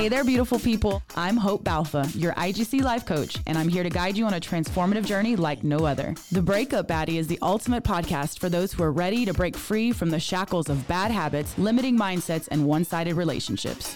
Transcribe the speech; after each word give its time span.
Hey 0.00 0.08
there, 0.08 0.24
beautiful 0.24 0.58
people. 0.58 1.02
I'm 1.14 1.36
Hope 1.36 1.62
Balfa, 1.62 2.08
your 2.14 2.32
IGC 2.32 2.80
life 2.80 3.04
coach, 3.04 3.36
and 3.46 3.58
I'm 3.58 3.68
here 3.68 3.82
to 3.82 3.90
guide 3.90 4.16
you 4.16 4.24
on 4.24 4.32
a 4.32 4.40
transformative 4.40 5.04
journey 5.04 5.36
like 5.36 5.62
no 5.62 5.84
other. 5.84 6.14
The 6.32 6.40
Breakup 6.40 6.88
Baddie 6.88 7.18
is 7.18 7.26
the 7.26 7.38
ultimate 7.42 7.84
podcast 7.84 8.38
for 8.38 8.48
those 8.48 8.72
who 8.72 8.82
are 8.82 8.92
ready 8.92 9.26
to 9.26 9.34
break 9.34 9.54
free 9.54 9.92
from 9.92 10.08
the 10.08 10.18
shackles 10.18 10.70
of 10.70 10.88
bad 10.88 11.10
habits, 11.10 11.58
limiting 11.58 11.98
mindsets, 11.98 12.48
and 12.50 12.64
one 12.64 12.82
sided 12.82 13.12
relationships. 13.12 13.94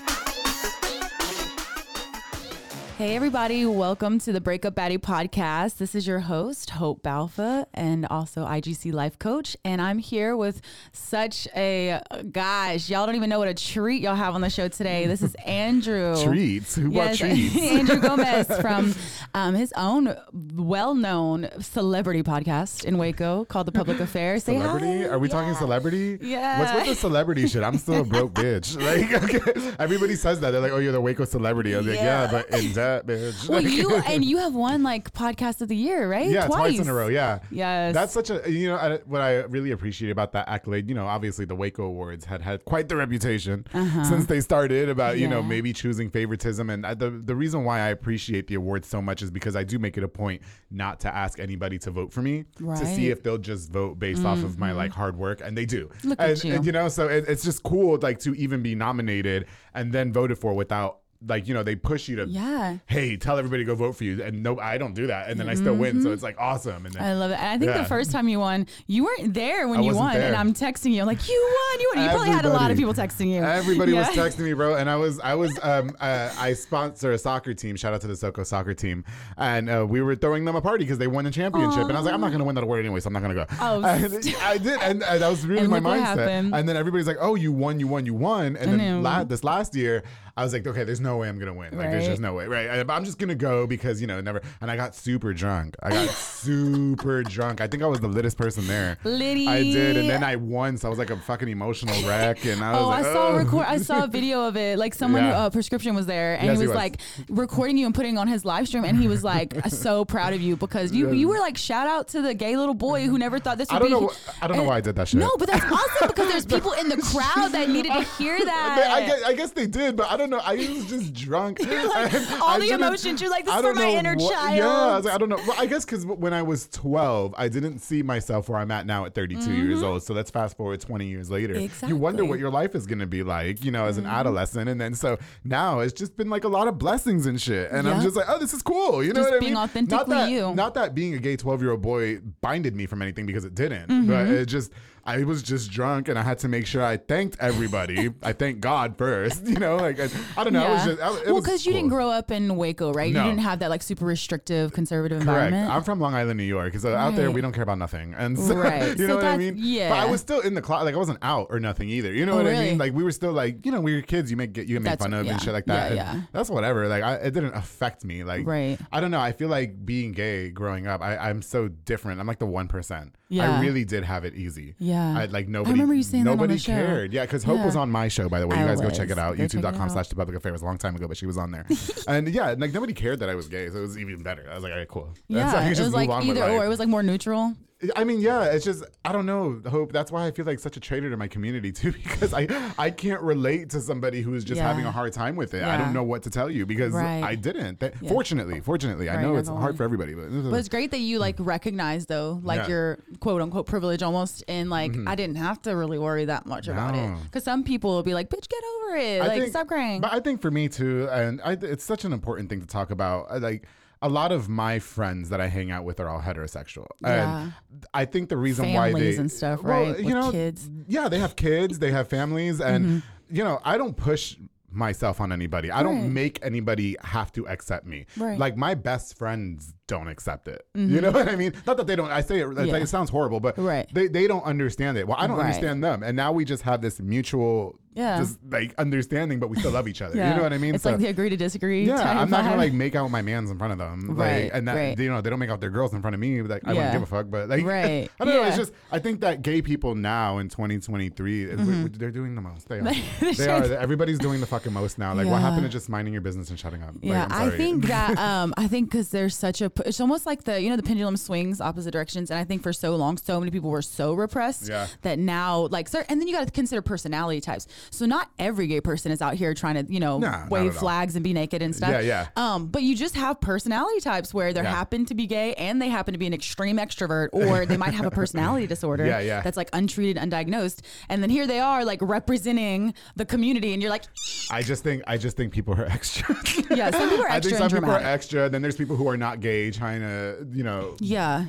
Hey, 2.97 3.17
everybody, 3.17 3.67
welcome 3.67 4.21
to 4.21 4.33
the 4.33 4.41
Breakup 4.41 4.77
Baddie 4.77 4.99
podcast. 5.01 5.79
This 5.79 5.97
is 5.97 6.07
your 6.07 6.21
host, 6.21 6.71
Hope 6.71 7.03
Balfa, 7.03 7.67
and 7.75 8.07
also 8.07 8.47
IGC 8.47 8.93
Life 8.93 9.19
Coach. 9.19 9.57
And 9.65 9.83
I'm 9.83 9.99
here 9.99 10.37
with 10.37 10.61
such 10.93 11.49
a 11.57 12.01
gosh, 12.31 12.89
y'all 12.89 13.05
don't 13.05 13.17
even 13.17 13.29
know 13.31 13.41
what 13.41 13.49
a 13.49 13.55
treat 13.55 14.01
y'all 14.01 14.15
have 14.15 14.37
on 14.37 14.43
the 14.43 14.49
show 14.49 14.69
today. 14.69 15.09
This 15.09 15.23
is 15.23 15.35
Andrew. 15.45 16.23
treats? 16.23 16.77
Who 16.77 16.93
brought 16.93 17.15
treats? 17.17 17.57
Andrew 17.61 17.99
Gomez 17.99 18.47
from 18.61 18.95
um, 19.35 19.57
his 19.57 19.73
own 19.77 20.17
well 20.55 20.95
known 20.95 21.49
celebrity 21.61 22.23
podcast 22.23 22.85
in 22.85 22.97
Waco 22.97 23.45
called 23.47 23.67
The 23.67 23.73
Public 23.73 23.99
Affair. 23.99 24.39
Say 24.39 24.57
Celebrity? 24.57 25.03
hi. 25.03 25.09
Are 25.09 25.19
we 25.19 25.29
talking 25.29 25.53
celebrity? 25.55 26.17
Yeah. 26.23 26.61
What's 26.61 26.73
with 26.75 26.87
the 26.87 26.95
celebrity 26.95 27.49
shit? 27.49 27.65
I'm 27.65 27.77
still 27.77 28.03
a 28.03 28.05
broke 28.05 28.35
bitch. 28.35 28.81
Like, 28.81 29.21
okay. 29.25 29.75
everybody 29.81 30.15
says 30.15 30.39
that. 30.41 30.53
They're 30.53 30.61
like, 30.61 30.71
oh, 30.71 30.79
you're 30.79 30.93
the 30.93 31.01
Waco 31.01 31.25
celebrity. 31.25 31.75
I 31.75 31.79
was 31.79 31.89
like, 31.89 31.97
Yeah. 31.97 32.23
yeah, 32.23 32.31
but 32.31 32.51
in 32.51 32.73
that, 32.85 33.07
bitch. 33.07 33.49
Well, 33.49 33.63
Like- 33.63 33.73
you 33.73 33.95
and 33.95 34.25
you 34.25 34.39
have 34.39 34.55
won 34.55 34.83
like 34.83 35.13
podcast 35.13 35.61
of 35.61 35.69
the 35.69 35.77
year, 35.77 36.09
right? 36.09 36.29
Yeah, 36.31 36.47
twice. 36.47 36.79
in 36.79 36.89
a 36.89 36.95
row. 36.95 37.09
Yeah. 37.09 37.41
Yes. 37.51 37.95
That's 37.95 38.13
such 38.13 38.31
a, 38.31 38.43
you 38.51 38.69
know, 38.69 38.77
I, 38.77 38.99
what 39.07 39.21
I 39.21 39.37
really 39.45 39.71
appreciate 39.71 40.11
about 40.11 40.33
that 40.33 40.49
accolade, 40.49 40.89
you 40.89 40.95
know, 40.95 41.07
obviously 41.07 41.45
the 41.45 41.55
Waco 41.55 41.85
Awards 41.85 42.25
had 42.25 42.43
had 42.43 42.65
quite 42.65 42.89
the 42.89 42.97
reputation 42.97 43.65
since 43.73 44.27
they 44.27 44.41
started 44.41 44.89
about, 44.89 45.19
you 45.19 45.29
know, 45.29 45.39
Uh-huh. 45.41 45.49
Maybe 45.49 45.73
choosing 45.73 46.11
favoritism. 46.11 46.71
And 46.71 46.87
I, 46.87 46.95
the, 46.95 47.11
the 47.11 47.35
reason 47.35 47.65
why 47.65 47.81
I 47.81 47.89
appreciate 47.89 48.47
the 48.47 48.55
awards 48.57 48.89
so 48.89 49.01
much 49.03 49.23
is 49.23 49.31
because 49.31 49.57
I 49.57 49.65
do 49.65 49.79
make 49.79 49.97
it 49.99 50.05
a 50.05 50.09
point 50.09 50.43
not 50.71 51.01
to 51.01 51.15
ask 51.15 51.39
anybody 51.39 51.79
to 51.81 51.91
vote 51.91 52.13
for 52.13 52.23
me 52.23 52.45
to 52.57 52.65
Right. 52.65 52.79
Mm-hmm. 52.81 52.95
see 52.95 53.11
if 53.11 53.23
they'll 53.23 53.39
just 53.39 53.71
vote 53.71 53.99
based 53.99 54.25
off 54.25 54.43
of 54.43 54.59
my 54.59 54.73
like 54.73 54.91
hard 54.93 55.17
work. 55.17 55.41
And 55.45 55.57
they 55.57 55.67
do. 55.67 55.91
Look 56.03 56.19
at 56.21 56.31
and, 56.31 56.45
you. 56.45 56.55
and, 56.55 56.67
you 56.67 56.73
know, 56.73 56.89
so 56.89 57.09
it, 57.09 57.25
it's 57.29 57.45
just 57.45 57.63
cool 57.63 57.99
like 58.03 58.19
to 58.21 58.35
even 58.35 58.63
be 58.63 58.75
nominated 58.75 59.47
and 59.75 59.93
then 59.93 60.13
voted 60.13 60.39
for 60.39 60.55
without 60.55 61.01
like, 61.27 61.49
you 61.49 61.55
know, 61.55 61.63
they 61.63 61.75
push 61.77 62.09
you 62.09 62.17
to 62.17 62.27
Yeah. 62.27 62.79
hey, 62.87 63.17
tell 63.17 63.39
everybody 63.39 63.63
to 63.63 63.67
go 63.67 63.75
vote 63.75 63.93
for 63.97 64.05
you. 64.05 64.23
And 64.23 64.43
no, 64.43 64.59
I 64.59 64.79
don't 64.79 64.95
do 64.95 65.07
that. 65.09 65.29
And 65.31 65.39
then 65.41 65.49
I 65.49 65.55
still 65.55 65.75
win. 65.75 66.03
So 66.03 66.13
it's 66.13 66.23
like 66.23 66.37
awesome. 66.39 66.87
And 66.87 66.95
then 66.95 67.03
Mm-hmm. 67.03 67.11
I 67.11 67.15
love 67.15 67.31
it. 67.31 67.39
And 67.39 67.47
I 67.47 67.59
think 67.59 67.71
Yeah. 67.71 67.79
the 67.83 67.89
first 67.89 68.11
time 68.11 68.29
you 68.29 68.41
won, 68.41 68.67
you 68.87 69.05
weren't 69.05 69.33
there 69.35 69.69
when 69.69 69.81
I 69.81 69.83
you 69.83 69.95
won. 69.95 70.13
there. 70.15 70.27
And 70.29 70.37
I'm 70.37 70.53
texting 70.53 70.93
you. 70.93 71.01
I'm 71.01 71.07
like, 71.07 71.29
you 71.29 71.41
won, 71.73 71.81
you 71.81 71.93
won. 71.95 72.05
You 72.05 72.11
probably 72.11 72.29
had 72.31 72.45
a 72.45 72.51
lot 72.51 72.71
of 72.71 72.77
people 72.77 72.95
texting 72.95 73.29
you. 73.29 73.43
Everybody 73.43 73.93
was 73.93 74.07
texting 74.09 74.41
me, 74.41 74.53
bro, 74.53 74.75
and 74.77 74.89
I 74.91 74.97
was, 74.97 75.19
I 75.21 75.35
was, 75.35 75.59
um, 75.63 75.97
uh, 76.01 76.31
I 76.39 76.53
sponsor 76.55 77.13
a 77.13 77.19
soccer 77.19 77.55
team. 77.55 77.77
Shout 77.77 77.95
out 77.95 78.01
to 78.03 78.07
the 78.07 78.17
Soko 78.17 78.43
soccer 78.45 78.75
team, 78.75 79.05
and 79.37 79.71
uh, 79.71 79.87
we 79.89 80.03
were 80.03 80.17
throwing 80.17 80.45
them 80.45 80.57
a 80.57 80.61
party 80.61 80.85
because 80.85 80.99
they 80.99 81.07
won 81.07 81.25
the 81.25 81.31
championship, 81.31 81.85
and 81.85 81.93
I 81.93 81.97
was 81.97 82.05
like, 82.05 82.15
I'm 82.15 82.21
not 82.21 82.33
gonna 82.33 82.45
win 82.45 82.55
that 82.57 82.65
award 82.65 82.81
anyway, 82.81 83.01
so 83.01 83.07
I'm 83.09 83.13
not 83.13 83.23
gonna 83.23 83.35
go. 83.35 83.47
Oh, 83.61 83.83
And 83.85 84.35
I 84.43 84.59
did, 84.59 84.79
and, 84.81 85.03
and 85.03 85.23
that 85.23 85.29
was 85.29 85.47
really 85.47 85.63
And 85.63 85.71
my 85.71 85.81
mindset. 85.81 86.53
And 86.53 86.69
then 86.69 86.77
everybody's 86.77 87.07
like, 87.07 87.17
Oh, 87.21 87.35
you 87.35 87.53
won, 87.53 87.81
you 87.81 87.87
won, 87.89 88.05
you 88.07 88.15
won, 88.15 88.57
and 88.57 88.71
I 88.73 88.77
then 88.77 89.03
la- 89.03 89.25
this 89.25 89.45
last 89.45 89.75
year. 89.75 90.03
I 90.37 90.43
was 90.43 90.53
like, 90.53 90.67
okay, 90.67 90.83
there's 90.83 91.01
no 91.01 91.17
way 91.19 91.29
I'm 91.29 91.39
gonna 91.39 91.55
win. 91.55 91.79
Like, 91.79 91.91
there's 91.91 92.03
Right. 92.05 92.11
just 92.11 92.21
no 92.21 92.35
way, 92.35 92.47
right? 92.47 92.69
I- 92.69 92.83
But 92.83 92.95
I'm 92.95 93.05
just 93.05 93.19
gonna 93.19 93.37
go 93.37 93.67
because 93.69 94.01
you 94.01 94.07
know, 94.09 94.21
never. 94.21 94.43
And 94.61 94.69
I 94.71 94.77
got 94.77 94.95
super 94.97 95.33
drunk. 95.33 95.77
I 95.83 95.91
got 95.91 96.09
super 96.55 97.23
drunk. 97.23 97.61
I 97.61 97.67
think 97.67 97.83
I 97.83 97.87
was 97.87 98.01
the 98.01 98.09
littest 98.09 98.37
person 98.37 98.67
there. 98.67 98.99
Liddy. 99.05 99.47
I 99.49 99.63
did, 99.63 99.97
and 99.97 100.09
then 100.11 100.25
I 100.25 100.37
won, 100.37 100.77
so 100.77 100.89
I 100.89 100.91
was 100.91 100.99
like 100.99 101.11
a 101.11 101.17
fucking 101.17 101.49
emotional 101.49 101.95
wreck. 102.09 102.45
And 102.47 102.63
I 102.65 102.73
was 102.75 102.83
Oh, 102.83 102.87
like, 102.89 103.05
I 103.07 103.13
saw 103.13 103.27
a 103.29 103.31
"Ugh." 103.31 103.37
record. 103.45 103.67
I 103.69 103.79
saw 103.79 104.05
a 104.05 104.07
video 104.19 104.43
of 104.47 104.57
it. 104.57 104.79
Like 104.79 104.95
someone, 104.95 105.23
Yeah. 105.25 105.39
uh, 105.45 105.51
prescription 105.51 105.95
was 105.95 106.07
there, 106.07 106.35
and 106.35 106.47
Yes, 106.47 106.57
he 106.59 106.63
he 106.63 106.67
was, 106.69 106.75
was. 106.75 106.77
like 106.77 107.01
recording 107.29 107.79
you 107.79 107.87
and 107.87 107.95
putting 107.95 108.17
it 108.17 108.19
on 108.19 108.27
his 108.29 108.45
live 108.45 108.67
stream, 108.69 108.85
and 108.85 108.99
he 108.99 109.09
was 109.09 109.23
like 109.25 109.55
so 109.69 110.05
proud 110.05 110.33
of 110.33 110.41
you 110.41 110.57
because 110.57 110.93
you 110.93 111.13
you 111.13 111.29
were 111.29 111.39
like 111.39 111.57
shout 111.57 111.87
out 111.87 112.09
to 112.09 112.23
the 112.23 112.35
gay 112.35 112.57
little 112.57 112.75
boy 112.75 113.07
who 113.07 113.19
never 113.19 113.39
thought 113.39 113.57
this 113.59 113.69
would 113.71 113.77
I 113.77 113.79
don't 113.79 113.89
be. 113.89 113.95
know. 113.95 114.09
wh- 114.09 114.43
I 114.45 114.49
don't 114.49 114.57
know 114.57 114.65
why 114.65 114.79
I 114.79 114.81
did 114.81 114.97
that 114.97 115.09
shit. 115.09 115.21
No, 115.21 115.31
but 115.39 115.49
that's 115.49 115.65
awesome 115.65 116.09
because 116.09 116.29
there's 116.31 116.47
people 116.47 116.73
in 116.73 116.89
the 116.89 116.97
crowd 116.97 117.53
that 117.53 117.69
needed 117.69 117.93
to 117.93 118.03
hear 118.19 118.39
that. 118.45 118.91
I 118.95 119.07
guess, 119.07 119.23
I 119.23 119.33
guess 119.35 119.51
they 119.53 119.67
did, 119.67 119.97
but 119.97 120.11
I 120.11 120.17
don't 120.17 120.24
know. 120.31 120.41
I 120.45 120.55
was 120.57 120.87
just 120.87 121.13
drunk. 121.15 121.61
like, 121.61 122.15
all 122.41 122.49
I 122.51 122.59
the 122.59 122.71
emotions. 122.71 123.21
You're 123.21 123.31
like, 123.31 123.45
this 123.45 123.55
I 123.55 123.59
is 123.59 123.65
for 123.65 123.75
my 123.75 123.89
inner 123.89 124.15
what- 124.15 124.33
child. 124.33 124.57
Yeah, 124.57 124.69
I 124.69 124.97
was 124.97 125.05
like, 125.05 125.15
I 125.15 125.19
don't 125.19 125.29
know. 125.29 125.37
Well, 125.37 125.55
I 125.59 125.67
guess 125.67 125.85
because 125.85 126.05
when 126.07 126.33
I 126.33 126.43
was 126.43 126.69
12, 126.69 127.35
I 127.37 127.49
didn't 127.49 127.79
see 127.81 128.03
myself 128.03 128.49
where 128.49 128.59
I'm 128.59 128.71
at 128.71 128.87
now 128.87 129.05
at 129.05 129.15
32 129.15 129.53
years 129.53 129.83
old. 129.83 130.03
So 130.03 130.15
let's 130.15 130.31
fast 130.31 130.57
forward 130.57 130.81
20 130.81 131.07
years 131.07 131.31
later. 131.31 131.59
You 131.87 131.97
wonder 131.97 132.23
Mm-hmm. 132.23 132.31
What 132.31 132.39
your 132.39 132.51
life 132.51 132.75
is 132.75 132.87
going 132.87 133.01
to 133.01 133.07
be 133.07 133.23
like, 133.23 133.65
you 133.65 133.71
know, 133.71 133.85
as 133.87 133.99
an 133.99 134.07
adolescent. 134.07 134.69
And 134.69 134.81
then 134.81 134.95
so 134.95 135.19
now 135.45 135.81
it's 135.81 135.93
just 135.93 136.17
been 136.17 136.31
like 136.31 136.45
a 136.45 136.49
lot 136.49 136.69
of 136.69 136.79
blessings 136.79 137.27
and 137.27 137.41
shit. 137.41 137.71
And 137.71 137.89
I'm 137.89 138.03
just 138.03 138.17
like, 138.17 138.27
oh, 138.29 138.39
this 138.39 138.55
is 138.55 138.63
cool. 138.63 139.03
You 139.05 139.13
know 139.13 139.21
Just 139.21 139.31
what 139.31 139.37
I 139.37 139.41
being 139.41 139.55
mean? 139.55 139.87
not 139.89 140.09
that, 140.09 140.31
you. 140.31 140.55
Not 140.55 140.75
that 140.75 140.95
being 140.95 141.15
a 141.15 141.19
gay 141.19 141.37
12 141.37 141.61
year 141.63 141.73
old 141.73 141.83
boy 141.83 142.21
binded 142.41 142.75
me 142.75 142.87
from 142.87 143.03
anything 143.03 143.27
because 143.27 143.45
it 143.45 143.55
didn't. 143.55 143.89
Mm-hmm. 143.89 144.09
But 144.09 144.29
it 144.29 144.47
just, 144.47 144.73
I 145.07 145.25
was 145.25 145.43
just 145.43 145.71
drunk 145.71 146.09
and 146.09 146.19
I 146.19 146.23
had 146.23 146.39
to 146.41 146.49
make 146.49 146.67
sure 146.67 146.83
I 146.83 146.97
thanked 146.97 147.37
everybody. 147.41 148.11
I 148.23 148.33
thanked 148.33 148.61
God 148.61 148.97
first, 148.97 149.47
you 149.47 149.57
know, 149.59 149.77
like 149.77 150.01
I, 150.01 150.09
I 150.37 150.45
don't 150.45 150.53
know. 150.53 150.67
It 150.67 150.71
was 150.71 150.85
just, 150.85 151.01
I, 151.01 151.11
well, 151.31 151.41
because 151.43 151.67
you 151.67 151.73
didn't 151.73 151.91
grow 151.91 152.09
up 152.11 152.31
in 152.31 152.57
Waco, 152.57 152.93
right? 152.93 153.13
No. 153.13 153.23
You 153.25 153.31
didn't 153.31 153.43
have 153.43 153.59
that 153.59 153.71
like 153.71 153.83
super 153.83 154.05
restrictive 154.07 154.73
conservative 154.73 155.23
Correct. 155.23 155.29
environment. 155.53 155.71
I'm 155.73 155.83
from 155.85 156.01
Long 156.01 156.15
Island, 156.15 156.39
New 156.39 156.45
York. 156.45 156.75
So 156.77 156.95
out 156.95 157.17
there, 157.17 157.31
we 157.31 157.41
don't 157.41 157.53
care 157.53 157.63
about 157.63 157.79
nothing. 157.79 158.15
And 158.15 158.39
so, 158.39 158.55
Right. 158.57 158.89
you 158.99 159.07
So 159.07 159.07
know 159.09 159.17
what 159.17 159.25
I 159.25 159.37
mean? 159.37 159.55
yeah. 159.59 159.91
But 159.91 159.99
I 159.99 160.07
was 160.07 160.21
still 160.21 160.41
in 160.41 160.55
the 160.55 160.63
class. 160.63 160.85
Like 160.85 160.95
I 160.95 160.99
wasn't 160.99 161.19
out 161.23 161.49
or 161.51 161.61
nothing 161.61 161.89
either. 161.91 162.13
You 162.13 162.25
know 162.27 162.33
Oh, 162.35 162.37
what 162.43 162.47
I 162.47 162.55
mean? 162.65 162.79
Like 162.79 162.93
we 162.95 163.03
were 163.05 163.13
still 163.13 163.33
like, 163.33 163.65
you 163.67 163.73
know, 163.73 163.81
we 163.81 163.95
were 163.95 164.03
kids. 164.03 164.31
You 164.31 164.37
make 164.37 164.53
get 164.53 164.67
you 164.69 164.77
get 164.77 164.83
made 164.83 164.91
That's- 164.93 165.05
fun 165.05 165.15
of 165.15 165.27
yeah. 165.27 165.33
and 165.33 165.43
shit 165.43 165.53
like 165.53 165.67
that. 165.67 165.95
Yeah, 165.95 166.15
yeah. 166.15 166.21
That's 166.33 166.49
whatever. 166.51 166.89
Like 166.89 167.03
I, 167.03 167.15
it 167.17 167.35
didn't 167.35 167.55
affect 167.55 168.05
me. 168.05 168.25
Like 168.25 168.47
Right. 168.47 168.79
I 168.91 169.01
don't 169.01 169.11
know. 169.11 169.21
I 169.21 169.33
feel 169.33 169.49
like 169.49 169.85
being 169.85 170.13
gay 170.13 170.51
growing 170.51 170.87
up. 170.87 171.01
I, 171.03 171.17
I'm 171.17 171.43
so 171.43 171.69
different. 171.69 172.21
I'm 172.21 172.27
like 172.27 172.39
the 172.39 172.47
one 172.47 172.69
percent. 172.69 173.15
Yeah. 173.35 173.59
I 173.59 173.61
really 173.61 173.85
did 173.85 174.05
have 174.05 174.25
it 174.25 174.35
easy. 174.35 174.75
Yeah. 174.79 175.19
I 175.19 175.25
like 175.27 175.49
nobody. 175.49 175.73
remember 175.73 175.95
you 175.95 176.03
saying 176.03 176.25
that 176.25 176.31
on 176.31 176.37
nobody 176.37 176.55
the 176.55 176.61
show. 176.61 176.73
cared. 176.73 177.13
Yeah, 177.13 177.23
because 177.23 177.43
Hope 177.43 177.59
Yeah. 177.59 177.67
was 177.67 177.77
on 177.77 177.91
my 177.91 178.09
show. 178.09 178.29
By 178.29 178.41
the 178.41 178.47
way, 178.47 178.57
you 178.57 178.63
I 178.63 178.67
guys 178.67 178.81
go 178.81 178.91
check 178.91 179.11
it 179.11 179.19
out. 179.19 179.37
Go 179.37 179.45
check 179.47 179.55
it 179.55 179.57
YouTube.com 179.63 179.83
out. 179.83 179.91
slash 179.93 180.09
the 180.09 180.15
public 180.17 180.37
affair. 180.37 180.51
It 180.51 180.53
was 180.55 180.63
a 180.63 180.67
long 180.67 180.79
time 180.79 180.95
ago, 180.95 181.09
but 181.09 181.17
she 181.17 181.27
was 181.27 181.37
on 181.37 181.51
there. 181.51 181.67
and 182.09 182.29
yeah, 182.29 182.55
like 182.57 182.73
nobody 182.73 182.93
cared 182.93 183.21
that 183.21 183.29
I 183.29 183.35
was 183.35 183.49
gay, 183.49 183.69
so 183.71 183.79
it 183.79 183.81
was 183.83 183.99
even 183.99 184.23
better. 184.23 184.47
I 184.51 184.55
was 184.55 184.63
like, 184.63 184.73
all 184.73 184.79
right, 184.79 184.89
cool. 184.89 185.15
Yeah, 185.29 185.51
can 185.53 185.73
it 185.73 185.79
was 185.81 185.93
like 185.93 186.09
either 186.11 186.43
or. 186.45 186.65
It 186.65 186.69
was 186.69 186.79
like 186.79 186.89
more 186.89 187.03
neutral. 187.03 187.55
I 187.97 188.05
mean, 188.05 188.21
yeah, 188.21 188.45
it's 188.45 188.65
just 188.65 188.85
I 189.05 189.13
don't 189.13 189.27
know, 189.27 189.61
Hope. 189.69 189.93
That's 189.93 190.11
why 190.13 190.27
I 190.27 190.31
feel 190.31 190.45
like 190.45 190.59
such 190.59 190.77
a 190.77 190.81
traitor 190.81 191.11
to 191.11 191.17
my 191.17 191.29
community 191.29 191.73
too, 191.81 191.93
because 191.93 192.33
I 192.35 192.47
I 192.79 192.91
can't 192.91 193.21
relate 193.23 193.71
to 193.71 193.81
somebody 193.81 194.23
who 194.23 194.35
is 194.35 194.45
just 194.45 194.59
Yeah. 194.59 194.69
having 194.69 194.85
a 194.87 194.91
hard 194.93 195.13
time 195.13 195.37
with 195.37 195.55
it. 195.55 195.63
I 195.63 195.77
Yeah. 195.77 195.79
don't 195.79 195.93
know 195.93 196.03
what 196.03 196.23
to 196.25 196.31
tell 196.31 196.51
you 196.51 196.67
because 196.67 196.93
Right. 196.93 197.23
I 197.23 197.35
didn't. 197.35 197.81
Th- 197.81 197.93
Yeah. 198.01 198.09
Fortunately, 198.09 198.61
fortunately, 198.61 199.09
I 199.11 199.21
know 199.23 199.37
it's 199.37 199.49
hard 199.49 199.77
for 199.77 199.85
everybody, 199.85 200.15
but, 200.15 200.29
But 200.51 200.57
it's 200.59 200.69
great 200.69 200.91
that 200.91 200.99
you 201.01 201.19
like 201.19 201.37
recognize 201.39 202.07
though, 202.07 202.41
like 202.43 202.69
your 202.69 202.99
quote 203.21 203.41
unquote 203.43 203.67
privilege 203.67 204.03
almost, 204.03 204.43
and 204.49 204.71
like 204.71 204.95
I 205.07 205.15
didn't 205.15 205.37
have 205.37 205.61
to 205.63 205.73
really 205.77 205.99
worry 205.99 206.25
that 206.27 206.47
much 206.47 206.69
about 206.69 206.95
it. 206.95 206.99
Mm-hmm. 206.99 207.23
Because 207.25 207.45
some 207.45 207.65
people 207.65 207.91
will 207.91 208.03
be 208.03 208.15
like, 208.15 208.29
"Bitch, 208.31 208.49
get 208.49 208.63
over 208.77 208.97
it. 208.97 209.21
I 209.23 209.27
like, 209.27 209.39
think- 209.41 209.51
stop 209.51 209.67
crying." 209.69 210.01
But 210.01 210.13
I 210.13 210.21
think 210.21 210.41
for 210.41 210.51
me 210.51 210.69
too, 210.69 211.09
and 211.11 211.41
I, 211.45 211.53
it's 211.53 211.85
such 211.85 212.05
an 212.05 212.13
important 212.13 212.49
thing 212.49 212.61
to 212.61 212.67
talk 212.67 212.91
about. 212.91 213.41
Like 213.43 213.65
a 214.05 214.09
lot 214.09 214.33
of 214.33 214.51
my 214.51 214.79
friends 214.79 215.31
that 215.31 215.41
I 215.41 215.47
hang 215.47 215.71
out 215.71 215.85
with 215.85 215.99
are 215.99 216.11
all 216.11 216.21
heterosexual. 216.21 216.87
Yeah. 217.01 217.45
And 217.71 217.87
I 217.95 218.05
think 218.05 218.29
the 218.29 218.37
reason 218.37 218.75
why 218.75 218.93
Families 218.93 219.17
they 219.17 219.21
and 219.23 219.33
stuff, 219.33 219.63
well, 219.63 219.81
right? 219.81 219.99
You 219.99 220.05
With 220.05 220.15
know, 220.15 220.31
kids. 220.31 220.71
Yeah, 220.87 221.09
they 221.09 221.19
have 221.19 221.37
kids, 221.37 221.79
they 221.79 221.91
have 221.91 222.09
families, 222.09 222.61
and 222.61 222.85
mm-hmm. 222.85 223.35
you 223.35 223.43
know, 223.43 223.61
I 223.65 223.79
don't 223.79 223.97
push 223.97 224.37
myself 224.71 225.21
on 225.23 225.33
anybody. 225.33 225.71
I 225.71 225.77
Right. 225.77 225.85
don't 225.85 226.13
make 226.13 226.39
anybody 226.43 226.97
have 227.03 227.33
to 227.33 227.49
accept 227.49 227.87
me. 227.87 228.05
Right. 228.17 228.39
Like 228.39 228.59
my 228.59 228.75
best 228.75 229.17
friends 229.17 229.73
don't 229.87 230.09
accept 230.09 230.49
it. 230.49 230.67
You 230.75 230.83
mm-hmm. 230.87 231.01
know 231.01 231.11
what 231.13 231.29
I 231.29 231.37
mean? 231.37 231.55
Not 231.67 231.79
that 231.79 231.87
they 231.87 231.97
don't. 231.97 232.11
I 232.11 232.21
say 232.21 232.41
it. 232.41 232.49
Yeah. 232.57 232.77
It 232.77 232.89
sounds 232.89 233.09
horrible, 233.09 233.41
but 233.41 233.57
Right. 233.57 233.89
they 233.95 234.09
they 234.09 234.27
don't 234.27 234.45
understand 234.45 234.99
it. 234.99 235.07
Well, 235.09 235.17
I 235.19 235.27
don't 235.27 235.41
understand 235.41 235.83
them, 235.83 236.03
and 236.03 236.15
now 236.15 236.31
we 236.33 236.45
just 236.45 236.65
have 236.65 236.83
this 236.83 237.01
mutual, 237.01 237.79
Yeah. 237.95 238.19
just 238.19 238.39
like 238.51 238.75
understanding, 238.77 239.39
but 239.41 239.49
we 239.49 239.59
still 239.59 239.71
love 239.71 239.87
each 239.89 240.03
other. 240.03 240.17
Yeah. 240.17 240.31
You 240.31 240.37
know 240.37 240.43
what 240.43 240.53
I 240.53 240.59
mean? 240.59 240.75
It's 240.75 240.83
So- 240.85 240.91
like 240.91 241.01
the 241.01 241.07
agree 241.07 241.31
to 241.31 241.37
disagree. 241.37 241.85
yeah, 241.87 242.21
I'm 242.21 242.29
not 242.31 242.45
gonna 242.45 242.57
like 242.57 242.73
make 242.73 242.95
out 242.95 243.05
with 243.05 243.13
my 243.13 243.23
mans 243.23 243.51
in 243.51 243.59
front 243.59 243.73
of 243.73 243.79
them, 243.79 244.09
like, 244.09 244.19
Right, 244.19 244.51
and 244.53 244.67
that 244.69 244.75
right. 244.77 244.99
you 244.99 245.09
know 245.11 245.21
they 245.21 245.31
don't 245.31 245.39
make 245.39 245.51
out 245.51 245.61
their 245.61 245.71
girls 245.71 245.93
in 245.93 246.01
front 246.01 246.15
of 246.15 246.21
me. 246.21 246.43
Like 246.43 246.63
I 246.67 246.73
Yeah. 246.73 246.77
wouldn't 246.77 246.93
give 246.95 247.03
a 247.03 247.07
fuck, 247.07 247.31
but 247.31 247.49
like 247.49 247.65
Right, 247.75 248.11
I 248.21 248.25
don't 248.25 248.35
know. 248.35 248.43
It's 248.45 248.57
just 248.57 248.73
I 248.91 248.99
think 248.99 249.21
that 249.21 249.43
gay 249.43 249.63
people 249.63 249.95
now 249.95 250.39
in 250.39 250.49
2023, 250.49 251.45
it- 251.45 251.59
we- 251.61 251.89
they're 251.89 252.11
doing 252.11 252.35
the 252.35 252.41
most. 252.41 252.69
They 252.69 252.79
are. 252.81 252.83
They 253.21 253.33
they 253.33 253.49
are. 253.49 253.63
Everybody's 253.65 254.19
doing 254.19 254.41
the 254.41 254.47
fucking 254.47 254.73
most 254.73 254.99
now. 254.99 255.15
Like 255.15 255.27
what 255.27 255.41
happened 255.41 255.63
to 255.63 255.69
just 255.69 255.89
minding 255.89 256.13
your 256.13 256.23
business 256.23 256.51
and 256.51 256.59
shutting 256.59 256.83
up? 256.83 256.95
Yeah, 257.01 257.23
like, 257.25 257.33
I'm 257.33 257.49
I 257.53 257.57
think 257.57 257.87
that 257.87 258.19
um, 258.29 258.53
I 258.57 258.67
think 258.67 258.91
because 258.91 259.11
there's 259.11 259.37
such 259.37 259.61
a, 259.63 259.71
it's 259.87 260.01
almost 260.01 260.27
like 260.27 260.45
the 260.45 260.61
you 260.61 260.69
know 260.71 260.77
the 260.77 260.83
pendulum 260.83 261.17
swings 261.17 261.61
opposite 261.61 261.93
directions, 261.93 262.31
and 262.31 262.39
I 262.39 262.45
think 262.45 262.63
for 262.63 262.73
so 262.73 262.97
long, 262.97 263.17
so 263.19 263.39
many 263.41 263.51
people 263.51 263.71
were 263.71 263.83
so 263.83 264.15
repressed 264.15 264.69
Yeah. 264.69 264.87
that 265.03 265.19
now 265.19 265.69
like, 265.71 265.89
and 266.09 266.21
then 266.21 266.27
you 266.29 266.35
got 266.35 266.45
to 266.47 266.53
consider 266.53 266.83
personality 266.83 267.41
types. 267.41 267.67
So 267.91 268.07
not 268.07 268.31
every 268.39 268.67
gay 268.67 268.81
person 268.81 269.13
is 269.13 269.21
out 269.23 269.35
here 269.35 269.55
trying 269.55 269.85
to 269.87 269.93
you 269.93 270.01
know 270.01 270.19
Nah, 270.19 270.47
wave 270.49 270.73
all. 270.75 270.81
flags 270.81 271.15
and 271.17 271.23
be 271.25 271.33
naked 271.33 271.63
and 271.63 271.75
stuff. 271.75 271.91
Yeah, 271.91 272.01
yeah. 272.01 272.27
Um, 272.37 272.67
but 272.69 272.83
you 272.83 272.97
just 272.97 273.15
have 273.17 273.41
personality 273.41 274.01
types 274.01 274.33
where 274.35 274.53
they 274.53 274.63
Yeah. 274.63 274.71
happen 274.75 275.05
to 275.07 275.15
be 275.15 275.27
gay 275.27 275.55
and 275.55 275.81
they 275.81 275.89
happen 275.89 276.13
to 276.13 276.19
be 276.19 276.27
an 276.27 276.35
extreme 276.35 276.77
extrovert, 276.79 277.29
or 277.33 277.67
they 277.67 277.77
might 277.77 277.95
have 277.95 278.07
a 278.07 278.11
personality 278.11 278.67
disorder. 278.75 279.05
Yeah, 279.07 279.21
yeah. 279.21 279.41
That's 279.43 279.57
like 279.57 279.71
untreated, 279.73 280.17
undiagnosed, 280.23 280.81
and 281.09 281.23
then 281.23 281.31
here 281.31 281.47
they 281.47 281.61
are 281.61 281.85
like 281.85 282.01
representing 282.03 282.95
the 283.17 283.25
community, 283.25 283.73
and 283.73 283.83
you're 283.83 283.91
like, 283.91 284.05
I 284.51 284.63
just 284.63 284.83
think 284.83 285.03
I 285.07 285.17
just 285.17 285.37
think 285.37 285.53
people 285.53 285.75
are 285.75 285.87
extra. 285.99 286.35
yeah, 286.75 286.91
some 286.91 287.09
people 287.11 287.25
are 287.25 287.29
extra. 287.29 287.35
I 287.37 287.41
think 287.41 287.57
some 287.57 287.71
people 287.71 287.91
are 287.91 287.99
extra. 288.01 288.49
Then 288.49 288.63
there's 288.63 288.77
people 288.77 288.97
who 288.97 289.09
are 289.09 289.17
not 289.17 289.41
gay, 289.41 289.71
trying 289.71 290.01
to 290.01 290.47
you 290.53 290.65
know 290.65 290.97
yeah. 291.01 291.45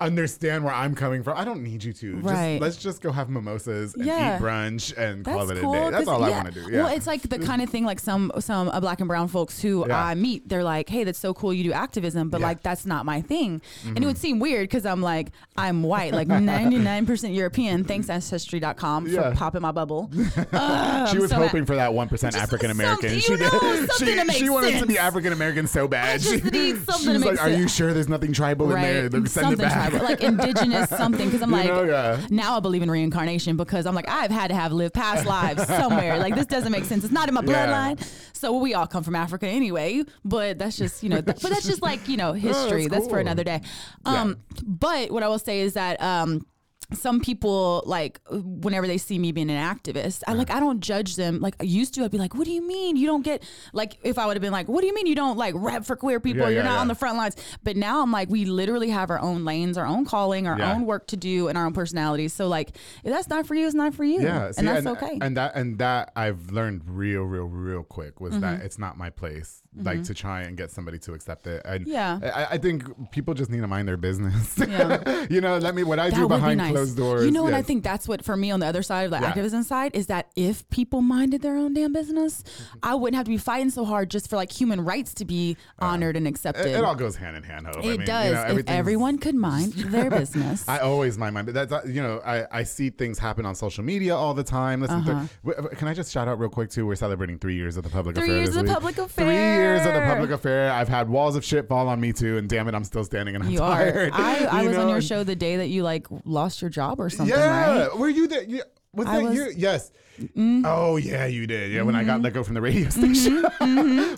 Understand 0.00 0.62
where 0.64 0.72
I'm 0.72 0.94
coming 0.94 1.22
from. 1.24 1.36
I 1.36 1.44
don't 1.44 1.62
need 1.62 1.82
you 1.82 1.92
to. 1.92 2.16
Right. 2.18 2.52
Just, 2.52 2.62
let's 2.62 2.76
just 2.76 3.00
go 3.02 3.10
have 3.10 3.28
mimosas 3.28 3.94
and 3.94 4.04
Yeah. 4.06 4.36
eat 4.36 4.42
brunch 4.42 4.96
and 4.96 5.24
That's 5.24 5.36
call 5.36 5.50
it 5.50 5.60
cool. 5.60 5.74
a 5.74 5.76
day. 5.86 5.90
That's 5.90 6.06
all 6.08 6.22
I 6.22 6.30
want 6.30 6.52
to 6.52 6.54
do. 6.54 6.70
Yeah. 6.70 6.84
Well, 6.84 6.94
it's 6.96 7.06
like 7.06 7.22
the 7.22 7.38
kind 7.50 7.62
of 7.62 7.68
thing 7.68 7.84
like 7.84 7.98
some 7.98 8.30
some 8.38 8.68
uh, 8.68 8.78
black 8.80 9.00
and 9.00 9.08
brown 9.08 9.26
folks 9.28 9.60
who 9.60 9.84
Yeah. 9.88 10.00
I 10.04 10.14
meet, 10.14 10.48
they're 10.48 10.62
like, 10.62 10.88
"Hey, 10.88 11.02
that's 11.02 11.18
so 11.18 11.34
cool 11.34 11.52
you 11.52 11.64
do 11.64 11.72
activism," 11.72 12.28
but 12.30 12.40
Yeah. 12.40 12.46
like 12.46 12.62
that's 12.62 12.86
not 12.86 13.06
my 13.06 13.20
thing. 13.22 13.60
And 13.84 13.94
Mm-hmm. 13.94 14.02
it 14.04 14.06
would 14.06 14.18
seem 14.18 14.38
weird 14.38 14.68
because 14.68 14.86
I'm 14.86 15.02
like, 15.02 15.32
I'm 15.56 15.82
white, 15.82 16.12
like 16.12 16.28
99% 16.28 17.34
European. 17.34 17.82
Thanks 17.84 18.08
ancestry.com 18.08 19.06
for 19.06 19.10
Yeah. 19.10 19.34
popping 19.34 19.62
my 19.62 19.72
bubble. 19.72 20.10
she 20.14 21.18
was 21.18 21.30
so 21.30 21.36
hoping 21.36 21.64
for 21.66 21.74
that 21.74 21.92
one 21.92 22.08
percent 22.08 22.36
African 22.36 22.70
American. 22.70 23.18
She 23.18 23.36
did. 23.36 23.40
know, 23.52 23.86
she 23.98 24.32
she 24.38 24.48
wanted 24.48 24.78
to 24.78 24.86
be. 24.86 24.96
African 24.98 25.32
American 25.32 25.66
so 25.66 25.88
bad. 25.88 26.20
just 26.20 26.44
She, 26.44 26.50
need 26.50 26.76
something 26.84 27.14
she's 27.14 27.24
like, 27.24 27.40
"Are 27.42 27.50
you 27.50 27.66
sure 27.68 27.92
there's 27.92 28.08
nothing 28.08 28.32
tribal 28.32 28.70
in 28.74 28.80
there? 28.80 29.10
Send 29.10 29.28
something 29.28 29.52
it 29.54 29.58
back." 29.58 29.87
Like 29.94 30.22
indigenous 30.22 30.88
something. 30.90 31.26
Because 31.26 31.42
I'm 31.42 31.50
You 31.52 31.56
like, 31.56 31.66
know, 31.68 31.82
yeah. 31.84 32.26
now 32.30 32.56
I 32.56 32.60
believe 32.60 32.82
in 32.82 32.90
reincarnation 32.90 33.56
because 33.56 33.86
I'm 33.86 33.94
like, 33.94 34.08
I've 34.08 34.30
had 34.30 34.48
to 34.48 34.54
have 34.54 34.72
lived 34.72 34.94
past 34.94 35.26
lives 35.26 35.66
somewhere. 35.66 36.18
Like 36.18 36.34
this 36.34 36.46
doesn't 36.46 36.72
make 36.72 36.84
sense. 36.84 37.04
It's 37.04 37.12
not 37.12 37.28
in 37.28 37.34
my 37.34 37.42
Yeah. 37.44 37.66
bloodline. 37.96 38.08
So 38.32 38.56
we 38.58 38.74
all 38.74 38.86
come 38.86 39.02
from 39.02 39.16
Africa 39.16 39.46
anyway. 39.48 40.02
But 40.24 40.58
that's 40.58 40.76
just 40.76 41.02
you 41.02 41.08
know, 41.08 41.20
th- 41.20 41.40
but 41.42 41.50
that's 41.50 41.66
just 41.66 41.82
like 41.82 42.08
you 42.08 42.16
know 42.16 42.32
history. 42.48 42.82
that's 42.86 43.02
that's, 43.04 43.08
for 43.08 43.18
another 43.18 43.44
day. 43.44 43.60
Um, 44.04 44.36
but 44.64 45.10
what 45.10 45.22
I 45.22 45.28
will 45.28 45.38
say 45.38 45.60
is 45.60 45.74
that 45.74 46.00
um 46.02 46.46
some 46.92 47.20
people 47.20 47.82
like 47.84 48.18
whenever 48.30 48.86
they 48.86 48.96
see 48.96 49.18
me 49.18 49.30
being 49.30 49.50
an 49.50 49.76
activist 49.76 50.22
i 50.26 50.32
like 50.32 50.50
i 50.50 50.58
don't 50.58 50.80
judge 50.80 51.16
them. 51.16 51.38
Like 51.40 51.54
i 51.60 51.64
used 51.64 51.92
to 51.94 52.04
i'd 52.04 52.10
be 52.10 52.16
like 52.16 52.34
what 52.34 52.46
do 52.46 52.50
you 52.50 52.66
mean? 52.66 52.96
You 52.96 53.06
don't 53.06 53.22
get 53.22 53.42
like 53.74 53.98
if 54.02 54.18
i 54.18 54.24
would 54.24 54.36
have 54.36 54.40
been 54.40 54.52
like 54.52 54.68
what 54.68 54.80
do 54.80 54.86
you 54.86 54.94
mean 54.94 55.06
you 55.06 55.14
don't 55.14 55.36
like 55.36 55.54
rep 55.56 55.84
for 55.84 55.96
queer 55.96 56.18
people? 56.18 56.42
Yeah, 56.44 56.48
you're 56.48 56.56
yeah, 56.58 56.68
not 56.68 56.74
yeah. 56.76 56.80
on 56.80 56.88
the 56.88 56.94
front 56.94 57.18
lines. 57.18 57.36
But 57.62 57.76
now 57.76 58.02
i'm 58.02 58.10
like 58.10 58.30
we 58.30 58.46
literally 58.46 58.88
have 58.88 59.10
our 59.10 59.20
own 59.20 59.44
lanes 59.44 59.76
our 59.76 59.86
own 59.86 60.06
calling 60.06 60.46
our 60.46 60.60
own 60.60 60.86
work 60.86 61.06
to 61.08 61.16
do 61.16 61.48
and 61.48 61.58
our 61.58 61.66
own 61.66 61.74
personalities. 61.74 62.32
So 62.32 62.48
like 62.48 62.70
if 63.04 63.12
that's 63.12 63.28
not 63.28 63.46
for 63.46 63.54
you 63.54 63.66
it's 63.66 63.74
not 63.74 63.94
for 63.94 64.04
you. 64.04 64.22
Yeah, 64.22 64.50
see, 64.52 64.60
and 64.60 64.68
that's 64.68 64.86
and, 64.86 64.96
okay. 64.96 65.18
And 65.20 65.36
that 65.36 65.54
and 65.54 65.78
that 65.78 66.12
I've 66.16 66.50
learned 66.50 66.82
real, 66.86 67.22
real, 67.22 67.44
real 67.44 67.82
quick 67.82 68.20
was 68.20 68.28
Mm-hmm. 68.32 68.40
that 68.42 68.60
it's 68.60 68.78
not 68.78 68.96
my 68.96 69.10
place, 69.10 69.62
like 69.76 70.02
to 70.04 70.14
try 70.14 70.42
and 70.42 70.56
get 70.56 70.70
somebody 70.70 70.98
to 70.98 71.12
accept 71.12 71.46
it. 71.46 71.62
And 71.64 71.86
Yeah. 71.86 72.18
I, 72.34 72.54
I 72.54 72.58
think 72.58 73.10
people 73.12 73.34
just 73.34 73.50
need 73.50 73.60
to 73.60 73.66
mind 73.68 73.86
their 73.86 73.96
business. 73.96 74.58
Yeah. 74.58 75.26
you 75.30 75.40
know, 75.40 75.58
let 75.58 75.74
me 75.74 75.84
what 75.84 75.98
I 75.98 76.10
that 76.10 76.16
do 76.16 76.22
would 76.22 76.28
be 76.30 76.34
behind 76.36 76.58
nice. 76.58 76.72
closed 76.72 76.96
doors. 76.96 77.24
You 77.24 77.30
know 77.30 77.42
what 77.44 77.54
I 77.54 77.62
think 77.62 77.84
that's 77.84 78.08
what 78.08 78.24
for 78.24 78.36
me 78.36 78.50
on 78.50 78.60
the 78.60 78.66
other 78.66 78.82
side 78.82 79.04
of 79.04 79.10
the 79.10 79.18
Yeah. 79.20 79.28
activism 79.28 79.62
side 79.62 79.94
is 79.94 80.06
that 80.06 80.30
if 80.36 80.68
people 80.70 81.00
minded 81.02 81.42
their 81.42 81.56
own 81.56 81.74
damn 81.74 81.92
business, 81.92 82.42
I 82.82 82.94
wouldn't 82.94 83.16
have 83.16 83.24
to 83.26 83.30
be 83.30 83.36
fighting 83.38 83.70
so 83.70 83.84
hard 83.84 84.10
just 84.10 84.28
for 84.30 84.36
like 84.36 84.50
human 84.50 84.80
rights 84.84 85.14
to 85.14 85.24
be 85.24 85.56
honored 85.78 86.16
and 86.16 86.26
accepted. 86.26 86.66
Uh, 86.66 86.68
It, 86.70 86.74
it 86.78 86.84
all 86.84 86.94
goes 86.94 87.16
hand 87.16 87.36
in 87.36 87.42
hand. 87.42 87.66
Hope. 87.66 87.76
I 87.76 87.80
It 87.80 87.84
mean, 87.84 88.00
you 88.00 88.06
does. 88.06 88.32
know, 88.32 88.58
if 88.58 88.68
everyone 88.68 89.18
could 89.18 89.34
mind 89.34 89.72
their 89.74 90.10
business. 90.10 90.68
I 90.68 90.78
always 90.78 91.18
mind 91.18 91.34
my. 91.34 91.42
That's 91.42 91.72
uh, 91.72 91.82
you 91.86 92.02
know 92.02 92.20
I, 92.24 92.46
I 92.50 92.62
see 92.64 92.90
things 92.90 93.18
happen 93.18 93.46
on 93.46 93.54
social 93.54 93.84
media 93.84 94.16
all 94.16 94.34
the 94.34 94.44
time. 94.44 94.80
Listen, 94.80 95.04
to, 95.04 95.28
w- 95.44 95.68
can 95.76 95.88
I 95.88 95.94
just 95.94 96.10
shout 96.12 96.26
out 96.26 96.38
real 96.38 96.48
quick 96.50 96.70
too? 96.70 96.86
We're 96.86 96.96
celebrating 96.96 97.38
three 97.38 97.54
years 97.54 97.76
of 97.76 97.84
the 97.84 97.90
public 97.90 98.16
Uh-huh. 98.16 98.24
Three 98.26 98.34
affair. 98.34 98.42
years 98.44 98.54
this 98.54 98.62
of 98.62 98.82
public 98.82 98.94
Three 98.96 99.26
years 99.58 99.86
of 99.86 99.94
the 99.94 100.00
public 100.00 100.30
affair. 100.30 100.70
I've 100.72 100.88
had 100.88 101.08
walls 101.08 101.36
of 101.36 101.44
shit 101.44 101.68
fall 101.68 101.88
on 101.88 102.00
me 102.00 102.12
too, 102.12 102.38
and 102.38 102.48
damn 102.48 102.68
it, 102.68 102.74
I'm 102.74 102.84
still 102.84 103.04
standing 103.04 103.34
and 103.34 103.44
I'm 103.44 103.50
you 103.50 103.62
are. 103.62 103.76
tired. 103.76 104.12
I, 104.12 104.44
I 104.50 104.62
You 104.62 104.68
was 104.70 104.78
on 104.78 104.88
your 104.88 105.00
show 105.02 105.24
the 105.24 105.36
day 105.36 105.56
that 105.56 105.68
you 105.68 105.82
like 105.82 106.06
lost 106.24 106.60
your 106.62 106.70
job 106.70 107.00
or 107.00 107.10
something, 107.10 107.34
Yeah, 107.36 107.86
right? 107.88 107.98
were 107.98 108.08
you 108.08 108.26
there? 108.28 108.42
Yeah. 108.44 108.62
Was 108.92 109.06
I 109.06 109.16
that 109.16 109.22
was- 109.24 109.34
you? 109.34 109.52
Yes. 109.56 109.90
Mm-hmm. 110.20 110.62
Oh 110.66 110.96
yeah, 110.96 111.26
you 111.26 111.46
did. 111.46 111.70
Yeah, 111.70 111.82
when 111.82 111.94
I 111.94 112.02
got 112.02 112.20
let 112.22 112.32
go 112.32 112.42
from 112.42 112.54
the 112.54 112.60
radio 112.60 112.88
station. 112.90 113.42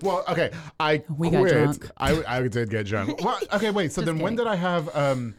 well, 0.03 0.25
okay, 0.31 0.51
I 0.79 1.03
We 1.15 1.29
got 1.29 1.41
quit. 1.41 1.53
drunk. 1.53 1.91
I 1.99 2.23
I 2.27 2.49
did 2.49 2.71
get 2.71 2.87
drunk. 2.87 3.23
well, 3.23 3.39
okay, 3.53 3.71
wait. 3.71 3.93
So 3.93 4.01
Just 4.01 4.07
then, 4.15 4.19
when 4.23 4.35
did 4.35 4.47
I 4.47 4.57
have? 4.57 4.95
um 4.97 5.35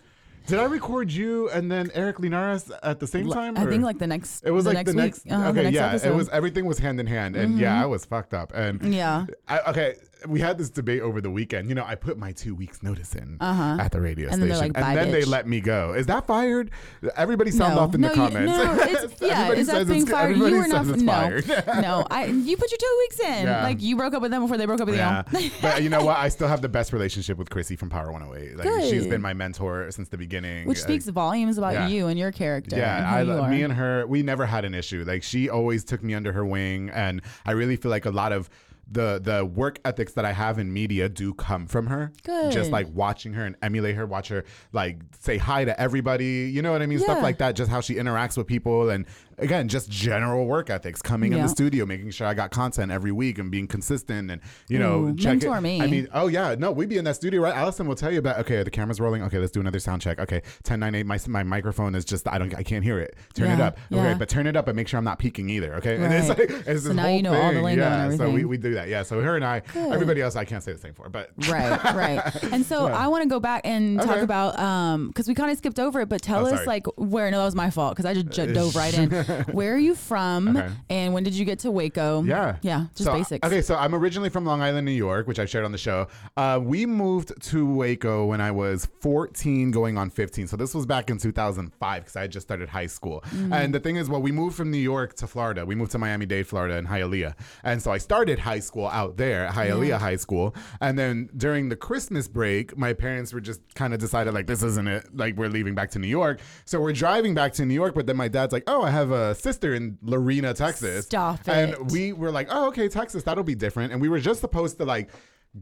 Did 0.47 0.59
I 0.59 0.63
record 0.65 1.11
you 1.11 1.49
and 1.49 1.71
then 1.71 1.91
Eric 1.93 2.19
Linares 2.19 2.71
at 2.83 2.99
the 2.99 3.07
same 3.07 3.29
time? 3.29 3.57
I 3.57 3.63
or- 3.63 3.69
think 3.69 3.83
like 3.83 3.99
the 3.99 4.07
next. 4.07 4.43
It 4.43 4.51
was 4.51 4.65
the 4.65 4.73
like 4.73 4.85
the 4.85 4.93
next 4.93 5.23
next. 5.23 5.25
week. 5.25 5.33
Uh-huh, 5.33 5.43
the 5.43 5.49
okay, 5.49 5.63
next 5.63 5.75
yeah, 5.75 5.88
episode. 5.88 6.05
Mm-hmm. 6.07 6.13
it 6.13 6.17
was. 6.17 6.29
Everything 6.29 6.65
was 6.65 6.79
hand 6.79 6.99
in 6.99 7.07
hand, 7.07 7.35
and 7.35 7.57
yeah, 7.59 7.81
I 7.81 7.85
was 7.85 8.05
fucked 8.05 8.33
up. 8.33 8.51
And 8.53 8.93
Yeah. 8.93 9.25
I, 9.47 9.59
okay, 9.69 9.95
we 10.27 10.39
had 10.39 10.57
this 10.57 10.69
debate 10.69 11.01
over 11.01 11.21
the 11.21 11.31
weekend. 11.31 11.69
You 11.69 11.75
know, 11.75 11.83
I 11.85 11.95
put 11.95 12.18
my 12.18 12.31
two 12.31 12.53
weeks 12.56 12.83
notice 12.83 13.15
in 13.15 13.38
at 13.41 13.91
the 13.91 14.00
radio 14.01 14.27
Uh-huh. 14.27 14.35
And 14.35 14.44
station, 14.44 14.59
like, 14.59 14.73
"Bye, 14.73 14.81
and 14.94 14.97
then 14.97 15.12
they 15.12 15.25
let 15.25 15.47
me 15.47 15.62
go. 15.62 15.94
Is 15.94 16.06
that 16.07 16.27
fired? 16.27 16.71
Everybody 17.15 17.51
sound 17.51 17.75
no, 17.75 17.81
off 17.81 17.95
in 17.95 18.01
no, 18.01 18.09
the 18.09 18.13
you- 18.15 18.19
comments. 18.21 18.51
no, 18.51 18.77
it's, 18.81 19.21
yeah, 19.21 19.27
everybody 19.39 19.62
is 19.62 19.68
that 19.68 19.88
being 19.88 20.05
fired? 20.05 20.38
You 20.38 20.43
were 20.43 20.67
not. 20.67 20.86
No, 20.86 21.12
fired. 21.12 21.48
no. 21.81 22.05
I 22.10 22.25
you 22.25 22.57
put 22.57 22.72
your 22.72 22.77
two 22.77 22.96
weeks 23.00 23.19
in. 23.19 23.46
Yeah. 23.46 23.63
Like 23.63 23.81
you 23.81 23.96
broke 23.96 24.13
up 24.13 24.22
with 24.22 24.31
them 24.31 24.41
before 24.41 24.57
they 24.57 24.65
broke 24.65 24.81
up 24.81 24.88
with 24.88 24.96
Yeah, 24.98 25.24
you. 25.38 25.50
but 25.62 25.81
you 25.84 25.89
know 25.89 26.03
what? 26.05 26.17
I 26.17 26.29
still 26.29 26.48
have 26.48 26.62
the 26.62 26.69
best 26.69 26.93
relationship 26.93 27.38
with 27.38 27.50
Chrissy 27.50 27.75
from 27.75 27.89
Power 27.89 28.12
108. 28.12 28.57
Like 28.57 28.84
she's 28.84 29.03
Good. 29.03 29.10
been 29.10 29.22
my 29.22 29.34
mentor 29.34 29.89
since 29.91 30.10
the 30.10 30.17
beginning. 30.17 30.67
Which 30.67 30.79
Uh, 30.79 30.84
speaks 30.84 31.07
volumes 31.07 31.57
about 31.57 31.74
yeah. 31.74 31.88
you 31.88 32.07
and 32.07 32.17
your 32.19 32.31
character. 32.31 32.77
Yeah, 32.77 33.24
who 33.24 33.31
I, 33.41 33.50
me 33.50 33.63
and 33.63 33.74
her, 33.74 34.05
we 34.07 34.24
never 34.24 34.46
had 34.46 34.65
an 34.65 34.74
issue. 34.75 35.03
Like 35.07 35.24
she 35.24 35.50
always 35.50 35.84
took 35.84 36.03
me 36.03 36.13
under 36.13 36.31
her 36.31 36.46
wing, 36.46 36.89
and 36.89 37.22
I 37.46 37.51
really 37.51 37.75
feel 37.75 37.91
like 37.91 38.05
a 38.05 38.12
lot 38.12 38.31
of 38.31 38.50
the 38.91 39.19
the 39.24 39.45
work 39.45 39.79
ethics 39.86 40.13
that 40.13 40.25
I 40.25 40.33
have 40.33 40.60
in 40.60 40.71
media 40.71 41.07
do 41.10 41.33
come 41.33 41.65
from 41.65 41.88
her. 41.88 42.12
Good. 42.24 42.51
Just 42.51 42.71
like 42.71 42.88
watching 42.93 43.33
her 43.33 43.45
and 43.45 43.55
emulate 43.62 43.95
her, 43.95 44.05
watch 44.05 44.27
her 44.27 44.43
like 44.74 45.00
say 45.19 45.38
hi 45.38 45.65
to 45.65 45.79
everybody. 45.79 46.51
You 46.53 46.62
know 46.62 46.71
what 46.71 46.81
I 46.81 46.86
mean? 46.86 47.00
Stuff 47.00 47.21
like 47.21 47.38
that. 47.39 47.55
Just 47.55 47.71
how 47.71 47.81
she 47.81 47.95
interacts 47.95 48.38
with 48.38 48.48
people, 48.48 48.89
and 48.89 49.05
again, 49.38 49.67
just 49.67 49.89
general 49.89 50.45
work 50.45 50.69
ethics. 50.69 51.01
Coming 51.01 51.33
in 51.33 51.41
the 51.41 51.47
studio, 51.50 51.85
making 51.85 52.11
sure 52.11 52.27
I 52.27 52.33
got 52.33 52.51
content 52.51 52.91
every 52.91 53.11
week, 53.11 53.38
and 53.39 53.50
being 53.51 53.67
consistent, 53.67 54.29
and 54.31 54.41
you 54.67 54.79
know, 54.79 55.05
Ooh, 55.07 55.15
check 55.15 55.41
it. 55.43 55.61
me. 55.61 55.81
I 55.81 55.88
mean, 55.88 56.07
oh 56.13 56.27
yeah, 56.27 56.55
no, 56.57 56.71
we'd 56.71 56.89
be 56.89 56.97
in 56.97 57.05
that 57.05 57.15
studio, 57.15 57.41
right? 57.41 57.55
Allison 57.55 57.88
will 57.88 57.95
tell 57.95 58.11
you 58.11 58.19
about. 58.19 58.39
Okay, 58.39 58.63
the 58.63 58.71
camera's 58.71 59.00
rolling. 59.00 59.23
Okay, 59.23 59.38
let's 59.39 59.51
do 59.51 59.59
another 59.59 59.79
sound 59.79 60.01
check. 60.01 60.19
Okay, 60.19 60.41
ten 60.63 60.79
nine 60.79 60.95
eight. 60.95 61.05
My 61.05 61.19
my 61.27 61.43
microphone 61.43 61.95
is 61.95 62.05
just 62.05 62.27
I 62.27 62.38
don't 62.38 62.53
I 62.55 62.63
can't 62.63 62.83
hear 62.83 63.00
it. 63.00 63.15
Turn 63.33 63.50
it 63.51 63.57
Yeah, 63.59 63.67
up. 63.67 63.77
Okay, 63.91 64.13
but 64.17 64.29
turn 64.29 64.47
it 64.47 64.55
up 64.55 64.67
and 64.67 64.75
make 64.75 64.88
sure 64.88 64.97
I'm 64.97 65.03
not 65.03 65.19
peaking 65.19 65.50
either. 65.50 65.75
Okay, 65.75 65.95
and 65.95 66.13
it's 66.13 66.29
like 66.29 66.39
it's 66.39 66.63
So 66.83 66.89
this 66.89 66.93
now 66.95 67.03
whole 67.03 67.15
you 67.15 67.23
know 67.23 67.33
all 67.33 67.50
the 67.50 67.55
thing. 67.55 67.63
lingo 67.63 67.83
and 67.85 68.11
yeah, 68.11 68.17
so 68.17 68.29
we, 68.29 68.45
we 68.45 68.57
do 68.57 68.73
that. 68.75 68.88
Yeah, 68.88 69.03
so 69.03 69.21
her 69.21 69.35
and 69.35 69.45
I, 69.45 69.61
everybody 69.75 70.21
else 70.21 70.35
I 70.35 70.45
can't 70.45 70.63
say 70.63 70.71
the 70.73 70.77
same 70.79 70.93
for, 70.93 71.09
but 71.09 71.31
right, 71.50 71.83
right. 71.93 72.43
And 72.51 72.65
so 72.65 72.88
I 72.88 73.07
want 73.07 73.23
to 73.23 73.29
go 73.29 73.39
back 73.39 73.61
and 73.65 74.00
talk 74.01 74.17
about 74.19 74.57
um 74.59 75.07
because 75.07 75.27
we 75.27 75.33
kind 75.35 75.51
of 75.51 75.57
skipped 75.57 75.79
over 75.79 76.01
it, 76.01 76.09
but 76.09 76.21
tell 76.21 76.47
Oh, 76.47 76.53
us 76.53 76.65
like 76.67 76.85
where. 76.97 77.29
No, 77.31 77.38
that 77.39 77.45
was 77.45 77.55
my 77.55 77.69
fault 77.69 77.95
because 77.95 78.05
I 78.05 78.13
just 78.13 78.27
j- 78.29 78.51
dove 78.51 78.75
right 78.75 78.93
in. 78.97 79.09
Where 79.51 79.74
are 79.74 79.78
you 79.78 79.96
from, 79.96 80.56
Okay. 80.58 80.70
and 80.90 81.13
when 81.13 81.24
did 81.24 81.34
you 81.34 81.46
get 81.46 81.60
to 81.60 81.72
Waco? 81.72 82.24
Yeah. 82.24 82.58
yeah, 82.62 82.86
just 82.96 83.06
So, 83.06 83.13
basics. 83.13 83.46
Okay, 83.46 83.62
so 83.62 83.75
I'm 83.75 83.94
originally 83.96 84.30
from 84.30 84.46
Long 84.46 84.62
Island, 84.62 84.86
New 84.86 84.92
York, 84.92 85.28
which 85.28 85.40
I've 85.40 85.50
shared 85.50 85.66
on 85.66 85.72
the 85.72 85.78
show. 85.78 86.08
Uh, 86.38 86.60
we 86.62 86.86
moved 86.86 87.42
to 87.50 87.66
Waco 87.66 88.25
when 88.25 88.42
I 88.42 88.51
was 88.51 88.88
14, 89.01 89.72
going 89.72 89.98
on 89.98 90.10
15. 90.10 90.48
So 90.48 90.58
this 90.58 90.74
was 90.74 90.86
back 90.86 91.10
in 91.10 91.18
2005 91.18 92.01
because 92.04 92.16
I 92.16 92.22
had 92.22 92.32
just 92.32 92.48
started 92.48 92.70
high 92.70 92.88
school. 92.88 93.24
Mm. 93.36 93.54
And 93.54 93.75
the 93.75 93.80
thing 93.80 93.96
is, 93.98 94.10
well, 94.10 94.22
we 94.22 94.32
moved 94.32 94.56
from 94.56 94.72
New 94.72 94.78
York 94.78 95.16
to 95.16 95.28
Florida. 95.28 95.66
We 95.66 95.75
moved 95.75 95.92
to 95.92 95.98
Miami 95.98 96.25
Dade, 96.25 96.48
Florida, 96.48 96.78
in 96.78 96.86
Hialeah. 96.88 97.34
And 97.63 97.82
so 97.82 97.92
I 97.92 97.98
started 97.98 98.40
high 98.40 98.60
school 98.60 98.88
out 98.88 99.18
there 99.18 99.46
at 99.46 99.54
Hialeah 99.54 99.98
High 100.00 100.16
School. 100.16 100.56
And 100.80 100.98
then 100.98 101.30
during 101.38 101.70
the 101.70 101.75
Christmas 101.75 102.28
break, 102.28 102.78
my 102.78 102.94
parents 102.94 103.34
were 103.34 103.42
just 103.42 103.62
kind 103.75 103.94
of 103.94 104.00
decided 104.00 104.34
like 104.34 104.48
this 104.48 104.63
isn't 104.63 104.88
it. 104.88 105.16
Like 105.16 105.36
we're 105.38 105.50
leaving 105.50 105.75
back 105.75 105.92
to 105.92 106.00
New 106.00 106.08
York. 106.08 106.40
So 106.66 106.80
we're 106.80 106.94
driving 106.94 107.34
back 107.34 107.54
to 107.54 107.66
New 107.66 107.74
York, 107.74 107.96
but 107.96 108.06
then 108.06 108.18
my 108.18 108.28
dad's 108.28 108.54
like, 108.54 108.63
"Oh, 108.68 108.82
I 108.84 108.90
have 108.90 109.11
a 109.12 109.36
sister 109.36 109.74
in 109.74 109.98
Lorena, 110.01 110.53
Texas." 110.53 111.06
Stop 111.06 111.39
And 111.48 111.91
we 111.91 112.13
were 112.13 112.32
like, 112.32 112.48
"Oh, 112.50 112.68
okay, 112.68 112.88
Texas, 112.88 113.24
that'll 113.24 113.44
be 113.44 113.56
different." 113.56 113.91
And 113.94 114.01
we 114.01 114.10
were 114.10 114.20
just 114.20 114.41
supposed 114.41 114.77
to 114.80 114.86
like 114.86 115.10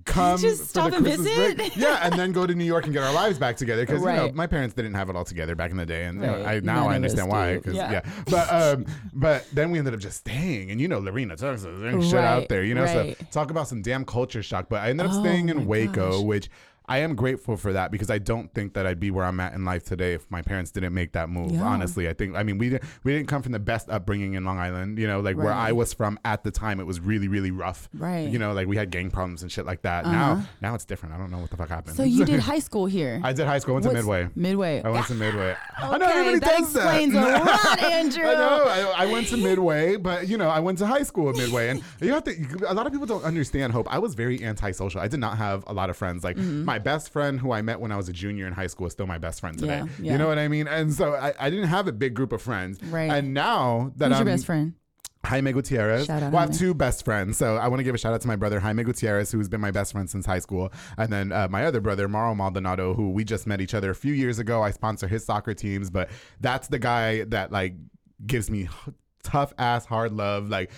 come 0.05 0.39
Just 0.39 0.61
for 0.61 0.67
stop 0.67 0.89
the 0.91 0.97
and 0.97 1.05
Christmas 1.05 1.27
visit? 1.27 1.57
break. 1.57 1.75
Yeah, 1.75 1.99
and 2.03 2.13
then 2.13 2.31
go 2.31 2.45
to 2.45 2.53
New 2.53 2.63
York 2.63 2.83
and 2.85 2.93
get 2.93 3.01
our 3.03 3.11
lives 3.11 3.39
back 3.39 3.57
together 3.57 3.83
because 3.87 4.01
you 4.01 4.07
know 4.07 4.31
my 4.35 4.45
parents 4.45 4.75
didn't 4.75 4.93
have 4.93 5.09
it 5.09 5.15
all 5.15 5.25
together 5.25 5.55
back 5.55 5.71
in 5.71 5.77
the 5.77 5.85
day, 5.85 6.05
and 6.05 6.21
you 6.21 6.27
know, 6.27 6.37
Right. 6.43 6.57
I, 6.57 6.59
now 6.59 6.83
None 6.83 6.91
I 6.91 6.95
understand 6.95 7.27
why. 7.29 7.53
do. 7.55 7.61
'cause- 7.61 7.73
Yeah. 7.73 7.91
yeah. 7.91 8.01
but 8.29 8.53
um, 8.53 8.85
but 9.13 9.47
then 9.51 9.71
we 9.71 9.79
ended 9.79 9.95
up 9.95 9.99
just 9.99 10.17
staying, 10.17 10.69
and 10.69 10.79
you 10.79 10.87
know, 10.87 10.99
Lorena, 10.99 11.35
Texas, 11.35 11.63
there 11.79 11.89
ain't 11.89 12.03
shit 12.03 12.13
out 12.19 12.49
there, 12.49 12.63
you 12.63 12.75
know. 12.75 12.83
right. 12.83 13.17
So 13.17 13.25
talk 13.31 13.49
about 13.49 13.67
some 13.67 13.81
damn 13.81 14.05
culture 14.05 14.43
shock. 14.43 14.67
But 14.69 14.81
I 14.83 14.89
ended 14.91 15.07
up 15.07 15.13
Oh 15.15 15.21
staying 15.21 15.49
in 15.49 15.65
Waco, 15.65 16.11
gosh. 16.11 16.21
which. 16.23 16.49
I 16.89 16.97
am 16.99 17.15
grateful 17.15 17.55
for 17.55 17.71
that 17.73 17.91
because 17.91 18.09
I 18.09 18.17
don't 18.17 18.53
think 18.53 18.73
that 18.73 18.85
I'd 18.85 18.99
be 18.99 19.11
where 19.11 19.23
I'm 19.25 19.39
at 19.39 19.53
in 19.53 19.63
life 19.63 19.85
today 19.85 20.13
if 20.13 20.29
my 20.29 20.41
parents 20.41 20.71
didn't 20.71 20.93
make 20.93 21.13
that 21.13 21.29
move. 21.29 21.51
Yeah. 21.51 21.63
Honestly, 21.63 22.09
I 22.09 22.13
think 22.13 22.35
I 22.35 22.43
mean 22.43 22.57
we 22.57 22.69
didn't 22.69 22.83
we 23.03 23.13
didn't 23.15 23.27
come 23.29 23.41
from 23.43 23.51
the 23.51 23.59
best 23.59 23.89
upbringing 23.89 24.33
in 24.33 24.43
Long 24.43 24.57
Island. 24.57 24.97
You 24.97 25.07
know, 25.07 25.19
like 25.21 25.37
where 25.37 25.53
I 25.53 25.71
was 25.71 25.93
from 25.93 26.19
at 26.25 26.43
the 26.43 26.51
time, 26.51 26.79
it 26.79 26.85
was 26.87 26.99
really 26.99 27.27
really 27.27 27.51
rough. 27.51 27.87
Right. 27.93 28.27
You 28.27 28.39
know, 28.39 28.53
like 28.53 28.67
we 28.67 28.75
had 28.75 28.89
gang 28.89 29.11
problems 29.11 29.41
and 29.43 29.51
shit 29.51 29.65
like 29.65 29.83
that. 29.83 30.05
Now 30.05 30.43
now 30.61 30.75
it's 30.75 30.85
different. 30.85 31.15
I 31.15 31.17
don't 31.19 31.31
know 31.31 31.37
what 31.37 31.51
the 31.51 31.57
fuck 31.57 31.69
happened. 31.69 31.95
So 31.95 32.03
you 32.03 32.25
did 32.25 32.39
high 32.51 32.59
school 32.59 32.85
here. 32.87 33.21
I 33.23 33.33
did 33.33 33.45
high 33.45 33.59
school. 33.59 33.73
I 33.73 33.75
went 33.75 33.83
to 33.83 33.89
What's- 33.89 33.99
Midway. 34.05 34.29
Midway. 34.35 34.81
I 34.83 34.89
went 34.89 35.05
to 35.07 35.13
Midway. 35.15 35.55
I 35.77 35.97
know 35.97 36.05
Okay, 36.09 36.19
everybody 36.19 36.39
that 36.39 36.57
does 36.59 36.75
explains 36.75 37.13
that. 37.13 37.41
a 37.41 37.45
lot, 37.45 37.79
Andrew. 37.83 38.23
I 38.25 38.33
know. 38.33 38.63
I, 38.65 39.03
I 39.03 39.05
went 39.11 39.27
to 39.27 39.37
Midway, 39.37 39.95
but 39.95 40.27
you 40.27 40.37
know, 40.37 40.49
I 40.49 40.59
went 40.59 40.77
to 40.79 40.87
high 40.87 41.03
school 41.03 41.29
at 41.29 41.35
Midway, 41.35 41.69
and 41.69 41.83
you 42.01 42.11
have 42.13 42.23
to. 42.23 42.33
A 42.67 42.73
lot 42.73 42.87
of 42.87 42.91
people 42.91 43.07
don't 43.07 43.23
understand. 43.23 43.73
Hope 43.73 43.87
I 43.93 43.99
was 43.99 44.15
very 44.15 44.43
antisocial. 44.43 45.01
I 45.01 45.07
did 45.07 45.19
not 45.19 45.37
have 45.37 45.63
a 45.67 45.73
lot 45.73 45.89
of 45.91 45.95
friends. 45.97 46.23
Like 46.23 46.37
Mm-hmm. 46.39 46.63
my 46.63 46.78
best 46.79 47.11
friend, 47.11 47.39
who 47.39 47.51
I 47.51 47.61
met 47.61 47.79
when 47.79 47.91
I 47.91 47.97
was 47.97 48.09
a 48.09 48.13
junior 48.13 48.47
in 48.47 48.53
high 48.53 48.67
school, 48.67 48.87
is 48.87 48.93
still 48.93 49.07
my 49.07 49.17
best 49.17 49.39
friend 49.39 49.57
today. 49.57 49.77
Yeah, 49.77 49.87
yeah. 50.01 50.11
You 50.13 50.17
know 50.17 50.27
what 50.27 50.39
I 50.39 50.47
mean? 50.47 50.67
And 50.67 50.93
so 50.93 51.13
I, 51.13 51.33
I 51.39 51.49
didn't 51.49 51.67
have 51.67 51.87
a 51.87 51.91
big 51.91 52.13
group 52.13 52.31
of 52.31 52.41
friends. 52.41 52.81
Right. 52.83 53.11
And 53.11 53.33
now 53.33 53.91
that 53.97 54.09
Who's 54.09 54.19
I'm 54.19 54.27
your 54.27 54.35
best 54.35 54.45
friend? 54.45 54.73
Jaime 55.25 55.51
Gutierrez. 55.51 56.05
Shout 56.05 56.23
out, 56.23 56.31
well, 56.31 56.43
I 56.43 56.45
have 56.45 56.57
two 56.57 56.73
best 56.73 57.03
friends. 57.03 57.37
So 57.37 57.57
I 57.57 57.67
want 57.67 57.81
to 57.81 57.83
give 57.83 57.93
a 57.93 57.97
shout 57.97 58.13
out 58.13 58.21
to 58.21 58.27
my 58.27 58.37
brother, 58.37 58.59
Jaime 58.59 58.83
Gutierrez, 58.83 59.31
who's 59.31 59.49
been 59.49 59.59
my 59.59 59.71
best 59.71 59.91
friend 59.91 60.09
since 60.09 60.25
high 60.25 60.39
school. 60.39 60.71
And 60.97 61.11
then 61.11 61.31
uh, 61.31 61.47
my 61.49 61.65
other 61.65 61.81
brother, 61.81 62.07
Mauro 62.07 62.33
Maldonado, 62.33 62.93
who 62.93 63.11
we 63.11 63.25
just 63.25 63.45
met 63.45 63.59
each 63.59 63.73
other 63.73 63.89
a 63.89 63.95
few 63.95 64.13
years 64.13 64.39
ago. 64.39 64.63
I 64.63 64.71
sponsor 64.71 65.07
his 65.07 65.25
soccer 65.25 65.53
teams, 65.53 65.89
but 65.89 66.09
that's 66.39 66.69
the 66.69 66.79
guy 66.79 67.25
that 67.25 67.51
like 67.51 67.75
gives 68.25 68.49
me 68.49 68.69
tough 69.21 69.53
ass 69.57 69.85
hard 69.85 70.13
love 70.13 70.47
like 70.47 70.71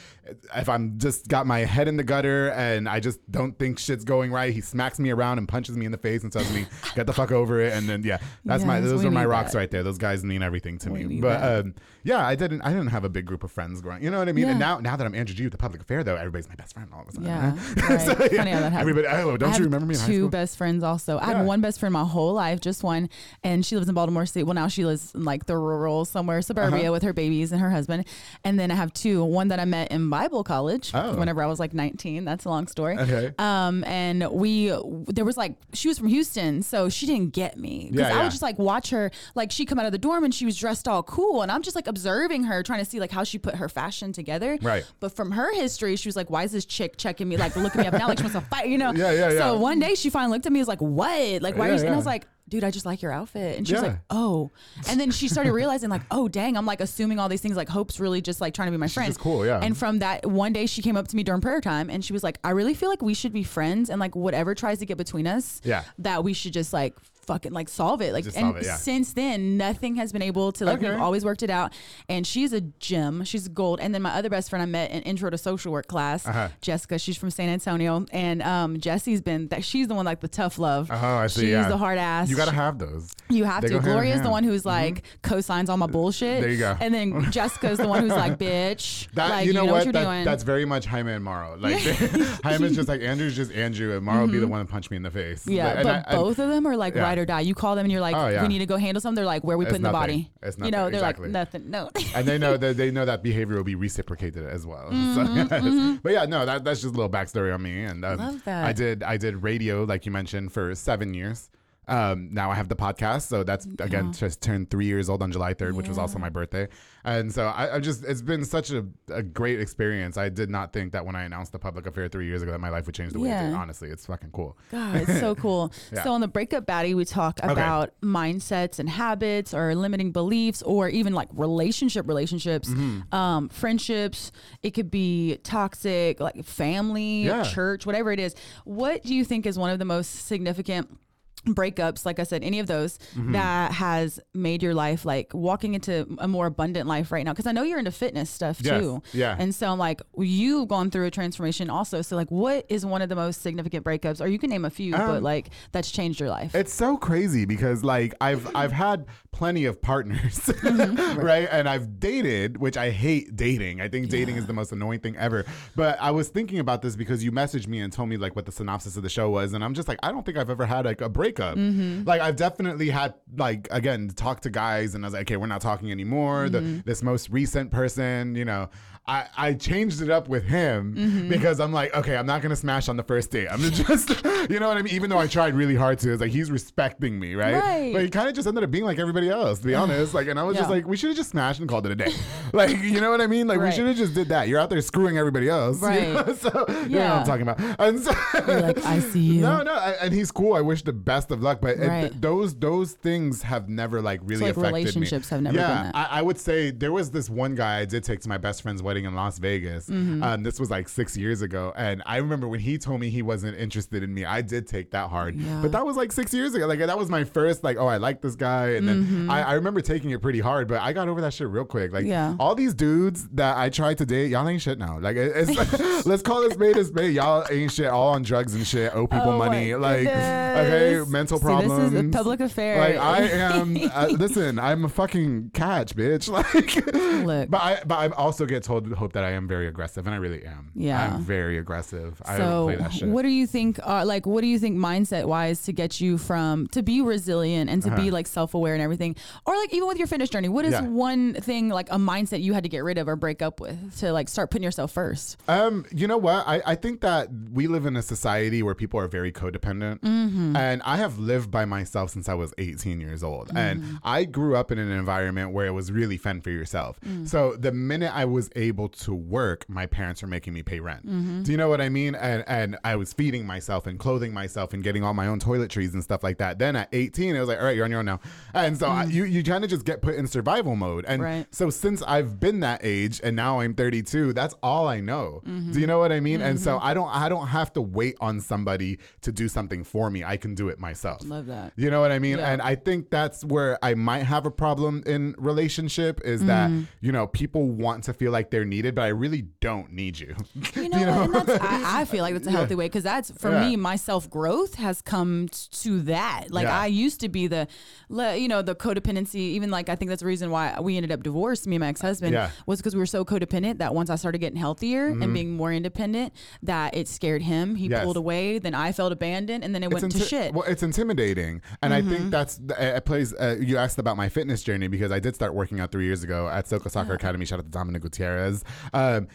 if 0.55 0.69
i'm 0.69 0.97
just 0.97 1.27
got 1.27 1.45
my 1.45 1.59
head 1.59 1.87
in 1.87 1.97
the 1.97 2.03
gutter 2.03 2.49
and 2.51 2.87
i 2.89 2.99
just 2.99 3.19
don't 3.31 3.57
think 3.59 3.77
shit's 3.79 4.03
going 4.03 4.31
right 4.31 4.53
he 4.53 4.61
smacks 4.61 4.99
me 4.99 5.09
around 5.11 5.37
and 5.37 5.47
punches 5.47 5.75
me 5.77 5.85
in 5.85 5.91
the 5.91 5.97
face 5.97 6.23
and 6.23 6.31
tells 6.31 6.51
me 6.53 6.65
get 6.95 7.05
the 7.05 7.13
fuck 7.13 7.31
over 7.31 7.59
it 7.61 7.73
and 7.73 7.87
then 7.89 8.03
yeah 8.03 8.17
that's 8.45 8.63
my 8.65 8.79
those 8.79 9.03
are 9.05 9.11
my 9.11 9.25
rocks 9.25 9.51
that. 9.53 9.57
right 9.57 9.71
there 9.71 9.83
those 9.83 9.97
guys 9.97 10.23
mean 10.23 10.41
everything 10.43 10.77
to 10.79 10.91
We 10.91 11.03
me 11.05 11.19
but 11.21 11.41
um 11.43 11.75
yeah 12.03 12.25
i 12.25 12.35
didn't 12.35 12.61
i 12.61 12.69
didn't 12.69 12.87
have 12.87 13.03
a 13.03 13.09
big 13.09 13.25
group 13.25 13.43
of 13.43 13.51
friends 13.51 13.81
growing 13.81 14.03
you 14.03 14.09
know 14.11 14.19
what 14.19 14.29
i 14.29 14.31
mean 14.31 14.47
and 14.49 14.59
now 14.59 14.79
now 14.79 14.95
that 14.95 15.05
i'm 15.05 15.15
andrew 15.15 15.35
g 15.35 15.43
with 15.43 15.51
the 15.51 15.57
public 15.57 15.81
affair 15.81 16.03
though 16.03 16.15
everybody's 16.15 16.49
my 16.49 16.55
best 16.55 16.73
friend 16.73 16.89
all 16.93 17.01
of 17.01 17.07
a 17.09 17.11
sudden 17.11 17.27
Yeah, 17.27 17.55
right? 17.89 18.01
So, 18.01 18.15
Funny 18.15 18.51
how 18.51 18.59
that 18.61 18.71
happens. 18.71 18.77
everybody 18.81 19.07
oh 19.07 19.37
don't 19.37 19.57
you 19.57 19.63
remember 19.65 19.85
me 19.85 19.95
in 19.95 20.01
two 20.05 20.29
best 20.29 20.57
friends 20.57 20.83
also. 20.83 21.17
I 21.17 21.31
Yeah. 21.31 21.37
had 21.37 21.45
one 21.45 21.61
best 21.61 21.79
friend 21.79 21.93
my 21.93 22.03
whole 22.03 22.33
life, 22.33 22.59
just 22.61 22.83
one, 22.83 23.09
and 23.43 23.65
she 23.65 23.75
lives 23.75 23.87
in 23.89 23.95
Baltimore 23.95 24.25
City. 24.25 24.43
Well, 24.43 24.53
now 24.55 24.67
she 24.67 24.85
lives 24.85 25.13
in 25.13 25.23
like 25.23 25.45
the 25.45 25.57
rural 25.57 26.05
somewhere, 26.05 26.41
suburbia, 26.41 26.83
Uh-huh. 26.83 26.91
with 26.93 27.03
her 27.03 27.13
babies 27.13 27.51
and 27.51 27.61
her 27.61 27.69
husband. 27.69 28.05
And 28.43 28.59
then 28.59 28.71
I 28.71 28.75
have 28.75 28.93
two. 28.93 29.23
One 29.23 29.49
that 29.49 29.59
I 29.59 29.65
met 29.65 29.91
in 29.91 30.09
Bible 30.21 30.43
college 30.43 30.91
Oh. 30.93 31.15
whenever 31.15 31.41
I 31.41 31.47
was 31.47 31.59
like 31.59 31.73
19. 31.73 32.25
That's 32.25 32.45
a 32.45 32.49
long 32.49 32.67
story. 32.67 32.95
Okay. 32.97 33.33
Um, 33.39 33.83
and 33.85 34.29
we 34.31 34.71
there 35.07 35.25
was 35.25 35.35
like 35.37 35.55
she 35.73 35.87
was 35.87 35.97
from 35.97 36.07
Houston, 36.09 36.61
so 36.61 36.89
she 36.89 37.05
didn't 37.07 37.33
get 37.33 37.57
me 37.57 37.87
because 37.91 37.99
Yeah, 38.07 38.13
I 38.13 38.17
yeah. 38.17 38.23
would 38.23 38.31
just 38.31 38.43
like 38.43 38.59
watch 38.59 38.91
her 38.91 39.09
like 39.33 39.51
she 39.51 39.65
come 39.65 39.79
out 39.79 39.85
of 39.87 39.91
the 39.91 39.97
dorm 39.97 40.23
and 40.23 40.33
she 40.33 40.45
was 40.45 40.55
dressed 40.57 40.87
all 40.87 41.01
cool, 41.01 41.41
and 41.41 41.51
I'm 41.51 41.63
just 41.63 41.75
like 41.75 41.87
observing 41.87 42.43
her, 42.43 42.61
trying 42.61 42.79
to 42.79 42.85
see 42.85 42.99
like 42.99 43.11
how 43.11 43.23
she 43.23 43.39
put 43.39 43.55
her 43.55 43.67
fashion 43.67 44.13
together. 44.13 44.57
Right. 44.61 44.83
But 44.99 45.15
from 45.15 45.31
her 45.31 45.53
history, 45.55 45.95
she 45.95 46.07
was 46.07 46.15
like, 46.15 46.29
"Why 46.29 46.43
is 46.43 46.51
this 46.51 46.65
chick 46.65 46.97
checking 46.97 47.27
me? 47.27 47.37
Like 47.37 47.55
looking 47.55 47.81
me 47.81 47.87
up 47.87 47.93
now? 47.93 48.07
like 48.07 48.19
she 48.19 48.23
wants 48.23 48.37
to 48.37 48.41
fight?" 48.45 48.67
You 48.67 48.77
know? 48.77 48.91
Yeah, 49.01 49.11
yeah, 49.11 49.31
yeah. 49.31 49.39
So 49.39 49.57
one 49.57 49.79
day 49.79 49.95
she 49.95 50.09
finally 50.11 50.33
looked 50.35 50.45
at 50.45 50.51
me, 50.51 50.59
and 50.59 50.67
was 50.67 50.67
like, 50.67 50.81
"What? 50.81 51.41
Like 51.41 51.57
why?" 51.57 51.69
are 51.69 51.73
you? 51.73 51.77
Yeah, 51.79 51.85
And 51.85 51.93
I 51.93 51.97
was 51.97 52.05
like. 52.05 52.27
Dude, 52.51 52.63
I 52.65 52.69
just 52.69 52.85
like 52.85 53.01
your 53.01 53.11
outfit. 53.13 53.57
And 53.57 53.65
she 53.65 53.73
was 53.73 53.81
Yeah. 53.81 53.87
like, 53.89 53.99
oh. 54.09 54.51
And 54.89 54.99
then 54.99 55.09
she 55.09 55.27
started 55.29 55.53
realizing, 55.61 55.89
like, 55.89 56.01
oh, 56.11 56.27
dang, 56.27 56.57
I'm 56.57 56.65
like 56.65 56.81
assuming 56.81 57.17
all 57.17 57.29
these 57.29 57.39
things. 57.41 57.55
Like, 57.55 57.69
Hope's 57.69 57.97
really 57.99 58.21
just 58.21 58.41
like 58.41 58.53
trying 58.53 58.67
to 58.67 58.71
be 58.71 58.77
my 58.77 58.89
friend. 58.89 59.07
just 59.09 59.21
cool, 59.21 59.45
yeah. 59.45 59.59
And 59.63 59.75
from 59.77 59.99
that 59.99 60.25
one 60.29 60.51
day, 60.51 60.65
she 60.65 60.81
came 60.81 60.97
up 60.97 61.07
to 61.07 61.15
me 61.15 61.23
during 61.23 61.39
prayer 61.41 61.61
time 61.61 61.89
and 61.89 62.03
she 62.03 62.11
was 62.11 62.23
like, 62.23 62.37
I 62.43 62.49
really 62.51 62.73
feel 62.73 62.89
like 62.89 63.01
we 63.01 63.13
should 63.13 63.31
be 63.33 63.43
friends. 63.43 63.89
And 63.89 63.99
like, 64.01 64.15
whatever 64.15 64.53
tries 64.53 64.79
to 64.79 64.85
get 64.85 64.97
between 64.97 65.25
us, 65.27 65.61
Yeah. 65.63 65.83
that 65.99 66.23
we 66.25 66.33
should 66.33 66.51
just 66.53 66.73
like 66.73 66.93
fucking 67.25 67.51
like 67.53 67.69
solve 67.69 68.01
it. 68.01 68.13
Like, 68.13 68.23
Just 68.23 68.37
and 68.37 68.45
solve 68.47 68.57
it, 68.57 68.65
yeah. 68.65 68.75
since 68.75 69.13
then, 69.13 69.57
nothing 69.57 69.95
has 69.95 70.11
been 70.11 70.21
able 70.21 70.51
to 70.53 70.65
like, 70.65 70.79
Okay. 70.79 70.89
we've 70.91 70.99
always 70.99 71.23
worked 71.23 71.43
it 71.43 71.49
out. 71.49 71.73
And 72.09 72.25
she's 72.25 72.53
a 72.53 72.61
gem. 72.61 73.23
She's 73.23 73.47
gold. 73.47 73.79
And 73.79 73.93
then 73.93 74.01
my 74.01 74.11
other 74.11 74.29
best 74.29 74.49
friend 74.49 74.61
I 74.63 74.65
met 74.65 74.91
in 74.91 75.01
intro 75.03 75.29
to 75.29 75.37
social 75.37 75.71
work 75.71 75.87
class, 75.87 76.25
Uh-huh. 76.27 76.49
Jessica, 76.61 76.97
she's 76.99 77.17
from 77.17 77.29
San 77.31 77.49
Antonio. 77.49 78.05
And 78.11 78.41
um, 78.41 78.79
Jesse's 78.79 79.21
been 79.21 79.47
that 79.49 79.63
she's 79.63 79.87
the 79.87 79.95
one 79.95 80.05
like 80.05 80.19
the 80.21 80.27
tough 80.27 80.57
love. 80.59 80.89
Oh, 80.91 80.95
I 80.95 81.27
see. 81.27 81.41
She's 81.41 81.49
yeah. 81.51 81.67
the 81.69 81.77
hard 81.77 81.97
ass. 81.97 82.29
You 82.29 82.35
gotta 82.35 82.51
have 82.51 82.77
those. 82.79 83.11
You 83.29 83.43
have 83.45 83.61
They 83.61 83.69
to. 83.69 83.73
go 83.75 83.79
hand 83.79 83.87
in 83.87 83.93
Gloria's 83.93 84.15
the 84.17 84.23
hand. 84.23 84.31
one 84.31 84.43
who's 84.43 84.65
like 84.65 85.03
co-signs 85.21 85.69
all 85.69 85.77
my 85.77 85.87
bullshit. 85.87 86.41
There 86.41 86.49
you 86.49 86.57
go. 86.57 86.75
And 86.79 86.93
then 86.93 87.31
Jessica's 87.31 87.77
the 87.77 87.87
one 87.87 88.01
who's 88.01 88.11
like, 88.11 88.37
bitch. 88.37 89.09
That 89.13 89.29
like, 89.29 89.47
you 89.47 89.53
know, 89.53 89.65
what? 89.65 89.83
you're 89.85 89.93
That- 89.93 90.03
doing. 90.03 90.25
That's 90.25 90.43
very 90.43 90.65
much 90.65 90.85
Jaime 90.85 91.11
and 91.11 91.23
Mauro. 91.23 91.55
Like 91.57 91.75
Jaime's 92.43 92.75
just 92.75 92.87
like 92.87 93.01
Andrew's 93.11 93.35
just 93.35 93.51
Andrew, 93.51 93.95
and 93.95 94.05
Mauro 94.05 94.21
will 94.21 94.27
be 94.31 94.39
the 94.39 94.47
one 94.47 94.65
to 94.65 94.71
punch 94.71 94.89
me 94.89 94.97
in 94.97 95.03
the 95.03 95.11
face. 95.11 95.41
Mm-hmm. 95.41 95.51
yeah, 95.51 95.67
and 95.79 95.83
but 95.83 96.07
I- 96.07 96.15
both 96.15 96.39
of 96.39 96.49
them 96.49 96.65
are 96.65 96.75
like 96.77 96.95
yeah. 96.95 97.01
Ride 97.11 97.17
or 97.19 97.25
die. 97.25 97.41
You 97.41 97.53
call 97.53 97.75
them 97.75 97.85
and 97.85 97.91
you're 97.91 98.01
like, 98.01 98.15
Oh, 98.15 98.27
yeah. 98.27 98.41
we 98.41 98.47
need 98.47 98.59
to 98.59 98.65
go 98.65 98.77
handle 98.77 99.01
something. 99.01 99.15
They're 99.15 99.25
like, 99.25 99.43
where 99.43 99.55
are 99.55 99.57
we 99.57 99.65
It's 99.65 99.71
putting 99.71 99.83
the 99.83 99.91
body? 99.91 100.31
It's 100.41 100.57
you 100.57 100.71
know, 100.71 100.85
they're 100.89 100.95
exactly. 100.99 101.25
like 101.25 101.31
nothing. 101.33 101.69
No. 101.69 101.89
and 102.15 102.27
they 102.27 102.37
know 102.37 102.57
that 102.57 102.77
they 102.77 102.91
know 102.91 103.05
that 103.05 103.23
behavior 103.23 103.55
will 103.57 103.63
be 103.63 103.75
reciprocated 103.75 104.45
as 104.45 104.65
well. 104.65 104.89
Mm-hmm, 105.01 105.47
So, 105.47 105.55
yes. 105.55 105.99
But 106.03 106.11
yeah, 106.13 106.25
no, 106.25 106.45
that, 106.45 106.63
that's 106.63 106.81
just 106.81 106.93
a 106.93 106.97
little 106.97 107.09
backstory 107.11 107.53
on 107.53 107.61
me. 107.61 107.83
And 107.83 108.03
um, 108.05 108.17
Love 108.17 108.43
that. 108.45 108.65
I 108.65 108.73
did 108.73 109.03
I 109.03 109.17
did 109.17 109.41
radio, 109.43 109.83
like 109.83 110.05
you 110.05 110.11
mentioned, 110.11 110.51
for 110.51 110.73
seven 110.75 111.13
years. 111.13 111.49
Um, 111.87 112.29
now 112.31 112.51
I 112.51 112.55
have 112.55 112.69
the 112.69 112.75
podcast, 112.75 113.27
so 113.27 113.43
that's 113.43 113.65
again 113.79 114.13
just 114.13 114.41
turned 114.41 114.69
three 114.69 114.85
years 114.85 115.09
old 115.09 115.23
on 115.23 115.31
July 115.31 115.53
third, 115.55 115.75
which 115.75 115.87
was 115.89 115.97
also 115.97 116.19
my 116.19 116.29
birthday. 116.29 116.67
And 117.03 117.33
so 117.33 117.47
I, 117.47 117.75
I 117.77 117.79
just 117.79 118.05
it's 118.05 118.21
been 118.21 118.45
such 118.45 118.69
a, 118.71 118.85
a 119.09 119.23
great 119.23 119.59
experience. 119.59 120.15
I 120.15 120.29
did 120.29 120.51
not 120.51 120.73
think 120.73 120.93
that 120.93 121.05
when 121.05 121.15
I 121.15 121.23
announced 121.23 121.51
the 121.51 121.59
public 121.59 121.87
affair 121.87 122.07
three 122.07 122.27
years 122.27 122.43
ago 122.43 122.51
that 122.51 122.59
my 122.59 122.69
life 122.69 122.85
would 122.85 122.93
change 122.93 123.13
the 123.13 123.19
way 123.19 123.31
it 123.31 123.41
did. 123.47 123.53
Honestly, 123.55 123.89
it's 123.89 124.05
fucking 124.05 124.29
cool. 124.31 124.55
God, 124.71 124.95
it's 124.97 125.19
so 125.19 125.33
cool. 125.43 125.73
Yeah. 125.91 126.03
So 126.03 126.13
on 126.13 126.21
the 126.21 126.27
breakup 126.27 126.65
baddie, 126.67 126.93
we 126.95 127.03
talk 127.03 127.39
about 127.41 127.99
mindsets 128.01 128.77
and 128.77 128.87
habits 128.87 129.51
or 129.53 129.73
limiting 129.73 130.11
beliefs 130.11 130.61
or 130.61 130.87
even 130.87 131.13
like 131.13 131.29
relationship 131.33 132.07
relationships, 132.07 132.69
Mm-hmm. 132.69 133.13
um, 133.13 133.49
friendships. 133.49 134.31
It 134.61 134.71
could 134.71 134.91
be 134.91 135.39
toxic, 135.43 136.19
like 136.19 136.45
family, 136.45 137.23
Yeah. 137.23 137.43
church, 137.43 137.85
whatever 137.87 138.11
it 138.11 138.19
is. 138.19 138.35
What 138.65 139.01
do 139.03 139.15
you 139.15 139.25
think 139.25 139.47
is 139.47 139.57
one 139.57 139.71
of 139.71 139.79
the 139.79 139.85
most 139.85 140.27
significant 140.27 140.95
breakups 141.45 142.05
like 142.05 142.19
i 142.19 142.23
said 142.23 142.43
any 142.43 142.59
of 142.59 142.67
those 142.67 142.97
Mm-hmm. 143.15 143.31
that 143.33 143.71
has 143.73 144.19
made 144.33 144.61
your 144.61 144.73
life 144.73 145.05
like 145.05 145.33
walking 145.33 145.73
into 145.73 146.07
a 146.19 146.27
more 146.27 146.45
abundant 146.45 146.87
life 146.87 147.11
right 147.11 147.25
now 147.25 147.31
because 147.31 147.47
i 147.47 147.51
know 147.51 147.63
you're 147.63 147.79
into 147.79 147.91
fitness 147.91 148.29
stuff 148.29 148.59
Yes. 148.61 148.79
too 148.79 149.01
Yeah. 149.13 149.35
and 149.39 149.53
so 149.53 149.67
i'm 149.71 149.79
like 149.79 150.01
you've 150.17 150.67
gone 150.67 150.91
through 150.91 151.05
a 151.07 151.11
transformation 151.11 151.69
also 151.69 152.01
so 152.01 152.15
like 152.15 152.29
what 152.29 152.65
is 152.69 152.85
one 152.85 153.01
of 153.01 153.09
the 153.09 153.15
most 153.15 153.41
significant 153.41 153.83
breakups 153.85 154.21
or 154.21 154.27
you 154.27 154.37
can 154.39 154.49
name 154.49 154.65
a 154.65 154.69
few 154.69 154.91
but 154.91 155.01
Um, 155.17 155.23
like 155.23 155.49
that's 155.71 155.89
changed 155.91 156.19
your 156.19 156.29
life 156.29 156.53
It's 156.53 156.73
so 156.73 156.95
crazy 156.97 157.45
because 157.45 157.83
like 157.83 158.13
I've 158.21 158.47
I've 158.55 158.71
had 158.71 159.05
plenty 159.31 159.65
of 159.65 159.81
partners, 159.81 160.39
Mm-hmm. 160.61 161.19
right? 161.31 161.47
And 161.51 161.67
I've 161.67 161.99
dated, 161.99 162.57
which 162.57 162.77
I 162.77 162.89
hate 162.91 163.35
dating. 163.35 163.81
I 163.81 163.87
think 163.87 164.09
dating 164.09 164.35
is 164.35 164.45
the 164.45 164.53
most 164.53 164.71
annoying 164.71 164.99
thing 164.99 165.15
ever. 165.17 165.45
But 165.75 165.97
I 166.01 166.11
was 166.11 166.29
thinking 166.29 166.59
about 166.59 166.81
this 166.81 166.95
because 166.95 167.23
you 167.23 167.31
messaged 167.31 167.67
me 167.67 167.79
and 167.79 167.91
told 167.91 168.09
me 168.09 168.17
like 168.17 168.35
what 168.35 168.45
the 168.45 168.51
synopsis 168.51 168.97
of 168.97 169.03
the 169.03 169.09
show 169.09 169.29
was, 169.29 169.53
and 169.53 169.63
I'm 169.63 169.73
just 169.73 169.87
like, 169.87 169.97
I 170.03 170.11
don't 170.11 170.25
think 170.25 170.37
I've 170.37 170.49
ever 170.49 170.65
had 170.65 170.85
like 170.85 171.01
a 171.01 171.09
breakup. 171.33 171.57
Mm-hmm. 171.57 172.03
Like 172.05 172.21
I've 172.21 172.35
definitely 172.35 172.89
had 172.89 173.13
like 173.35 173.67
again 173.71 174.09
talk 174.09 174.41
to 174.41 174.49
guys, 174.49 174.95
and 174.95 175.03
I 175.03 175.07
was 175.07 175.13
like, 175.13 175.23
okay, 175.23 175.37
we're 175.37 175.47
not 175.47 175.61
talking 175.61 175.91
anymore. 175.91 176.49
The 176.49 176.61
Mm-hmm. 176.61 176.79
this 176.85 177.01
most 177.01 177.29
recent 177.29 177.71
person, 177.71 178.35
you 178.35 178.45
know. 178.45 178.69
I, 179.07 179.25
I 179.35 179.53
changed 179.55 180.01
it 180.01 180.09
up 180.09 180.29
with 180.29 180.43
him 180.43 180.95
Mm-hmm. 180.95 181.29
because 181.29 181.59
I'm 181.59 181.73
like, 181.73 181.93
okay, 181.95 182.15
I'm 182.15 182.25
not 182.27 182.41
gonna 182.41 182.55
smash 182.55 182.87
on 182.87 182.97
the 182.97 183.03
first 183.03 183.31
date. 183.31 183.47
I'm 183.49 183.59
just, 183.71 184.09
you 184.49 184.59
know 184.59 184.67
what 184.67 184.77
I 184.77 184.81
mean? 184.83 184.93
Even 184.93 185.09
though 185.09 185.17
I 185.17 185.27
tried 185.27 185.55
really 185.55 185.75
hard 185.75 185.97
to, 185.99 186.11
it's 186.11 186.21
like 186.21 186.31
he's 186.31 186.51
respecting 186.51 187.19
me, 187.19 187.33
right? 187.35 187.55
Right. 187.55 187.93
But 187.93 188.03
he 188.03 188.09
kind 188.09 188.29
of 188.29 188.35
just 188.35 188.47
ended 188.47 188.63
up 188.63 188.69
being 188.71 188.85
like 188.85 188.99
everybody 188.99 189.27
else, 189.29 189.59
to 189.59 189.65
be 189.67 189.73
honest. 189.75 190.13
Like, 190.13 190.27
and 190.27 190.39
I 190.39 190.43
was 190.43 190.55
just 190.55 190.69
like, 190.69 190.85
we 190.87 190.95
should 190.97 191.09
have 191.09 191.17
just 191.17 191.31
smashed 191.31 191.59
and 191.59 191.67
called 191.67 191.85
it 191.87 191.91
a 191.91 191.95
day. 191.95 192.13
like, 192.53 192.77
you 192.81 193.01
know 193.01 193.09
what 193.09 193.21
I 193.21 193.27
mean? 193.27 193.47
Like, 193.47 193.59
we 193.59 193.71
should 193.71 193.87
have 193.87 193.97
just 193.97 194.13
did 194.13 194.27
that. 194.29 194.47
You're 194.47 194.59
out 194.59 194.69
there 194.69 194.81
screwing 194.81 195.17
everybody 195.17 195.49
else, 195.49 195.81
you 195.81 195.87
Right. 195.87 196.13
know? 196.13 196.33
So, 196.35 196.49
you 196.49 196.53
know 196.59 196.63
what 196.81 196.89
Yeah. 196.91 197.19
I'm 197.19 197.25
talking 197.25 197.41
about. 197.47 197.59
And 197.79 197.99
so, 197.99 198.13
You're 198.47 198.61
like, 198.61 198.85
I 198.85 198.99
see 198.99 199.19
you. 199.19 199.41
No, 199.41 199.63
no, 199.63 199.73
I, 199.73 199.91
and 200.01 200.13
he's 200.13 200.31
cool. 200.31 200.53
I 200.53 200.61
wish 200.61 200.83
the 200.83 200.93
best 200.93 201.31
of 201.31 201.41
luck. 201.41 201.59
But 201.61 201.77
it- 201.77 201.87
Right. 201.87 202.21
those 202.21 202.53
those 202.55 202.93
things 202.93 203.41
have 203.41 203.67
never 203.67 204.01
like 204.01 204.21
really 204.23 204.43
like, 204.43 204.51
affected 204.57 204.75
relationships 204.75 205.31
me. 205.31 205.35
have 205.35 205.41
never 205.43 205.57
yeah. 205.57 205.91
I, 205.93 206.19
I 206.19 206.21
would 206.21 206.39
say 206.39 206.69
there 206.71 206.91
was 206.91 207.09
this 207.11 207.29
one 207.29 207.55
guy 207.55 207.79
I 207.79 207.85
did 207.85 208.03
take 208.03 208.19
to 208.21 208.29
my 208.29 208.37
best 208.37 208.61
friend's 208.61 208.81
wedding 208.83 208.90
in 209.05 209.15
Las 209.15 209.39
Vegas. 209.39 209.87
Mm-hmm. 209.89 210.21
Um, 210.23 210.43
this 210.43 210.59
was 210.59 210.69
like 210.69 210.87
six 210.89 211.15
years 211.17 211.41
ago, 211.41 211.73
and 211.75 212.01
I 212.05 212.17
remember 212.17 212.47
when 212.47 212.59
he 212.59 212.77
told 212.77 212.99
me 212.99 213.09
he 213.09 213.21
wasn't 213.21 213.57
interested 213.57 214.03
in 214.03 214.13
me. 214.13 214.25
I 214.25 214.41
did 214.41 214.67
take 214.67 214.91
that 214.91 215.09
hard, 215.09 215.35
Yeah. 215.35 215.59
but 215.61 215.71
that 215.71 215.85
was 215.85 215.95
like 215.97 216.11
six 216.11 216.33
years 216.33 216.53
ago. 216.53 216.67
Like 216.67 216.79
that 216.79 216.97
was 216.97 217.09
my 217.09 217.23
first 217.23 217.63
like, 217.63 217.77
oh, 217.77 217.87
I 217.87 217.97
like 217.97 218.21
this 218.21 218.35
guy, 218.35 218.71
and 218.71 218.87
then 218.87 219.29
I, 219.29 219.41
I 219.41 219.53
remember 219.53 219.81
taking 219.81 220.11
it 220.11 220.21
pretty 220.21 220.39
hard, 220.39 220.67
but 220.67 220.81
I 220.81 220.93
got 220.93 221.07
over 221.07 221.21
that 221.21 221.33
shit 221.33 221.47
real 221.47 221.65
quick. 221.65 221.91
Like 221.91 222.01
Mm-hmm. 222.03 222.09
Yeah. 222.11 222.35
all 222.39 222.55
these 222.55 222.73
dudes 222.73 223.27
that 223.33 223.57
I 223.57 223.69
tried 223.69 223.97
to 223.99 224.05
date, 224.05 224.31
y'all 224.31 224.47
ain't 224.47 224.61
shit 224.61 224.77
now. 224.79 224.99
Like 224.99 225.15
it- 225.17 225.31
it's 225.35 226.05
let's 226.05 226.21
call 226.21 226.41
this 226.41 226.53
spade 226.53 226.77
a 226.77 226.83
spade. 226.83 227.13
Y'all 227.15 227.45
ain't 227.51 227.71
shit. 227.71 227.87
All 227.87 228.09
on 228.09 228.23
drugs 228.23 228.53
and 228.55 228.65
shit. 228.65 228.93
Owe 228.95 229.07
people 229.07 229.29
Oh 229.31 229.37
money. 229.37 229.75
Like 229.75 230.07
okay, 230.07 231.01
mental 231.07 231.37
See, 231.37 231.43
problems. 231.45 231.91
this 231.91 232.01
is 232.01 232.07
a 232.07 232.09
public 232.09 232.39
affair. 232.39 232.77
Like 232.79 232.97
I 232.97 233.21
am. 233.29 233.77
uh, 233.93 234.07
listen, 234.07 234.59
I'm 234.59 234.85
a 234.85 234.89
fucking 234.89 235.51
catch, 235.53 235.95
bitch. 235.95 236.29
Like, 236.31 237.25
Look. 237.25 237.49
but 237.49 237.61
I 237.61 237.81
but 237.85 237.95
I 237.95 238.07
also 238.15 238.45
get 238.45 238.63
told 238.63 238.80
hope 238.87 239.13
that 239.13 239.23
I 239.23 239.31
am 239.31 239.47
very 239.47 239.67
aggressive, 239.67 240.05
and 240.05 240.13
I 240.13 240.17
really 240.17 240.45
am. 240.45 240.71
Yeah. 240.75 241.13
I'm 241.15 241.21
very 241.21 241.57
aggressive. 241.57 242.21
I 242.25 242.37
So, 242.37 242.43
don't 242.43 242.65
play 242.67 242.75
that 242.77 242.93
shit. 242.93 243.09
what 243.09 243.21
do 243.23 243.29
you 243.29 243.47
think? 243.47 243.79
Are, 243.83 244.05
like, 244.05 244.25
what 244.25 244.41
do 244.41 244.47
you 244.47 244.59
think 244.59 244.77
mindset 244.77 245.25
wise 245.25 245.63
to 245.63 245.71
get 245.73 245.99
you 246.01 246.17
from 246.17 246.67
to 246.67 246.81
be 246.83 247.01
resilient 247.01 247.69
and 247.69 247.81
to 247.83 247.89
be 247.91 248.03
Uh-huh. 248.03 248.11
like 248.11 248.27
self 248.27 248.53
aware 248.53 248.73
and 248.73 248.81
everything, 248.81 249.15
or 249.45 249.55
like 249.55 249.73
even 249.73 249.87
with 249.87 249.97
your 249.97 250.07
fitness 250.07 250.29
journey? 250.29 250.49
What 250.49 250.65
is 250.65 250.71
Yeah. 250.73 250.81
one 250.81 251.33
thing 251.35 251.69
like 251.69 251.89
a 251.91 251.97
mindset 251.97 252.41
you 252.41 252.53
had 252.53 252.63
to 252.63 252.69
get 252.69 252.83
rid 252.83 252.97
of 252.97 253.07
or 253.07 253.15
break 253.15 253.41
up 253.41 253.59
with 253.59 253.97
to 253.99 254.11
like 254.13 254.27
start 254.29 254.51
putting 254.51 254.63
yourself 254.63 254.91
first? 254.91 255.37
Um, 255.47 255.85
you 255.91 256.07
know 256.07 256.17
what? 256.17 256.47
I, 256.47 256.61
I 256.65 256.75
think 256.75 257.01
that 257.01 257.29
we 257.51 257.67
live 257.67 257.85
in 257.85 257.95
a 257.95 258.01
society 258.01 258.63
where 258.63 258.75
people 258.75 258.99
are 258.99 259.07
very 259.07 259.31
codependent. 259.31 259.99
Mm-hmm. 260.01 260.55
And 260.55 260.81
I 260.85 260.97
have 260.97 261.17
lived 261.19 261.51
by 261.51 261.65
myself 261.65 262.11
since 262.11 262.27
I 262.29 262.33
was 262.33 262.53
18 262.57 262.99
years 262.99 263.23
old. 263.23 263.47
Mm-hmm. 263.49 263.57
And 263.57 263.99
I 264.03 264.23
grew 264.25 264.55
up 264.55 264.71
in 264.71 264.77
an 264.79 264.91
environment 264.91 265.51
where 265.51 265.65
it 265.65 265.71
was 265.71 265.91
really 265.91 266.17
fend 266.17 266.43
for 266.43 266.49
yourself. 266.49 266.99
Mm. 267.01 267.27
So 267.27 267.55
the 267.57 267.71
minute 267.71 268.11
I 268.15 268.25
was 268.25 268.49
able 268.55 268.70
to 268.89 269.13
work, 269.13 269.65
my 269.69 269.85
parents 269.85 270.23
are 270.23 270.27
making 270.27 270.53
me 270.53 270.63
pay 270.63 270.79
rent. 270.79 271.05
Mm-hmm. 271.05 271.43
Do 271.43 271.51
you 271.51 271.57
know 271.57 271.69
what 271.69 271.81
I 271.81 271.89
mean? 271.89 272.15
And 272.15 272.43
and 272.47 272.77
I 272.83 272.95
was 272.95 273.13
feeding 273.13 273.45
myself 273.45 273.87
and 273.87 273.97
clothing 273.99 274.33
myself 274.33 274.73
and 274.73 274.83
getting 274.83 275.03
all 275.03 275.13
my 275.13 275.27
own 275.27 275.39
toiletries 275.39 275.93
and 275.93 276.03
stuff 276.03 276.23
like 276.23 276.37
that. 276.39 276.59
Then 276.59 276.75
at 276.75 276.89
18, 276.91 277.35
it 277.35 277.39
was 277.39 277.47
like, 277.49 277.57
all 277.59 277.65
right, 277.65 277.75
you're 277.75 277.85
on 277.85 277.91
your 277.91 277.99
own 277.99 278.05
now. 278.05 278.19
And 278.53 278.77
so 278.77 278.87
I, 278.87 279.03
you, 279.05 279.23
you 279.25 279.43
kind 279.43 279.63
of 279.63 279.69
just 279.69 279.85
get 279.85 280.01
put 280.01 280.15
in 280.15 280.27
survival 280.27 280.75
mode. 280.75 281.05
And 281.07 281.21
Mm. 281.21 281.25
Right. 281.25 281.47
so 281.53 281.69
since 281.69 282.01
I've 282.03 282.39
been 282.39 282.61
that 282.61 282.81
age 282.83 283.21
and 283.23 283.35
now 283.35 283.59
I'm 283.59 283.73
32, 283.75 284.33
that's 284.33 284.55
all 284.63 284.87
I 284.87 284.99
know. 285.01 285.41
Do 285.45 285.79
you 285.79 285.87
know 285.87 285.99
what 285.99 286.11
I 286.11 286.19
mean? 286.19 286.41
And 286.41 286.59
so 286.59 286.79
I 286.79 286.93
don't 286.93 287.09
I 287.09 287.29
don't 287.29 287.47
have 287.47 287.71
to 287.73 287.81
wait 287.81 288.15
on 288.21 288.39
somebody 288.41 288.97
to 289.21 289.31
do 289.31 289.47
something 289.47 289.83
for 289.83 290.09
me. 290.09 290.23
I 290.23 290.37
can 290.37 290.55
do 290.55 290.69
it 290.69 290.79
myself. 290.79 291.21
Love 291.25 291.45
that. 291.47 291.73
You 291.75 291.89
know 291.91 292.01
what 292.01 292.11
I 292.11 292.19
mean? 292.19 292.37
Yeah. 292.37 292.51
And 292.51 292.61
I 292.61 292.75
think 292.75 293.09
that's 293.09 293.43
where 293.45 293.77
I 293.83 293.93
might 293.93 294.23
have 294.23 294.45
a 294.45 294.51
problem 294.51 295.03
in 295.05 295.35
relationship 295.37 296.21
is 296.25 296.43
that, 296.45 296.69
Mm-hmm. 296.69 296.83
you 297.01 297.11
know, 297.11 297.27
people 297.27 297.69
want 297.69 298.03
to 298.05 298.13
feel 298.13 298.31
like 298.31 298.51
they're 298.51 298.60
needed, 298.65 298.95
but 298.95 299.03
I 299.03 299.07
really 299.09 299.43
don't 299.61 299.91
need 299.91 300.19
you. 300.19 300.35
You 300.75 300.89
know, 300.89 301.23
and 301.23 301.33
that's, 301.35 301.49
I, 301.63 302.01
I 302.01 302.05
feel 302.05 302.21
like 302.23 302.33
that's 302.33 302.47
a 302.47 302.51
healthy 302.59 302.75
way 302.75 302.85
because 302.85 303.03
that's 303.03 303.31
for 303.31 303.51
Yeah. 303.51 303.69
me. 303.69 303.75
My 303.75 303.95
self 303.95 304.29
growth 304.29 304.75
has 304.75 305.01
come 305.01 305.47
to 305.83 305.99
that. 306.01 306.47
Like 306.49 306.63
Yeah. 306.65 306.79
I 306.79 306.87
used 306.87 307.19
to 307.21 307.29
be 307.29 307.47
the, 307.47 307.67
you 308.09 308.47
know, 308.47 308.61
the 308.61 308.75
codependency. 308.75 309.35
Even 309.35 309.69
like 309.69 309.89
I 309.89 309.95
think 309.95 310.09
that's 310.09 310.21
the 310.21 310.25
reason 310.27 310.49
why 310.51 310.77
we 310.81 310.97
ended 310.97 311.11
up 311.11 311.23
divorced. 311.23 311.67
Me 311.67 311.75
and 311.75 311.81
my 311.81 311.87
ex 311.89 312.01
husband 312.01 312.33
Yeah. 312.33 312.49
was 312.65 312.79
because 312.79 312.93
we 312.95 312.99
were 312.99 313.05
so 313.05 313.23
codependent 313.25 313.77
that 313.79 313.93
once 313.93 314.09
I 314.09 314.15
started 314.15 314.39
getting 314.39 314.57
healthier 314.59 315.07
and 315.07 315.33
being 315.33 315.51
more 315.55 315.71
independent, 315.71 316.33
that 316.63 316.95
it 316.95 317.07
scared 317.07 317.41
him. 317.43 317.75
He 317.75 317.85
Mm-hmm. 317.85 317.91
Yes. 317.91 318.03
pulled 318.05 318.17
away. 318.17 318.57
Then 318.59 318.73
I 318.73 318.91
felt 318.93 319.11
abandoned, 319.11 319.63
and 319.65 319.75
then 319.75 319.83
it 319.83 319.91
went 319.91 320.09
to 320.11 320.19
shit. 320.19 320.47
Mm-hmm. 320.49 320.57
Well, 320.57 320.65
it's 320.67 320.83
intimidating, 320.83 321.61
and 321.81 321.93
I 321.93 322.01
think 322.01 322.31
that's 322.31 322.59
uh, 322.69 322.75
it 322.97 323.05
plays. 323.05 323.33
Uh, 323.33 323.57
you 323.59 323.77
asked 323.77 323.97
about 323.99 324.15
my 324.17 324.29
fitness 324.29 324.63
journey 324.63 324.87
because 324.87 325.11
I 325.11 325.19
did 325.19 325.35
start 325.35 325.53
working 325.53 325.79
out 325.81 325.91
three 325.91 326.05
years 326.05 326.23
ago 326.23 326.47
at 326.47 326.65
Soka 326.65 326.89
Soccer 326.89 327.13
Academy. 327.13 327.45
Shout 327.45 327.59
out 327.59 327.65
to 327.65 327.71
Dominic 327.71 328.01
Gutierrez. 328.03 328.50
Um, 328.93 329.27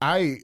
I. 0.00 0.38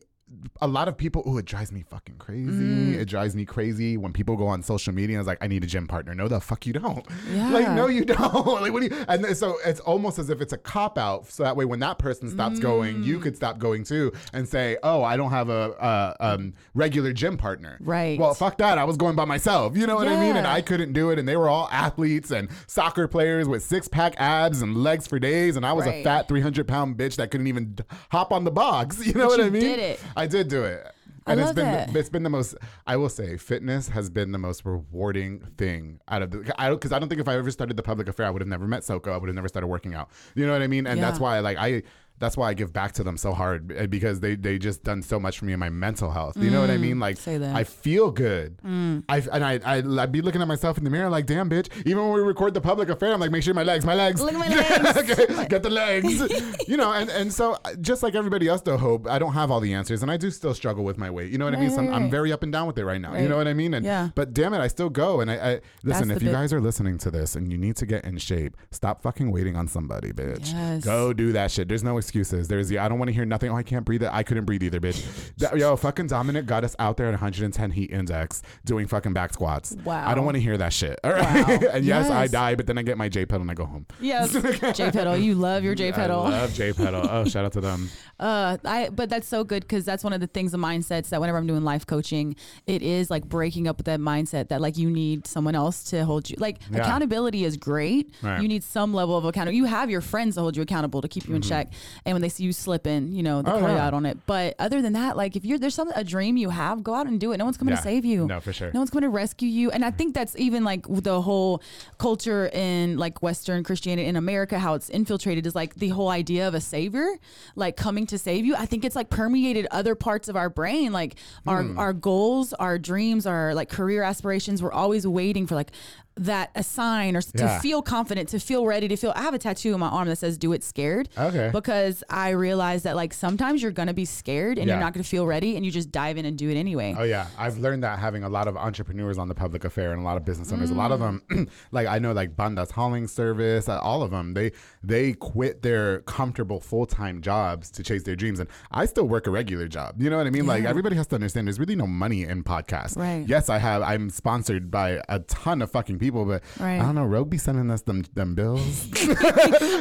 A 0.61 0.67
lot 0.67 0.89
of 0.89 0.97
people, 0.97 1.23
oh, 1.27 1.37
it 1.39 1.45
drives 1.45 1.73
me 1.73 1.83
fucking 1.83 2.17
crazy. 2.19 2.51
Mm. 2.51 2.95
It 2.95 3.05
drives 3.07 3.37
me 3.37 3.45
crazy 3.45 3.97
when 3.97 4.13
people 4.13 4.37
go 4.37 4.47
on 4.47 4.63
social 4.63 4.93
media 4.95 5.17
and 5.17 5.21
it's 5.21 5.27
like, 5.29 5.43
I 5.43 5.47
need 5.47 5.63
a 5.63 5.67
gym 5.67 5.87
partner. 5.87 6.15
No, 6.15 6.27
the 6.29 6.41
fuck 6.41 6.67
you 6.67 6.73
don't. 6.73 7.05
Yeah. 7.31 7.51
Like, 7.53 7.71
no, 7.73 7.87
you 7.89 8.05
don't. 8.07 8.63
like, 8.63 8.73
what 8.73 8.81
do 8.83 8.87
you? 8.95 9.05
And 9.09 9.37
so 9.37 9.57
it's 9.67 9.81
almost 9.81 10.19
as 10.19 10.31
if 10.31 10.41
it's 10.41 10.53
a 10.55 10.57
cop 10.59 10.97
out. 10.97 11.27
So 11.29 11.43
that 11.43 11.55
way, 11.57 11.65
when 11.67 11.81
that 11.81 11.99
person 11.99 12.31
stops 12.31 12.59
going, 12.59 13.03
you 13.03 13.19
Mm. 13.19 13.23
could 13.23 13.37
stop 13.37 13.59
going 13.59 13.85
too 13.85 14.13
and 14.33 14.49
say, 14.49 14.79
oh, 14.83 15.03
I 15.03 15.17
don't 15.19 15.31
have 15.31 15.49
a, 15.51 15.75
a 15.79 16.17
um, 16.35 16.55
regular 16.75 17.13
gym 17.13 17.37
partner. 17.37 17.77
Right. 17.81 18.19
Well, 18.19 18.33
fuck 18.33 18.57
that. 18.59 18.79
I 18.79 18.85
was 18.85 18.97
going 18.97 19.17
by 19.17 19.25
myself. 19.27 19.77
You 19.77 19.87
know 19.87 19.97
what 19.97 20.09
I 20.09 20.19
mean? 20.19 20.37
And 20.37 20.47
I 20.47 20.63
couldn't 20.63 20.93
do 20.95 21.11
it. 21.11 21.19
And 21.19 21.29
they 21.29 21.37
were 21.37 21.49
all 21.51 21.69
athletes 21.71 22.31
and 22.31 22.49
soccer 22.67 23.07
players 23.07 23.49
with 23.49 23.63
six 23.63 23.87
pack 23.89 24.15
abs 24.19 24.63
and 24.63 24.77
legs 24.77 25.07
for 25.07 25.19
days. 25.19 25.57
And 25.57 25.67
I 25.67 25.73
was 25.75 25.87
a 25.87 26.03
fat 26.03 26.27
300 26.29 26.67
pound 26.67 26.97
bitch 26.97 27.17
that 27.17 27.31
couldn't 27.31 27.49
even 27.49 27.77
hop 28.11 28.33
on 28.33 28.45
the 28.45 28.51
box. 28.51 29.01
You 29.13 29.13
know 29.15 29.25
But 29.29 29.31
what 29.31 29.41
I 29.41 29.45
you 29.47 29.51
mean? 29.51 29.63
did 29.63 29.79
it. 29.79 30.01
I 30.17 30.22
did 30.27 30.49
do 30.49 30.65
it. 30.65 30.87
I 31.25 31.33
And 31.33 31.41
love 31.41 31.51
it's 31.51 31.55
been 31.55 31.73
that. 31.73 31.95
it's 31.97 32.09
been 32.09 32.25
the 32.25 32.31
most 32.31 32.57
I 32.85 32.97
will 32.97 33.09
say 33.09 33.37
fitness 33.37 33.89
has 33.91 34.11
been 34.11 34.33
the 34.33 34.39
most 34.39 34.65
rewarding 34.65 35.47
thing 35.57 36.01
out 36.09 36.21
of 36.23 36.33
the 36.33 36.53
I 36.61 36.71
because 36.71 36.91
I 36.91 36.99
don't 36.99 37.09
think 37.09 37.21
if 37.21 37.29
I 37.29 37.37
ever 37.37 37.51
started 37.53 37.77
the 37.77 37.83
public 37.85 38.09
affair 38.09 38.27
I 38.27 38.31
would 38.31 38.43
have 38.43 38.49
never 38.49 38.67
met 38.67 38.83
Soko 38.83 39.13
I 39.13 39.19
would 39.19 39.29
have 39.29 39.37
never 39.37 39.47
started 39.47 39.69
working 39.69 39.95
out 39.95 40.11
you 40.35 40.45
know 40.45 40.53
what 40.53 40.63
I 40.63 40.67
mean 40.67 40.85
and 40.85 41.01
that's 41.01 41.21
why 41.21 41.39
like 41.39 41.59
I 41.59 41.85
that's 42.19 42.37
why 42.37 42.49
I 42.49 42.55
give 42.55 42.73
back 42.73 42.93
to 42.93 43.03
them 43.05 43.17
so 43.17 43.33
hard 43.33 43.73
eh, 43.73 43.87
because 43.87 44.21
they 44.21 44.37
they 44.37 44.57
just 44.59 44.85
done 44.85 45.03
so 45.03 45.19
much 45.19 45.39
for 45.39 45.45
me 45.45 45.53
in 45.55 45.59
my 45.59 45.71
mental 45.71 46.11
health 46.13 46.37
you 46.37 46.51
know 46.51 46.61
what 46.61 46.71
I 46.71 46.77
mean 46.79 47.01
like 47.01 47.17
Mm, 47.17 47.19
say 47.19 47.39
that. 47.39 47.55
Mm. 47.55 47.59
I 47.59 47.65
feel 47.65 48.11
good 48.11 48.59
I 48.65 49.23
and 49.33 49.45
I, 49.45 49.61
I 49.65 49.83
I'd 50.03 50.13
be 50.13 50.23
looking 50.23 50.41
at 50.41 50.49
myself 50.49 50.79
in 50.79 50.85
the 50.85 50.91
mirror 50.91 51.09
like 51.11 51.27
damn 51.27 51.51
bitch 51.51 51.69
even 51.87 51.99
when 52.05 52.13
we 52.15 52.21
record 52.21 52.55
the 52.55 52.61
public 52.61 52.89
affair 52.89 53.13
I'm 53.13 53.21
like 53.21 53.31
make 53.33 53.43
sure 53.43 53.55
my 53.55 53.63
legs 53.65 53.85
my 53.85 53.95
legs 53.95 54.21
Look 54.23 54.35
at 54.35 54.39
my 54.39 54.49
legs. 54.93 54.99
Okay, 54.99 55.47
get 55.49 55.63
the 55.63 55.71
legs 55.71 56.21
you 56.69 56.77
know 56.77 56.93
and 56.93 57.11
and 57.11 57.33
so 57.33 57.57
uh, 57.65 57.75
just 57.81 58.03
like 58.03 58.15
everybody 58.15 58.47
else 58.49 58.61
though 58.63 58.79
hope 58.79 59.09
I 59.09 59.19
don't 59.19 59.33
have 59.35 59.51
all 59.51 59.61
the 59.61 59.75
answers 59.75 60.03
and 60.03 60.11
I 60.11 60.17
do 60.17 60.31
still 60.31 60.55
struggle 60.55 60.85
with 60.85 60.99
my 60.99 61.11
weight 61.11 61.31
you 61.33 61.39
know 61.39 61.45
what 61.45 61.55
I 61.55 61.61
mean 61.61 61.71
so 61.71 61.79
I'm, 61.79 61.89
right, 61.89 61.97
I'm 61.97 62.11
very 62.11 62.33
up 62.33 62.43
and 62.43 62.53
down 62.53 62.67
with 62.67 62.79
it 62.79 62.85
right 62.85 63.01
now 63.01 63.17
you 63.17 63.29
know 63.29 63.37
what 63.37 63.49
I 63.49 63.55
mean 63.55 63.75
and 63.75 63.85
Yeah. 63.85 64.11
but 64.15 64.33
damn 64.33 64.55
it 64.55 64.59
I 64.61 64.69
still 64.69 64.91
go 64.91 65.21
and 65.21 65.31
I, 65.31 65.35
I 65.55 65.61
listen 65.83 66.11
if 66.11 66.23
you 66.23 66.29
bit. 66.29 66.35
guys 66.35 66.53
are 66.53 66.61
listening 66.61 66.99
to 66.99 67.11
this 67.11 67.35
and 67.37 67.51
you 67.51 67.59
need 67.59 67.77
to 67.77 67.87
get 67.87 68.05
in 68.05 68.17
shape 68.19 68.57
stop 68.71 69.03
fucking 69.03 69.31
waiting 69.33 69.57
on 69.57 69.67
somebody 69.67 70.13
bitch 70.13 70.53
Yes. 70.53 70.85
go 70.85 71.13
do 71.13 71.33
that 71.33 71.51
shit 71.51 71.69
there's 71.69 71.83
no 71.83 71.99
excuses 72.03 72.49
there's 72.49 72.69
the 72.69 72.79
I 72.79 72.89
don't 72.89 72.99
want 72.99 73.09
to 73.09 73.13
hear 73.13 73.25
nothing 73.25 73.51
oh 73.51 73.57
I 73.57 73.63
can't 73.63 73.85
breathe 73.85 74.03
It. 74.03 74.11
I 74.13 74.23
couldn't 74.23 74.45
breathe 74.45 74.63
either 74.63 74.81
bitch 74.81 75.01
That- 75.39 75.57
yo 75.57 75.77
fucking 75.77 76.09
Dominic 76.09 76.47
got 76.47 76.65
us 76.65 76.75
out 76.79 76.97
there 76.97 77.07
at 77.07 77.13
110 77.13 77.71
heat 77.71 77.91
index 77.91 78.43
doing 78.65 78.87
fucking 78.87 79.13
back 79.13 79.33
squats 79.33 79.75
Wow. 79.85 80.07
I 80.09 80.15
don't 80.15 80.25
want 80.25 80.35
to 80.37 80.41
hear 80.41 80.57
that 80.59 80.73
shit 80.73 80.99
all 81.05 81.13
right 81.13 81.47
Wow. 81.63 81.69
and 81.73 81.85
yes, 81.85 82.11
I 82.11 82.27
die 82.27 82.55
but 82.57 82.67
then 82.67 82.77
I 82.79 82.83
get 82.83 82.99
my 82.99 83.09
J 83.09 83.25
pedal 83.27 83.43
and 83.43 83.51
I 83.51 83.55
go 83.55 83.65
home 83.67 83.87
Yes, 84.01 84.33
J 84.77 84.91
pedal. 84.91 85.17
You 85.17 85.35
love 85.35 85.63
your 85.65 85.75
J 85.75 85.93
pedal. 85.93 86.21
I 86.23 86.31
love 86.31 86.53
J 86.55 86.73
pedal 86.73 87.07
oh 87.09 87.25
shout 87.33 87.45
out 87.45 87.53
to 87.53 87.61
them 87.61 87.89
Uh, 88.19 88.57
I 88.65 88.89
but 88.91 89.09
that's 89.09 89.27
so 89.29 89.45
good 89.45 89.63
because 89.63 89.85
that's 89.85 90.05
one 90.05 90.13
of 90.13 90.21
the 90.21 90.27
things, 90.27 90.53
the 90.53 90.59
mindsets 90.59 91.09
that 91.11 91.21
whenever 91.21 91.39
I'm 91.39 91.47
doing 91.47 91.65
life 91.65 91.87
coaching, 91.87 92.37
it 92.67 92.83
is 92.83 93.11
like 93.11 93.25
breaking 93.25 93.67
up 93.69 93.77
with 93.79 93.87
that 93.87 94.01
mindset 94.01 94.49
that 94.49 94.61
like 94.61 94.77
you 94.77 94.89
need 94.91 95.27
someone 95.27 95.55
else 95.55 95.85
to 95.91 96.05
hold 96.05 96.29
you. 96.31 96.37
Like 96.39 96.59
Yeah. 96.71 96.79
accountability 96.83 97.45
is 97.45 97.57
great. 97.57 98.13
Right. 98.23 98.41
You 98.43 98.49
need 98.49 98.63
some 98.65 98.93
level 98.95 99.17
of 99.17 99.25
accountability. 99.25 99.57
You 99.59 99.65
have 99.65 99.91
your 99.91 100.01
friends 100.01 100.37
to 100.37 100.41
hold 100.43 100.57
you 100.57 100.63
accountable 100.63 101.01
to 101.03 101.09
keep 101.09 101.27
you 101.29 101.35
in 101.35 101.43
check, 101.43 101.73
and 102.05 102.15
when 102.15 102.23
they 102.23 102.29
see 102.29 102.45
you 102.45 102.53
slipping, 102.53 103.13
you 103.13 103.23
know 103.23 103.43
they 103.43 103.51
Mm-hmm. 103.51 103.57
Oh, 103.59 103.61
call 103.61 103.71
you 103.71 103.77
yeah. 103.77 103.87
out 103.87 103.95
on 103.95 104.07
it. 104.07 104.19
But 104.27 104.55
other 104.59 104.81
than 104.83 104.95
that, 104.95 105.17
like 105.17 105.37
if 105.37 105.45
you're 105.45 105.59
there's 105.59 105.75
some 105.75 105.91
a 105.95 106.03
dream 106.05 106.37
you 106.37 106.51
have, 106.51 106.83
go 106.83 106.95
out 106.95 107.07
and 107.07 107.21
do 107.21 107.33
it. 107.33 107.37
No 107.39 107.45
one's 107.45 107.57
coming 107.57 107.73
Yeah. 107.73 107.77
to 107.77 107.83
save 107.83 108.05
you. 108.05 108.27
No, 108.27 108.41
for 108.41 108.53
sure. 108.53 108.71
No 108.73 108.81
one's 108.81 108.91
coming 108.91 109.03
to 109.03 109.09
rescue 109.11 109.49
you. 109.49 109.71
And 109.71 109.85
I 109.85 109.91
think 109.91 110.15
that's 110.15 110.35
even 110.39 110.65
like 110.65 110.87
the 110.89 111.21
whole 111.21 111.63
culture 111.99 112.47
in 112.53 112.97
like 112.99 113.23
Western 113.23 113.63
Christianity 113.65 114.09
in 114.09 114.17
America, 114.17 114.59
how 114.59 114.75
it's 114.75 114.89
infiltrated 114.91 115.47
is 115.47 115.55
like 115.55 115.75
the 115.75 115.89
whole 115.91 116.09
idea 116.09 116.49
of 116.49 116.55
a 116.55 116.61
savior, 116.61 117.09
like 117.57 117.77
coming 117.77 118.07
to 118.07 118.19
save 118.19 118.45
you. 118.45 118.55
I 118.57 118.67
think 118.67 118.85
it's 118.85 118.97
like 118.97 119.11
permeated 119.11 119.67
other 119.71 119.95
parts 119.95 120.29
of 120.29 120.37
our 120.37 120.49
brain, 120.51 120.93
like 120.93 121.17
our 121.47 121.63
Hmm. 121.63 121.79
our 121.79 121.93
goals, 121.93 122.53
our 122.55 122.79
dreams, 122.79 123.27
our 123.27 123.55
like 123.55 123.69
career 123.69 124.03
aspirations. 124.03 124.63
We're 124.63 124.73
always 124.73 125.07
waiting 125.07 125.47
for 125.47 125.55
like 125.55 125.71
that 126.17 126.51
a 126.55 126.63
sign 126.63 127.15
or 127.17 127.19
s- 127.19 127.33
Yeah. 127.35 127.55
to 127.57 127.61
feel 127.61 127.81
confident, 127.83 128.29
to 128.31 128.39
feel 128.39 128.67
ready, 128.67 128.87
to 128.89 128.97
feel. 128.97 129.13
I 129.17 129.23
have 129.23 129.35
a 129.35 129.39
tattoo 129.39 129.73
on 129.75 129.81
my 129.81 129.89
arm 129.89 130.09
that 130.09 130.17
says 130.17 130.37
"Do 130.39 130.53
it 130.53 130.63
scared." 130.63 131.09
Okay. 131.17 131.51
Because 131.53 132.05
I 132.11 132.31
realize 132.31 132.83
that 132.83 132.97
like 132.97 133.15
sometimes 133.15 133.63
you're 133.63 133.73
gonna 133.73 133.95
be 133.95 134.05
scared 134.05 134.59
and 134.59 134.67
Yeah. 134.69 134.75
you're 134.75 134.81
not 134.81 134.93
gonna 134.93 135.05
feel 135.05 135.27
ready, 135.27 135.57
and 135.57 135.65
you 135.65 135.71
just 135.73 135.91
dive 135.91 136.19
in 136.19 136.25
and 136.27 136.37
do 136.37 136.51
it 136.51 136.57
anyway. 136.57 136.95
Oh 136.99 137.03
yeah, 137.05 137.27
I've 137.39 137.59
learned 137.59 137.83
that 137.85 137.99
having 137.99 138.25
a 138.25 138.29
lot 138.29 138.47
of 138.49 138.57
entrepreneurs 138.57 139.17
on 139.19 139.29
the 139.29 139.35
public 139.35 139.65
affair 139.65 139.93
and 139.93 140.01
a 140.03 140.05
lot 140.05 140.17
of 140.17 140.25
business 140.25 140.53
owners. 140.53 140.71
A 140.71 140.75
lot 140.75 140.93
of 140.93 141.01
them, 141.01 141.23
like 141.73 141.87
I 141.87 141.99
know, 141.99 142.13
like 142.13 142.37
Bandas 142.37 142.73
hauling 142.73 143.09
service, 143.09 143.69
uh, 143.69 143.79
all 143.81 144.03
of 144.03 144.11
them, 144.11 144.35
they 144.35 144.53
they 144.83 145.13
quit 145.15 145.63
their 145.63 146.01
comfortable 146.03 146.61
full 146.61 146.87
time 146.87 147.21
jobs 147.23 147.71
to 147.71 147.83
chase 147.83 148.03
their 148.03 148.17
dreams. 148.17 148.39
And 148.39 148.49
I 148.71 148.85
still 148.87 149.09
work 149.09 149.27
a 149.27 149.31
regular 149.31 149.67
job. 149.69 149.95
You 150.01 150.11
know 150.11 150.19
what 150.19 150.27
I 150.27 150.31
mean? 150.31 150.47
Like 150.47 150.65
everybody 150.65 150.97
has 150.97 151.07
to 151.09 151.15
understand, 151.15 151.47
there's 151.49 151.59
really 151.59 151.77
no 151.77 151.87
money 151.87 152.25
in 152.25 152.45
podcasts. 152.45 152.97
Right. 152.99 153.25
Yes, 153.27 153.49
I 153.49 153.59
have. 153.59 153.83
I'm 153.83 154.11
sponsored 154.11 154.71
by 154.71 155.01
a 155.09 155.21
ton 155.21 155.63
of 155.63 155.71
fucking 155.71 155.99
people, 156.03 156.25
but 156.25 156.43
Right. 156.61 156.81
I 156.81 156.83
don't 156.85 156.95
know. 156.95 157.05
Rogue 157.05 157.31
be 157.31 157.39
sending 157.39 157.71
us 157.71 157.83
them 157.83 158.05
them 158.15 158.35
bills. 158.35 158.89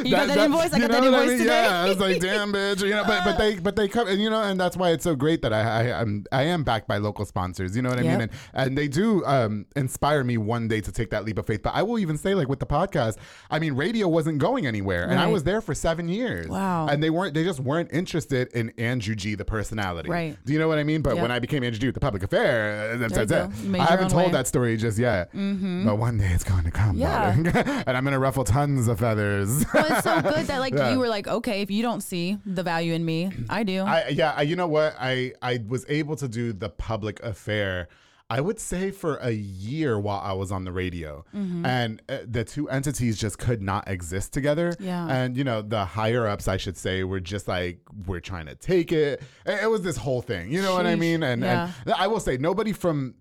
You 0.02 0.10
got 0.10 0.28
that, 0.28 0.38
invoice? 0.38 0.72
I 0.72 0.78
got 0.80 0.90
that 0.90 1.02
know 1.02 1.10
what 1.12 1.22
invoice 1.22 1.38
today. 1.40 1.44
Yeah, 1.64 1.86
it's 1.86 2.00
like 2.00 2.20
damn 2.20 2.52
bitch. 2.52 2.82
You 2.82 2.90
know, 2.90 3.04
but 3.06 3.24
but 3.24 3.38
they 3.38 3.56
but 3.56 3.76
they 3.76 3.88
come 3.88 4.08
and 4.08 4.20
you 4.20 4.30
know, 4.30 4.42
and 4.42 4.58
that's 4.58 4.76
why 4.76 4.90
it's 4.90 5.04
so 5.04 5.14
great 5.14 5.42
that 5.42 5.52
I 5.52 5.60
I 5.90 6.00
I'm 6.00 6.24
I 6.32 6.42
am 6.44 6.64
backed 6.64 6.88
by 6.88 6.98
local 6.98 7.24
sponsors. 7.24 7.76
You 7.76 7.82
know 7.82 7.90
what 7.90 7.98
I 7.98 8.02
Yep. 8.02 8.12
mean? 8.12 8.20
And 8.22 8.30
and 8.54 8.78
they 8.78 8.88
do 8.88 9.24
um, 9.26 9.66
inspire 9.76 10.24
me 10.24 10.38
one 10.38 10.68
day 10.68 10.80
to 10.80 10.92
take 10.92 11.10
that 11.10 11.24
leap 11.24 11.38
of 11.38 11.46
faith. 11.46 11.62
But 11.62 11.74
I 11.74 11.82
will 11.82 11.98
even 11.98 12.16
say, 12.18 12.34
like 12.34 12.48
with 12.48 12.58
the 12.60 12.66
podcast, 12.66 13.16
I 13.50 13.58
mean, 13.58 13.74
radio 13.74 14.08
wasn't 14.08 14.38
going 14.38 14.66
anywhere, 14.66 15.04
and 15.08 15.18
I 15.18 15.26
was 15.26 15.44
there 15.44 15.60
for 15.60 15.74
seven 15.74 16.08
years. 16.08 16.48
Wow. 16.48 16.86
And 16.88 17.02
they 17.02 17.10
weren't. 17.10 17.34
They 17.34 17.44
just 17.44 17.60
weren't 17.60 17.92
interested 17.92 18.48
in 18.52 18.70
Andrew 18.78 19.14
G, 19.14 19.34
the 19.34 19.44
personality. 19.44 20.08
Right. 20.10 20.36
Do 20.44 20.52
you 20.52 20.58
know 20.58 20.68
what 20.68 20.78
I 20.78 20.84
mean? 20.84 21.02
But 21.02 21.14
Yep. 21.14 21.22
when 21.22 21.30
I 21.30 21.38
became 21.38 21.62
Andrew 21.64 21.78
G 21.80 21.86
with 21.86 21.94
the 21.94 22.00
public 22.00 22.22
affair, 22.22 22.96
that's, 22.96 23.14
that's 23.14 23.32
it. 23.32 23.50
I 23.78 23.84
haven't 23.84 24.08
told 24.10 24.26
way. 24.26 24.32
that 24.32 24.46
story 24.46 24.76
just 24.76 24.98
yet. 24.98 25.32
Mm-hmm. 25.34 25.86
But 25.86 25.96
one 25.98 26.11
day 26.18 26.30
it's 26.32 26.44
going 26.44 26.64
to 26.64 26.70
come. 26.70 26.96
Yeah. 26.96 27.32
and 27.86 27.96
I'm 27.96 28.04
gonna 28.04 28.18
ruffle 28.18 28.44
tons 28.44 28.88
of 28.88 28.98
feathers. 29.00 29.64
Well, 29.74 29.86
it's 29.90 30.04
so 30.04 30.20
good 30.22 30.46
that 30.46 30.58
like 30.58 30.74
Yeah. 30.76 30.92
you 30.92 30.98
were 30.98 31.08
like, 31.08 31.28
okay, 31.28 31.62
if 31.62 31.70
you 31.70 31.82
don't 31.82 32.00
see 32.02 32.38
the 32.46 32.62
value 32.62 32.92
in 32.94 33.04
me, 33.04 33.30
I 33.50 33.62
do. 33.62 33.82
I 33.82 34.08
yeah, 34.08 34.32
I, 34.36 34.42
you 34.42 34.56
know 34.56 34.68
what? 34.68 34.94
I 35.00 35.32
I 35.42 35.60
was 35.66 35.84
able 35.88 36.16
to 36.16 36.28
do 36.28 36.52
the 36.52 36.68
public 36.68 37.22
affair. 37.22 37.88
I 38.30 38.40
would 38.40 38.58
say 38.58 38.90
for 38.92 39.16
a 39.16 39.30
year 39.30 40.00
while 40.00 40.20
I 40.24 40.32
was 40.32 40.50
on 40.50 40.64
the 40.64 40.72
radio, 40.72 41.22
Mm-hmm. 41.36 41.66
and 41.66 42.00
uh, 42.08 42.18
the 42.26 42.44
two 42.44 42.66
entities 42.70 43.18
just 43.18 43.38
could 43.38 43.60
not 43.60 43.88
exist 43.88 44.32
together. 44.32 44.74
Yeah. 44.80 45.06
and 45.06 45.36
you 45.36 45.44
know 45.44 45.60
the 45.60 45.84
higher 45.84 46.26
ups, 46.26 46.48
I 46.48 46.56
should 46.56 46.78
say, 46.78 47.04
were 47.04 47.20
just 47.20 47.46
like 47.46 47.80
we're 48.06 48.20
trying 48.20 48.46
to 48.46 48.54
take 48.54 48.90
it. 48.90 49.20
It 49.44 49.64
it 49.64 49.70
was 49.70 49.82
this 49.82 49.98
whole 49.98 50.22
thing, 50.22 50.50
you 50.50 50.62
know 50.62 50.72
what 50.74 50.86
I 50.86 50.94
mean? 50.96 51.22
And, 51.22 51.42
Yeah. 51.42 51.70
and 51.84 51.92
I 51.94 52.06
will 52.06 52.20
say, 52.20 52.38
nobody 52.38 52.72
from, 52.72 53.16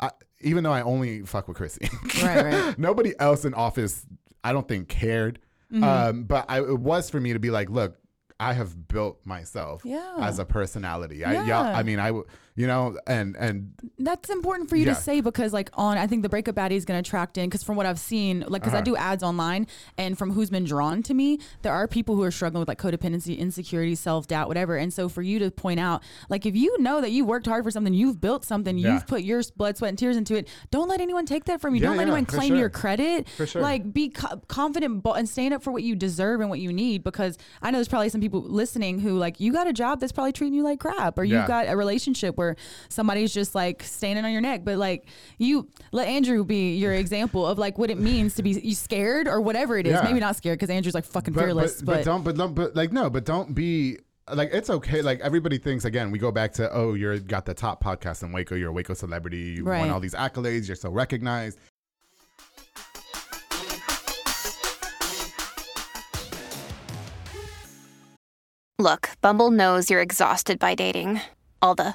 I, 0.00 0.10
even 0.40 0.64
though 0.64 0.72
I 0.72 0.82
only 0.82 1.22
fuck 1.22 1.48
with 1.48 1.56
Chrissy, 1.56 1.88
Right, 2.22 2.44
right. 2.44 2.78
nobody 2.78 3.12
else 3.18 3.44
in 3.44 3.54
office, 3.54 4.06
I 4.44 4.52
don't 4.52 4.66
think 4.68 4.88
cared. 4.88 5.40
Mm-hmm. 5.72 5.84
Um, 5.84 6.22
but 6.24 6.46
I, 6.48 6.60
it 6.60 6.78
was 6.80 7.10
for 7.10 7.20
me 7.20 7.32
to 7.32 7.38
be 7.38 7.50
like, 7.50 7.68
look, 7.70 7.96
I 8.40 8.52
have 8.52 8.88
built 8.88 9.18
myself 9.24 9.82
Yeah. 9.84 10.16
as 10.20 10.38
a 10.38 10.44
personality. 10.44 11.24
I, 11.24 11.44
yeah. 11.44 11.60
I 11.60 11.82
mean, 11.82 11.98
I, 11.98 12.12
you 12.58 12.66
know, 12.66 12.98
and 13.06 13.36
and 13.36 13.70
That's 14.00 14.28
important 14.30 14.68
for 14.68 14.76
you 14.76 14.84
Yeah. 14.86 14.94
to 14.94 15.00
say 15.00 15.20
because, 15.20 15.52
like, 15.52 15.70
on 15.74 15.96
I 15.96 16.06
think 16.08 16.22
the 16.22 16.28
breakup 16.28 16.56
baddie 16.56 16.72
is 16.72 16.84
going 16.84 17.02
to 17.02 17.06
attract 17.08 17.38
in 17.38 17.46
because 17.48 17.62
from 17.62 17.76
what 17.76 17.86
I've 17.86 17.98
seen, 18.00 18.40
like, 18.48 18.62
because 18.62 18.74
I 18.74 18.78
Uh-huh. 18.78 18.84
do 18.84 18.96
ads 18.96 19.22
online 19.22 19.66
and 19.96 20.18
from 20.18 20.32
who's 20.32 20.50
been 20.50 20.64
drawn 20.64 21.02
to 21.04 21.14
me, 21.14 21.38
there 21.62 21.72
are 21.72 21.86
people 21.86 22.16
who 22.16 22.22
are 22.24 22.30
struggling 22.32 22.60
with 22.60 22.68
like 22.68 22.78
codependency, 22.80 23.38
insecurity, 23.38 23.94
self 23.94 24.26
doubt, 24.26 24.48
whatever. 24.48 24.76
And 24.76 24.92
so 24.92 25.08
for 25.08 25.22
you 25.22 25.38
to 25.38 25.50
point 25.52 25.78
out, 25.78 26.02
like, 26.28 26.44
if 26.46 26.56
you 26.56 26.76
know 26.80 27.00
that 27.00 27.12
you 27.12 27.24
worked 27.24 27.46
hard 27.46 27.62
for 27.64 27.70
something, 27.70 27.94
you've 27.94 28.20
built 28.20 28.44
something, 28.44 28.76
Yeah. 28.76 28.94
you've 28.94 29.06
put 29.06 29.22
your 29.22 29.40
blood, 29.56 29.76
sweat, 29.76 29.90
and 29.90 29.98
tears 29.98 30.16
into 30.16 30.34
it. 30.34 30.48
Don't 30.72 30.88
let 30.88 31.00
anyone 31.00 31.26
take 31.26 31.44
that 31.44 31.60
from 31.60 31.74
you. 31.76 31.80
Yeah, 31.80 31.88
don't 31.88 31.96
let 31.96 32.02
anyone 32.08 32.26
claim 32.26 32.48
sure. 32.48 32.56
your 32.58 32.70
credit. 32.70 33.28
For 33.36 33.46
sure. 33.46 33.62
Like, 33.62 33.92
be 33.92 34.08
co- 34.08 34.40
confident 34.48 35.02
and 35.16 35.28
stand 35.28 35.54
up 35.54 35.62
for 35.62 35.70
what 35.70 35.82
you 35.84 35.94
deserve 35.94 36.40
and 36.40 36.50
what 36.50 36.58
you 36.58 36.72
need. 36.72 37.04
Because 37.04 37.38
I 37.62 37.70
know 37.70 37.78
there's 37.78 37.88
probably 37.88 38.08
some 38.08 38.20
people 38.20 38.40
listening 38.40 38.98
who 39.00 39.16
like 39.16 39.38
you 39.40 39.52
got 39.52 39.66
a 39.68 39.72
job 39.72 40.00
that's 40.00 40.12
probably 40.12 40.32
treating 40.32 40.54
you 40.54 40.62
like 40.64 40.80
crap, 40.80 41.18
or 41.18 41.24
you've 41.24 41.46
got 41.46 41.68
a 41.68 41.76
relationship 41.76 42.36
where 42.36 42.47
somebody's 42.88 43.32
just 43.32 43.54
like 43.54 43.82
standing 43.82 44.24
on 44.24 44.32
your 44.32 44.40
neck. 44.40 44.62
But 44.64 44.78
like 44.78 45.06
you 45.38 45.68
let 45.92 46.08
Andrew 46.08 46.44
be 46.44 46.74
your 46.76 46.92
example 46.94 47.46
of 47.46 47.58
like 47.58 47.78
what 47.78 47.90
it 47.90 47.98
means 47.98 48.34
to 48.36 48.42
be 48.42 48.50
you 48.50 48.74
scared 48.74 49.28
or 49.28 49.40
whatever 49.40 49.76
it 49.78 49.86
is. 49.86 49.92
Yeah. 49.94 50.02
Maybe 50.02 50.20
not 50.20 50.36
scared 50.36 50.58
because 50.58 50.70
Andrew's 50.70 50.94
like 50.94 51.04
fucking 51.04 51.34
but, 51.34 51.40
fearless. 51.44 51.82
but, 51.82 51.86
But, 51.86 51.92
but 51.98 52.04
don't, 52.04 52.22
but, 52.24 52.36
don't- 52.36 52.54
but 52.54 52.76
like, 52.76 52.92
no, 52.92 53.10
but 53.10 53.24
don't 53.24 53.54
be 53.54 53.98
like, 54.32 54.50
it's 54.52 54.68
okay. 54.70 55.00
Like 55.02 55.20
everybody 55.20 55.58
thinks 55.58 55.84
again, 55.84 56.10
we 56.10 56.18
go 56.18 56.30
back 56.30 56.52
to, 56.54 56.70
oh, 56.72 56.94
you're 56.94 57.18
got 57.18 57.46
the 57.46 57.54
top 57.54 57.82
podcast 57.82 58.22
in 58.22 58.32
Waco. 58.32 58.54
You're 58.56 58.68
a 58.70 58.72
Waco 58.72 58.94
celebrity. 58.94 59.54
You 59.56 59.64
Right. 59.64 59.80
won 59.80 59.90
all 59.90 60.00
these 60.00 60.14
accolades. 60.14 60.66
You're 60.68 60.76
so 60.76 60.90
recognized. 60.90 61.58
Look, 68.78 69.10
Bumble 69.20 69.50
knows 69.50 69.90
you're 69.90 70.02
exhausted 70.02 70.58
by 70.58 70.74
dating. 70.74 71.20
All 71.60 71.74
the 71.74 71.94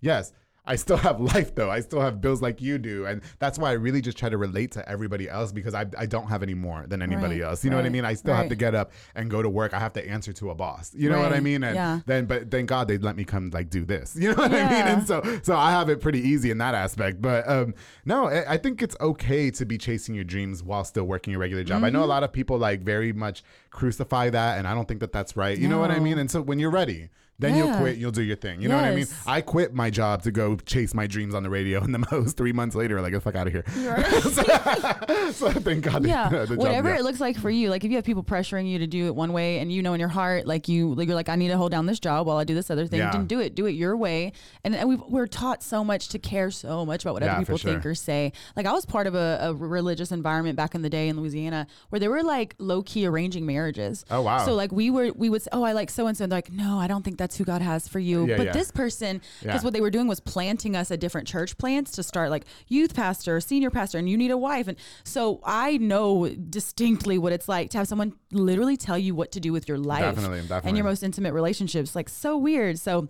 Yes. 0.00 0.32
I 0.66 0.76
still 0.76 0.98
have 0.98 1.18
life 1.34 1.54
though. 1.54 1.70
I 1.70 1.80
still 1.80 2.00
have 2.02 2.20
bills 2.20 2.42
like 2.42 2.60
you 2.60 2.76
do. 2.78 3.06
And 3.06 3.22
that's 3.38 3.58
why 3.58 3.70
I 3.70 3.72
really 3.72 4.02
just 4.02 4.18
try 4.18 4.28
to 4.28 4.36
relate 4.36 4.70
to 4.72 4.86
everybody 4.88 5.28
else 5.28 5.52
because 5.52 5.74
I, 5.74 5.86
I 5.98 6.04
don't 6.04 6.28
have 6.28 6.42
any 6.42 6.52
more 6.54 6.84
than 6.86 7.00
anybody 7.02 7.40
Right, 7.40 7.48
else. 7.48 7.64
You 7.64 7.70
know 7.70 7.76
what 7.76 7.86
I 7.86 7.88
mean? 7.88 8.04
I 8.04 8.12
still 8.14 8.34
have 8.34 8.50
to 8.50 8.54
get 8.54 8.74
up 8.74 8.92
and 9.14 9.30
go 9.30 9.42
to 9.42 9.48
work. 9.48 9.72
I 9.72 9.78
have 9.80 9.94
to 9.94 10.06
answer 10.06 10.32
to 10.34 10.50
a 10.50 10.54
boss. 10.54 10.92
You 10.94 11.08
know 11.08 11.18
what 11.18 11.32
I 11.32 11.40
mean? 11.40 11.64
And 11.64 11.74
yeah. 11.74 12.00
then 12.06 12.26
but 12.26 12.50
thank 12.50 12.68
God 12.68 12.88
they 12.88 12.98
let 12.98 13.16
me 13.16 13.24
come 13.24 13.50
like 13.50 13.70
do 13.70 13.84
this. 13.86 14.14
You 14.20 14.28
know 14.34 14.42
what 14.42 14.52
I 14.52 14.68
mean? 14.70 14.86
And 14.86 15.06
so 15.08 15.40
so 15.42 15.56
I 15.56 15.70
have 15.72 15.88
it 15.88 16.00
pretty 16.02 16.20
easy 16.20 16.50
in 16.50 16.58
that 16.58 16.74
aspect. 16.74 17.20
But 17.22 17.48
um 17.48 17.74
no, 18.04 18.26
I, 18.28 18.52
I 18.52 18.56
think 18.58 18.82
it's 18.82 18.96
okay 19.00 19.50
to 19.52 19.64
be 19.64 19.78
chasing 19.78 20.14
your 20.14 20.24
dreams 20.24 20.62
while 20.62 20.84
still 20.84 21.04
working 21.04 21.30
your 21.32 21.40
regular 21.40 21.64
job. 21.64 21.82
I 21.82 21.86
Mm-hmm. 21.88 21.96
know 21.96 22.04
a 22.04 22.06
lot 22.06 22.22
of 22.22 22.32
people 22.32 22.58
like 22.58 22.82
very 22.82 23.12
much 23.14 23.42
crucify 23.70 24.28
that 24.30 24.58
and 24.58 24.68
I 24.68 24.74
don't 24.74 24.86
think 24.86 25.00
that 25.00 25.10
that's 25.12 25.36
right. 25.36 25.56
You 25.58 25.68
know 25.68 25.78
what 25.80 25.90
I 25.90 25.98
mean? 25.98 26.18
And 26.18 26.30
so 26.30 26.42
when 26.42 26.58
you're 26.58 26.70
ready, 26.70 27.08
then 27.40 27.56
you'll 27.56 27.68
Yeah. 27.68 27.78
quit, 27.80 27.96
you'll 27.98 28.10
do 28.10 28.22
your 28.22 28.36
thing. 28.36 28.60
You 28.62 28.68
know 28.68 28.76
what 28.76 28.84
I 28.84 28.94
mean? 28.94 29.06
I 29.26 29.40
quit 29.40 29.74
my 29.74 29.90
job 29.90 30.22
to 30.22 30.30
go 30.30 30.56
chase 30.56 30.94
my 30.94 31.06
dreams 31.06 31.34
on 31.34 31.42
the 31.42 31.50
radio, 31.50 31.82
and 31.82 31.94
the 31.94 32.06
most 32.12 32.36
three 32.36 32.52
months 32.52 32.76
later, 32.76 33.00
like, 33.00 33.12
get 33.12 33.16
the 33.18 33.20
fuck 33.22 33.34
out 33.36 33.46
of 33.46 33.52
here. 33.52 33.64
so, 34.20 34.42
so 35.32 35.50
thank 35.60 35.84
God. 35.84 36.06
yeah, 36.06 36.28
the 36.28 36.46
job- 36.46 36.58
whatever 36.58 36.94
it 36.94 37.02
looks 37.02 37.20
like 37.20 37.36
for 37.38 37.50
you. 37.50 37.70
Like 37.70 37.84
if 37.84 37.90
you 37.90 37.96
have 37.96 38.04
people 38.04 38.22
pressuring 38.22 38.68
you 38.68 38.78
to 38.78 38.86
do 38.86 39.06
it 39.06 39.14
one 39.14 39.32
way, 39.32 39.58
and 39.58 39.72
you 39.72 39.82
know 39.82 39.94
in 39.94 40.00
your 40.00 40.08
heart, 40.08 40.46
like 40.46 40.68
you, 40.68 40.94
like 40.94 41.06
you're 41.08 41.14
like, 41.16 41.28
I 41.28 41.36
need 41.36 41.48
to 41.48 41.56
hold 41.56 41.70
down 41.72 41.86
this 41.86 42.00
job 42.00 42.26
while 42.26 42.36
I 42.36 42.44
do 42.44 42.54
this 42.54 42.70
other 42.70 42.86
thing. 42.86 43.00
Yeah. 43.00 43.10
Then 43.12 43.26
do 43.26 43.40
it, 43.40 43.54
do 43.54 43.66
it 43.66 43.72
your 43.72 43.96
way. 43.96 44.32
And, 44.64 44.74
and 44.74 44.88
we've, 44.88 45.00
we're 45.08 45.26
taught 45.26 45.62
so 45.62 45.82
much 45.84 46.08
to 46.08 46.18
care 46.18 46.50
so 46.50 46.84
much 46.84 47.04
about 47.04 47.14
what 47.14 47.22
Yeah, 47.22 47.36
other 47.36 47.40
people 47.46 47.58
think 47.58 47.84
or 47.86 47.94
say. 47.94 48.32
Like 48.56 48.66
I 48.66 48.72
was 48.72 48.84
part 48.86 49.06
of 49.06 49.14
a, 49.14 49.38
a 49.42 49.54
religious 49.54 50.12
environment 50.12 50.56
back 50.56 50.74
in 50.74 50.82
the 50.82 50.90
day 50.90 51.08
in 51.08 51.16
Louisiana 51.18 51.66
where 51.90 52.00
they 52.00 52.08
were 52.08 52.22
like 52.22 52.54
low 52.58 52.82
key 52.82 53.06
arranging 53.06 53.46
marriages. 53.46 54.04
Oh, 54.10 54.22
wow. 54.22 54.44
So 54.44 54.54
like 54.54 54.72
we 54.72 54.90
were, 54.90 55.12
we 55.14 55.28
would 55.30 55.42
say, 55.42 55.48
oh, 55.52 55.62
I 55.62 55.72
like 55.72 55.90
so 55.90 56.06
and 56.06 56.16
so. 56.16 56.24
And 56.24 56.32
they're 56.32 56.38
like, 56.38 56.52
no, 56.52 56.78
I 56.78 56.86
don't 56.86 57.04
think 57.04 57.18
that's 57.18 57.29
who 57.36 57.44
God 57.44 57.62
has 57.62 57.88
for 57.88 57.98
you. 57.98 58.26
Yeah, 58.26 58.36
but 58.36 58.46
yeah. 58.46 58.52
this 58.52 58.70
person, 58.70 59.20
because 59.40 59.62
Yeah. 59.62 59.64
what 59.64 59.72
they 59.72 59.80
were 59.80 59.90
doing 59.90 60.06
was 60.08 60.20
planting 60.20 60.76
us 60.76 60.90
at 60.90 61.00
different 61.00 61.26
church 61.28 61.56
plants 61.58 61.92
to 61.92 62.02
start 62.02 62.30
like 62.30 62.44
youth 62.68 62.94
pastor, 62.94 63.40
senior 63.40 63.70
pastor, 63.70 63.98
and 63.98 64.08
you 64.08 64.16
need 64.16 64.30
a 64.30 64.38
wife. 64.38 64.68
And 64.68 64.76
so 65.04 65.40
I 65.44 65.76
know 65.78 66.28
distinctly 66.28 67.18
what 67.18 67.32
it's 67.32 67.48
like 67.48 67.70
to 67.70 67.78
have 67.78 67.88
someone 67.88 68.14
literally 68.32 68.76
tell 68.76 68.98
you 68.98 69.14
what 69.14 69.32
to 69.32 69.40
do 69.40 69.52
with 69.52 69.68
your 69.68 69.78
life 69.78 70.14
Definitely, 70.16 70.42
and 70.64 70.76
your 70.76 70.84
most 70.84 71.02
intimate 71.02 71.32
relationships. 71.32 71.94
Like 71.96 72.08
so 72.08 72.36
weird. 72.36 72.78
So 72.78 73.08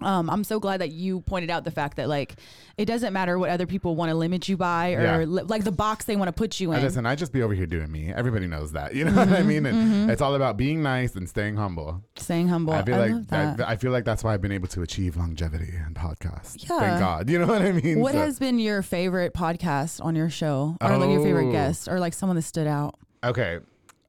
um, 0.00 0.28
I'm 0.28 0.42
so 0.44 0.58
glad 0.58 0.80
that 0.80 0.90
you 0.90 1.20
pointed 1.20 1.50
out 1.50 1.64
the 1.64 1.70
fact 1.70 1.96
that 1.98 2.08
like 2.08 2.34
it 2.76 2.86
doesn't 2.86 3.12
matter 3.12 3.38
what 3.38 3.50
other 3.50 3.66
people 3.66 3.94
want 3.94 4.10
to 4.10 4.14
limit 4.16 4.48
you 4.48 4.56
by 4.56 4.94
or 4.94 5.02
Yeah. 5.02 5.16
li- 5.18 5.42
like 5.44 5.62
the 5.62 5.70
box 5.72 6.04
they 6.04 6.16
want 6.16 6.26
to 6.28 6.32
put 6.32 6.58
you 6.58 6.70
in. 6.72 6.76
And 6.78 6.84
listen, 6.84 7.06
I 7.06 7.14
just 7.14 7.32
be 7.32 7.42
over 7.42 7.54
here 7.54 7.66
doing 7.66 7.90
me. 7.92 8.12
Everybody 8.12 8.48
knows 8.48 8.72
that. 8.72 8.94
You 8.94 9.04
know 9.06 9.12
what 9.14 9.28
I 9.28 9.42
Mm-hmm, 9.42 9.48
mean? 10.02 10.10
It's 10.10 10.20
all 10.20 10.34
about 10.34 10.56
being 10.56 10.82
nice 10.82 11.14
and 11.14 11.28
staying 11.28 11.56
humble. 11.56 12.02
Staying 12.16 12.48
humble. 12.48 12.74
I 12.74 12.82
feel 12.84 12.94
I 12.96 13.06
like 13.06 13.26
that. 13.28 13.60
I 13.68 13.76
feel 13.76 13.92
like 13.92 14.04
that's 14.04 14.24
why 14.24 14.34
I've 14.34 14.42
been 14.42 14.52
able 14.52 14.68
to 14.68 14.82
achieve 14.82 15.16
longevity 15.16 15.72
and 15.76 15.94
podcasts. 15.94 16.68
Yeah. 16.68 16.78
Thank 16.80 16.98
God. 16.98 17.30
You 17.30 17.38
know 17.38 17.46
what 17.46 17.62
I 17.62 17.70
mean? 17.72 18.00
what 18.00 18.12
So- 18.12 18.18
has 18.18 18.38
been 18.40 18.58
your 18.58 18.82
favorite 18.82 19.32
podcast 19.32 20.04
on 20.04 20.16
your 20.16 20.28
show, 20.28 20.76
or 20.80 20.96
like 20.98 21.10
your 21.10 21.22
favorite 21.22 21.48
Oh. 21.50 21.52
guest, 21.52 21.86
or 21.88 22.00
like 22.00 22.14
someone 22.14 22.34
that 22.36 22.42
stood 22.42 22.66
out? 22.66 22.96
Okay. 23.22 23.60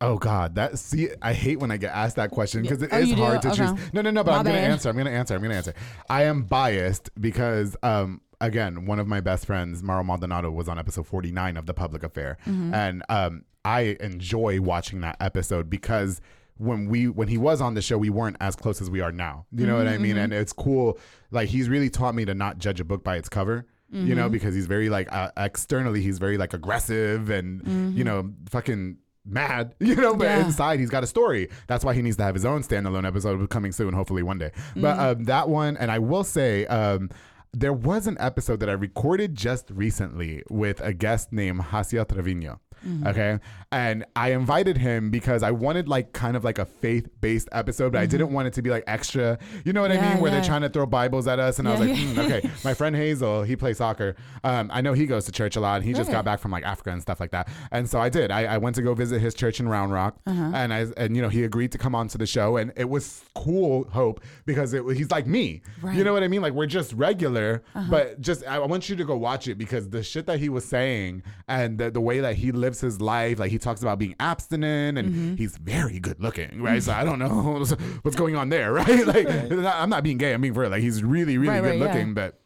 Oh 0.01 0.17
God, 0.17 0.55
that 0.55 0.77
see, 0.77 1.09
I 1.21 1.33
hate 1.33 1.59
when 1.59 1.71
I 1.71 1.77
get 1.77 1.93
asked 1.93 2.17
that 2.17 2.31
question 2.31 2.61
because 2.63 2.81
it 2.81 2.89
Oh, 2.91 2.97
is 2.97 3.09
do? 3.09 3.15
hard 3.15 3.41
to 3.43 3.47
Okay. 3.49 3.57
choose. 3.67 3.71
No, 3.93 4.01
no, 4.01 4.11
no. 4.11 4.23
But 4.23 4.31
My 4.31 4.37
I'm 4.39 4.45
gonna 4.45 4.57
answer. 4.57 4.89
I'm 4.89 4.97
gonna 4.97 5.09
answer. 5.09 5.35
I'm 5.35 5.41
gonna 5.41 5.53
answer. 5.55 5.73
I 6.09 6.23
am 6.23 6.43
biased 6.43 7.09
because, 7.19 7.77
um, 7.81 8.19
again, 8.41 8.85
one 8.85 8.99
of 8.99 9.07
my 9.07 9.21
best 9.21 9.45
friends, 9.45 9.81
Mauro 9.81 10.03
Maldonado, 10.03 10.51
was 10.51 10.67
on 10.67 10.77
episode 10.77 11.07
49 11.07 11.55
of 11.57 11.65
The 11.65 11.73
Public 11.73 12.03
Affair, 12.03 12.37
Mm-hmm. 12.45 12.73
and 12.73 13.03
um, 13.09 13.45
I 13.63 13.95
enjoy 14.01 14.59
watching 14.61 15.01
that 15.01 15.15
episode 15.21 15.69
because 15.69 16.19
when 16.57 16.87
we 16.89 17.07
when 17.07 17.27
he 17.29 17.37
was 17.37 17.61
on 17.61 17.73
the 17.73 17.81
show, 17.81 17.97
we 17.97 18.09
weren't 18.09 18.37
as 18.41 18.55
close 18.55 18.81
as 18.81 18.89
we 18.89 18.99
are 19.01 19.11
now. 19.13 19.45
You 19.53 19.65
know 19.65 19.77
what 19.77 19.87
I 19.87 19.93
Mm-hmm, 19.93 20.03
mean? 20.03 20.17
And 20.17 20.33
it's 20.33 20.53
cool. 20.53 20.99
Like 21.31 21.49
he's 21.49 21.67
really 21.69 21.89
taught 21.89 22.15
me 22.15 22.25
to 22.25 22.33
not 22.33 22.57
judge 22.59 22.79
a 22.81 22.85
book 22.85 23.03
by 23.03 23.15
its 23.15 23.29
cover. 23.29 23.65
You 23.91 23.99
Mm-hmm. 24.01 24.15
know, 24.15 24.29
because 24.29 24.55
he's 24.55 24.65
very 24.65 24.89
like 24.89 25.11
uh, 25.13 25.31
externally, 25.37 26.01
he's 26.01 26.17
very 26.17 26.37
like 26.37 26.53
aggressive 26.53 27.29
and 27.29 27.95
you 27.95 28.03
know, 28.03 28.31
fucking 28.49 28.97
mad, 29.25 29.73
you 29.79 29.95
know, 29.95 30.15
but. 30.15 30.25
Yeah. 30.25 30.45
inside 30.45 30.79
he's 30.79 30.89
got 30.89 31.03
a 31.03 31.07
story. 31.07 31.49
That's 31.67 31.83
why 31.83 31.93
he 31.93 32.01
needs 32.01 32.17
to 32.17 32.23
have 32.23 32.35
his 32.35 32.45
own 32.45 32.61
standalone 32.63 33.05
episode 33.07 33.49
coming 33.49 33.71
soon, 33.71 33.93
hopefully 33.93 34.23
one 34.23 34.37
day. 34.37 34.51
But 34.75 34.95
Mm-hmm. 34.97 35.19
um, 35.19 35.23
that 35.25 35.49
one, 35.49 35.77
and 35.77 35.91
I 35.91 35.99
will 35.99 36.23
say, 36.23 36.65
um, 36.67 37.09
there 37.55 37.73
was 37.73 38.05
an 38.07 38.17
episode 38.19 38.59
that 38.59 38.69
I 38.69 38.73
recorded 38.73 39.35
just 39.35 39.69
recently 39.71 40.43
with 40.49 40.81
a 40.81 40.93
guest 40.93 41.31
named 41.31 41.61
Hacia 41.61 42.05
Trevino. 42.05 42.59
Mm-hmm. 42.85 43.07
Okay. 43.07 43.39
And 43.71 44.05
I 44.15 44.33
invited 44.33 44.77
him 44.77 45.09
because 45.09 45.41
I 45.41 45.51
wanted 45.51 45.87
like 45.87 46.11
kind 46.13 46.35
of 46.37 46.43
like 46.43 46.59
a 46.59 46.65
faith 46.65 47.07
based 47.21 47.47
episode, 47.53 47.93
but 47.93 48.01
I 48.01 48.05
didn't 48.05 48.31
want 48.31 48.47
it 48.49 48.53
to 48.55 48.61
be 48.61 48.69
like 48.69 48.83
extra. 48.85 49.39
You 49.63 49.71
know 49.73 49.81
what 49.81 49.91
I 49.91 49.95
Mm-hmm. 49.97 50.09
Mean? 50.15 50.19
Where 50.21 50.29
yeah. 50.31 50.39
they're 50.39 50.45
trying 50.47 50.61
to 50.61 50.69
throw 50.69 50.85
Bibles 50.85 51.25
at 51.25 51.39
us. 51.39 51.57
And 51.57 51.67
I 51.67 51.71
was 51.71 51.79
like, 51.79 51.89
yeah. 51.89 51.95
"Hmm, 51.95 52.19
okay. 52.19 52.49
My 52.65 52.73
friend 52.73 52.95
Hazel, 52.95 53.43
he 53.43 53.55
plays 53.55 53.77
soccer. 53.77 54.15
Um, 54.43 54.69
I 54.73 54.81
know 54.81 54.91
he 54.93 55.05
goes 55.05 55.25
to 55.25 55.31
church 55.31 55.55
a 55.55 55.61
lot. 55.61 55.77
And 55.77 55.85
he 55.85 55.93
just 55.93 56.11
got 56.11 56.25
back 56.25 56.39
from 56.41 56.51
like 56.51 56.63
Africa 56.65 56.91
and 56.91 57.01
stuff 57.01 57.19
like 57.19 57.31
that. 57.31 57.47
And 57.71 57.89
so 57.89 57.99
I 57.99 58.09
did. 58.09 58.29
I, 58.29 58.43
I 58.55 58.57
went 58.57 58.75
to 58.75 58.81
go 58.81 58.93
visit 58.93 59.19
his 59.21 59.33
church 59.33 59.59
in 59.61 59.67
Round 59.69 59.91
Rock. 59.93 60.17
Uh-huh. 60.27 60.51
And 60.53 60.73
I 60.73 60.85
and 60.97 61.15
you 61.15 61.21
know, 61.21 61.29
he 61.29 61.43
agreed 61.45 61.71
to 61.71 61.77
come 61.77 61.95
on 61.95 62.07
to 62.09 62.17
the 62.17 62.27
show. 62.27 62.57
And 62.57 62.71
it 62.75 62.89
was 62.89 63.23
cool, 63.33 63.85
Hope, 63.91 64.19
because 64.45 64.73
it, 64.73 64.83
he's 64.95 65.09
like 65.09 65.25
me. 65.25 65.41
You 65.45 65.61
Right. 65.81 65.93
Uh-huh. 65.93 66.03
know 66.03 66.13
what 66.13 66.23
I 66.23 66.27
mean? 66.27 66.41
Like 66.41 66.53
we're 66.53 66.65
just 66.67 66.93
regular, 66.93 67.44
but 67.89 68.19
just 68.21 68.45
I, 68.45 68.59
want 68.59 68.89
you 68.89 68.95
to 68.95 69.05
go 69.05 69.15
watch 69.17 69.47
it 69.47 69.55
because 69.57 69.89
the 69.89 70.01
shit 70.03 70.25
that 70.27 70.39
he 70.39 70.49
was 70.49 70.65
saying 70.65 71.23
and 71.47 71.77
the, 71.77 71.91
the 71.91 72.01
way 72.01 72.19
that 72.19 72.35
he 72.35 72.51
lives 72.51 72.79
his 72.81 72.99
life, 73.01 73.39
like 73.39 73.51
he 73.51 73.57
talks 73.57 73.81
about 73.81 73.99
being 73.99 74.15
abstinent 74.19 74.97
and 74.97 75.05
Mm-hmm. 75.09 75.35
he's 75.35 75.57
very 75.57 75.99
good 75.99 76.19
looking, 76.19 76.61
right? 76.61 76.81
So 76.81 76.91
I 76.93 77.03
don't 77.03 77.19
know 77.19 77.63
what's 78.01 78.15
going 78.17 78.35
on 78.35 78.49
there, 78.49 78.73
right? 78.81 79.05
Like 79.05 79.27
I'm 79.29 79.89
not 79.89 80.03
being 80.03 80.17
gay. 80.17 80.33
I 80.33 80.37
mean, 80.37 80.53
for 80.53 80.61
real, 80.61 80.69
like 80.71 80.81
he's 80.81 81.03
really, 81.03 81.37
really 81.37 81.49
Right, 81.55 81.61
good 81.61 81.69
right, 81.69 81.79
yeah. 81.79 81.85
looking, 81.85 82.13
but. 82.13 82.39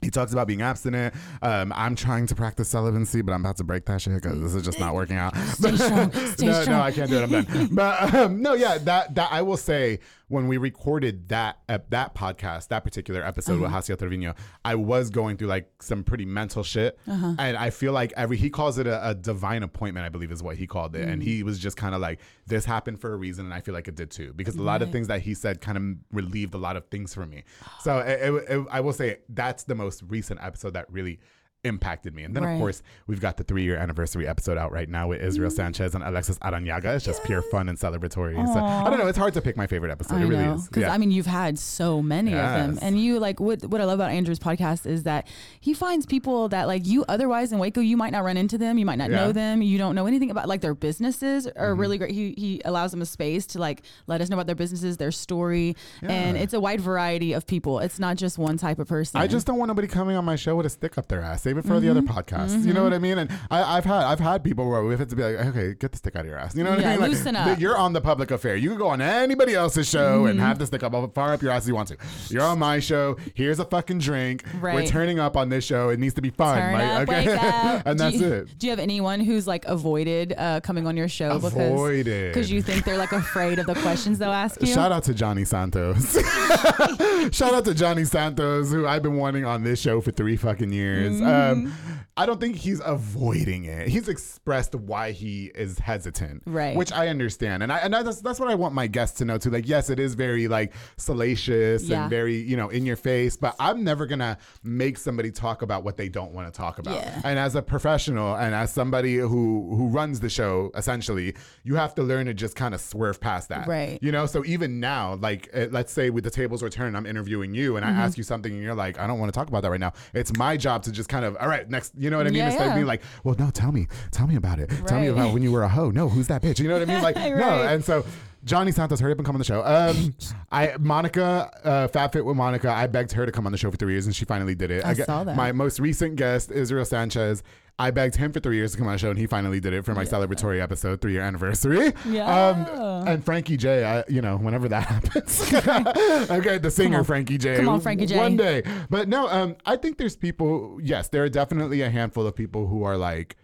He 0.00 0.10
talks 0.10 0.32
about 0.32 0.46
being 0.46 0.62
abstinent. 0.62 1.12
Um, 1.42 1.72
I'm 1.74 1.96
trying 1.96 2.28
to 2.28 2.36
practice 2.36 2.68
celibacy, 2.68 3.20
but 3.20 3.32
I'm 3.32 3.40
about 3.40 3.56
to 3.56 3.64
break 3.64 3.84
that 3.86 4.00
shit 4.00 4.14
because 4.14 4.40
this 4.40 4.54
is 4.54 4.62
just 4.62 4.78
not 4.78 4.94
working 4.94 5.16
out. 5.16 5.36
Stay 5.36 5.74
strong. 5.74 6.12
Stay 6.34 6.46
no, 6.46 6.62
strong. 6.62 6.76
no, 6.78 6.82
I 6.84 6.92
can't 6.92 7.10
do 7.10 7.18
it. 7.18 7.22
I'm 7.24 7.42
done. 7.44 7.68
But 7.72 8.14
um, 8.14 8.40
no, 8.40 8.52
yeah, 8.54 8.78
that 8.78 9.16
that 9.16 9.32
I 9.32 9.42
will 9.42 9.56
say 9.56 9.98
when 10.28 10.46
we 10.46 10.56
recorded 10.58 11.28
that 11.28 11.58
uh, 11.68 11.78
that 11.88 12.14
podcast, 12.14 12.68
that 12.68 12.84
particular 12.84 13.22
episode 13.24 13.54
Uh-huh. 13.54 13.62
with 13.62 13.70
Hacia 13.72 13.96
Trevino, 13.96 14.34
I 14.64 14.74
was 14.74 15.10
going 15.10 15.36
through 15.38 15.48
like 15.48 15.70
some 15.82 16.04
pretty 16.04 16.26
mental 16.26 16.62
shit, 16.62 16.98
Uh-huh. 17.08 17.34
and 17.38 17.56
I 17.56 17.70
feel 17.70 17.92
like 17.92 18.12
every 18.16 18.36
he 18.36 18.50
calls 18.50 18.78
it 18.78 18.86
a, 18.86 19.08
a 19.10 19.14
divine 19.14 19.62
appointment, 19.62 20.04
I 20.04 20.10
believe 20.10 20.30
is 20.30 20.42
what 20.42 20.56
he 20.56 20.66
called 20.66 20.94
it, 20.96 21.08
and 21.08 21.22
Mm. 21.22 21.24
he 21.24 21.42
was 21.42 21.58
just 21.58 21.76
kind 21.76 21.94
of 21.94 22.00
like 22.00 22.20
this 22.46 22.64
happened 22.64 23.00
for 23.00 23.12
a 23.12 23.16
reason, 23.16 23.46
and 23.46 23.54
I 23.54 23.60
feel 23.60 23.74
like 23.74 23.88
it 23.88 23.94
did 23.96 24.10
too 24.10 24.32
because 24.36 24.56
a 24.56 24.62
lot 24.62 24.82
of 24.82 24.92
things 24.92 25.08
that 25.08 25.22
he 25.22 25.34
said 25.34 25.60
kind 25.60 25.76
of 25.78 25.84
relieved 26.12 26.54
a 26.54 26.58
lot 26.58 26.76
of 26.76 26.84
things 26.88 27.14
for 27.14 27.24
me. 27.26 27.44
So 27.80 27.98
it, 27.98 28.20
it, 28.22 28.32
it- 28.58 28.66
I 28.70 28.80
will 28.80 28.92
say 28.92 29.18
that's 29.30 29.64
the 29.64 29.74
most 29.74 30.02
recent 30.08 30.40
episode 30.42 30.74
that 30.74 30.90
really 30.92 31.20
impacted 31.64 32.14
me. 32.14 32.22
And 32.22 32.34
then 32.36 32.44
Right. 32.44 32.52
of 32.52 32.60
course 32.60 32.82
we've 33.08 33.20
got 33.20 33.36
the 33.36 33.42
three 33.44 33.64
year 33.64 33.76
anniversary 33.76 34.28
episode 34.28 34.56
out 34.56 34.70
right 34.70 34.88
now 34.88 35.08
with 35.08 35.20
Israel 35.20 35.50
Sanchez 35.50 35.94
and 35.94 36.04
Alexis 36.04 36.38
Aranyaga. 36.38 36.94
It's 36.96 37.04
just 37.04 37.24
pure 37.24 37.42
fun 37.42 37.68
and 37.68 37.76
celebratory. 37.76 38.36
So 38.46 38.60
I 38.60 38.88
don't 38.88 38.98
know. 38.98 39.08
It's 39.08 39.18
hard 39.18 39.34
to 39.34 39.42
pick 39.42 39.56
my 39.56 39.66
favorite 39.66 39.90
episode. 39.90 40.16
I 40.16 40.22
it 40.22 40.26
really 40.26 40.44
know, 40.44 40.54
is. 40.54 40.68
because 40.68 40.82
Yeah. 40.82 40.92
I 40.94 40.98
mean, 40.98 41.10
you've 41.10 41.26
had 41.26 41.58
so 41.58 42.00
many 42.00 42.32
of 42.32 42.38
them, 42.38 42.78
and 42.80 42.98
you 43.00 43.18
like 43.18 43.40
what 43.40 43.64
what 43.66 43.80
I 43.80 43.84
love 43.84 43.98
about 43.98 44.10
Andrew's 44.12 44.38
podcast 44.38 44.86
is 44.86 45.02
that 45.02 45.26
he 45.60 45.74
finds 45.74 46.06
people 46.06 46.48
that 46.50 46.68
like 46.68 46.86
you 46.86 47.04
otherwise 47.08 47.52
in 47.52 47.58
Waco 47.58 47.80
you 47.80 47.96
might 47.96 48.12
not 48.12 48.22
run 48.24 48.36
into 48.36 48.56
them, 48.56 48.78
you 48.78 48.86
might 48.86 48.98
not 48.98 49.10
Yeah. 49.10 49.16
Mm-hmm. 49.18 49.26
know 49.26 49.32
them, 49.32 49.62
you 49.62 49.78
don't 49.78 49.94
know 49.96 50.06
anything 50.06 50.30
about 50.30 50.46
like 50.48 50.60
their 50.60 50.74
businesses 50.74 51.46
are 51.48 51.74
really 51.74 51.98
great. 51.98 52.12
He 52.12 52.34
he 52.38 52.62
allows 52.64 52.92
them 52.92 53.02
a 53.02 53.06
space 53.06 53.46
to 53.46 53.58
like 53.58 53.82
let 54.06 54.20
us 54.20 54.28
know 54.30 54.36
about 54.36 54.46
their 54.46 54.54
businesses, 54.56 54.96
their 54.96 55.10
story, 55.12 55.74
and 56.02 56.36
it's 56.36 56.54
a 56.54 56.60
wide 56.60 56.80
variety 56.80 57.32
of 57.32 57.46
people. 57.48 57.80
It's 57.80 57.98
not 57.98 58.16
just 58.16 58.38
one 58.38 58.58
type 58.58 58.78
of 58.78 58.86
person. 58.86 59.20
I 59.20 59.26
just 59.26 59.46
don't 59.46 59.58
want 59.58 59.68
nobody 59.68 59.88
coming 59.88 60.16
on 60.16 60.24
my 60.24 60.36
show 60.36 60.54
with 60.54 60.66
a 60.66 60.70
stick 60.70 60.96
up 60.96 61.08
their 61.08 61.20
ass. 61.20 61.47
Save 61.48 61.56
it 61.58 61.64
for 61.64 61.80
the 61.80 61.88
other 61.88 62.02
Mm-hmm. 62.02 62.18
podcasts. 62.18 62.64
You 62.64 62.74
know 62.74 62.82
what 62.82 62.92
I 62.92 62.98
mean? 62.98 63.16
And 63.18 63.30
I, 63.50 63.76
I've 63.78 63.84
had 63.86 64.02
I've 64.04 64.20
had 64.20 64.44
people 64.44 64.68
where 64.68 64.84
we've 64.84 64.98
had 64.98 65.08
to 65.08 65.16
be 65.16 65.22
like, 65.22 65.46
okay, 65.46 65.72
get 65.74 65.92
the 65.92 65.98
stick 65.98 66.14
out 66.14 66.20
of 66.20 66.26
your 66.26 66.36
ass. 66.38 66.54
You 66.54 66.62
know 66.62 66.70
what 66.70 66.80
Yeah, 66.80 66.88
I 66.88 66.92
mean? 66.92 67.00
Like, 67.00 67.10
loosen 67.10 67.36
up. 67.36 67.58
You're 67.58 67.76
on 67.78 67.94
the 67.94 68.00
public 68.02 68.30
affair. 68.30 68.54
You 68.56 68.68
can 68.68 68.76
go 68.78 68.88
on 68.88 69.00
anybody 69.00 69.54
else's 69.54 69.88
show 69.88 70.18
Mm-hmm. 70.20 70.26
and 70.28 70.40
have 70.40 70.58
the 70.58 70.66
stick 70.66 70.82
up 70.82 70.92
far 71.14 71.32
up 71.32 71.40
your 71.42 71.50
ass 71.52 71.62
as 71.62 71.68
you 71.68 71.74
want 71.74 71.88
to. 71.88 71.96
You're 72.28 72.42
on 72.42 72.58
my 72.58 72.80
show. 72.80 73.16
Here's 73.34 73.58
a 73.60 73.64
fucking 73.64 73.98
drink. 74.00 74.44
We're 74.60 74.86
turning 74.86 75.18
up 75.18 75.36
on 75.36 75.48
this 75.48 75.64
show. 75.64 75.88
It 75.88 75.98
needs 75.98 76.14
to 76.14 76.22
be 76.22 76.28
fun. 76.30 76.58
Turn 76.58 76.72
like, 76.74 77.08
up, 77.08 77.42
up. 77.78 77.82
and 77.86 77.98
Do 77.98 78.04
that's 78.04 78.16
you, 78.16 78.32
it. 78.32 78.58
Do 78.58 78.66
you 78.66 78.70
have 78.70 78.78
anyone 78.78 79.20
who's 79.20 79.46
like 79.46 79.64
avoided 79.64 80.34
uh, 80.36 80.60
coming 80.60 80.86
on 80.86 80.96
your 80.96 81.08
show 81.08 81.30
Avoided. 81.32 82.32
because 82.34 82.50
you 82.50 82.60
think 82.62 82.84
they're 82.84 82.98
like 82.98 83.12
afraid 83.12 83.58
of 83.58 83.66
the 83.66 83.74
questions 83.76 84.18
they'll 84.18 84.30
ask 84.32 84.60
you? 84.60 84.66
Shout 84.66 84.92
out 84.92 85.04
to 85.04 85.14
Johnny 85.14 85.44
Santos. 85.46 86.12
Shout 87.32 87.54
out 87.54 87.64
to 87.64 87.74
Johnny 87.74 88.04
Santos, 88.04 88.70
who 88.70 88.86
I've 88.86 89.02
been 89.02 89.16
wanting 89.16 89.44
on 89.44 89.62
this 89.62 89.80
show 89.80 90.00
for 90.00 90.10
three 90.10 90.36
fucking 90.36 90.72
years. 90.72 91.14
Mm-hmm. 91.14 91.26
Um, 91.38 91.72
I 92.16 92.26
don't 92.26 92.40
think 92.40 92.56
he's 92.56 92.80
avoiding 92.84 93.64
it. 93.66 93.86
He's 93.88 94.08
expressed 94.08 94.74
why 94.74 95.12
he 95.12 95.52
is 95.54 95.78
hesitant, 95.78 96.42
Right. 96.46 96.74
Which 96.76 96.90
I 96.92 97.08
understand, 97.08 97.62
and 97.62 97.72
I 97.72 97.78
and 97.78 97.94
that's 97.94 98.20
that's 98.20 98.40
what 98.40 98.48
I 98.50 98.56
want 98.56 98.74
my 98.74 98.86
guests 98.88 99.18
to 99.18 99.24
know 99.24 99.38
too. 99.38 99.50
Like, 99.50 99.68
yes, 99.68 99.88
it 99.88 100.00
is 100.00 100.14
very 100.14 100.48
like 100.48 100.72
salacious 101.12 101.84
Yeah. 101.84 102.02
and 102.02 102.10
very 102.10 102.36
you 102.36 102.56
know 102.56 102.68
in 102.68 102.84
your 102.84 102.96
face, 102.96 103.36
but 103.36 103.54
I'm 103.58 103.82
never 103.84 104.04
gonna 104.06 104.36
make 104.62 104.98
somebody 104.98 105.30
talk 105.30 105.62
about 105.62 105.84
what 105.84 105.96
they 105.96 106.08
don't 106.08 106.32
want 106.32 106.52
to 106.52 106.56
talk 106.56 106.78
about. 106.78 106.96
Yeah. 106.96 107.20
And 107.24 107.38
as 107.38 107.54
a 107.54 107.62
professional 107.62 108.34
and 108.36 108.54
as 108.54 108.72
somebody 108.72 109.16
who 109.16 109.74
who 109.76 109.88
runs 109.88 110.20
the 110.20 110.28
show, 110.28 110.70
essentially, 110.74 111.34
you 111.64 111.76
have 111.76 111.94
to 111.96 112.02
learn 112.02 112.26
to 112.26 112.34
just 112.34 112.56
kind 112.56 112.74
of 112.74 112.80
swerve 112.80 113.20
past 113.20 113.48
that, 113.48 113.66
Right. 113.66 113.98
You 114.02 114.12
know, 114.12 114.26
so 114.26 114.44
even 114.44 114.80
now, 114.80 115.14
like 115.16 115.48
uh, 115.54 115.66
let's 115.70 115.92
say 115.92 116.10
with 116.10 116.24
the 116.24 116.30
tables 116.30 116.62
were 116.62 116.70
turned, 116.70 116.96
I'm 116.96 117.06
interviewing 117.06 117.54
you, 117.54 117.76
and 117.76 117.86
Mm-hmm. 117.88 117.98
I 118.00 118.04
ask 118.04 118.18
you 118.18 118.24
something, 118.24 118.52
and 118.52 118.62
you're 118.62 118.74
like, 118.74 118.98
I 118.98 119.06
don't 119.06 119.18
want 119.18 119.32
to 119.32 119.38
talk 119.38 119.48
about 119.48 119.62
that 119.62 119.70
right 119.70 119.80
now. 119.80 119.92
It's 120.12 120.36
my 120.36 120.56
job 120.58 120.82
to 120.82 120.92
just 120.92 121.08
kind 121.08 121.24
of, 121.24 121.27
all 121.36 121.48
right, 121.48 121.68
next, 121.68 121.92
you 121.96 122.10
know 122.10 122.16
what 122.18 122.26
I 122.26 122.30
mean? 122.30 122.38
Yeah, 122.38 122.46
Instead 122.50 122.68
of 122.68 122.74
being 122.74 122.86
like, 122.86 123.02
well, 123.24 123.34
no, 123.38 123.50
tell 123.50 123.72
me, 123.72 123.86
tell 124.10 124.26
me 124.26 124.36
about 124.36 124.58
it. 124.58 124.70
Tell 124.86 125.00
me 125.00 125.08
about 125.08 125.32
when 125.32 125.42
you 125.42 125.52
were 125.52 125.62
a 125.62 125.68
hoe. 125.68 125.90
No, 125.90 126.08
who's 126.08 126.26
that 126.28 126.42
bitch? 126.42 126.58
You 126.60 126.68
know 126.68 126.78
what 126.78 126.88
I 126.88 126.92
mean? 126.92 127.02
Like, 127.08 127.16
no, 127.16 127.62
and 127.62 127.84
so. 127.84 128.04
Johnny 128.44 128.70
Santos, 128.70 129.00
hurry 129.00 129.12
up 129.12 129.18
and 129.18 129.26
come 129.26 129.34
on 129.34 129.40
the 129.40 129.44
show. 129.44 129.62
Um, 129.64 130.14
I 130.52 130.74
Monica, 130.78 131.50
uh, 131.64 131.88
Fat 131.88 132.12
Fit 132.12 132.24
with 132.24 132.36
Monica. 132.36 132.70
I 132.70 132.86
begged 132.86 133.12
her 133.12 133.26
to 133.26 133.32
come 133.32 133.46
on 133.46 133.52
the 133.52 133.58
show 133.58 133.70
for 133.70 133.76
three 133.76 133.92
years, 133.94 134.06
and 134.06 134.14
she 134.14 134.24
finally 134.24 134.54
did 134.54 134.70
it. 134.70 134.84
I 134.84 134.94
get- 134.94 135.06
saw 135.06 135.24
that. 135.24 135.36
My 135.36 135.50
most 135.52 135.80
recent 135.80 136.16
guest, 136.16 136.50
Israel 136.52 136.84
Sanchez. 136.84 137.42
I 137.80 137.92
begged 137.92 138.16
him 138.16 138.32
for 138.32 138.40
three 138.40 138.56
years 138.56 138.72
to 138.72 138.78
come 138.78 138.88
on 138.88 138.94
the 138.94 138.98
show, 138.98 139.10
and 139.10 139.18
he 139.18 139.26
finally 139.26 139.60
did 139.60 139.72
it 139.72 139.84
for 139.84 139.94
my 139.94 140.04
celebratory 140.04 140.60
episode, 140.60 141.00
three 141.00 141.12
year 141.12 141.22
anniversary. 141.22 141.92
Yeah. 142.08 142.48
Um, 142.48 143.06
and 143.06 143.24
Frankie 143.24 143.56
J, 143.56 143.84
I, 143.84 144.04
you 144.08 144.20
know, 144.20 144.36
whenever 144.36 144.68
that 144.68 144.86
happens. 144.88 145.40
okay, 146.30 146.58
the 146.58 146.70
singer. 146.70 147.04
Frankie 147.04 147.38
J. 147.38 147.56
Come 147.56 147.68
on, 147.68 147.80
Frankie 147.80 148.06
J. 148.06 148.16
One 148.16 148.36
day, 148.36 148.62
but 148.90 149.08
no, 149.08 149.28
um, 149.28 149.56
I 149.64 149.76
think 149.76 149.98
there's 149.98 150.16
people. 150.16 150.80
Yes, 150.82 151.08
there 151.08 151.22
are 151.22 151.28
definitely 151.28 151.82
a 151.82 151.90
handful 151.90 152.26
of 152.26 152.34
people 152.34 152.66
who 152.66 152.82
are 152.82 152.96
like, 152.96 153.36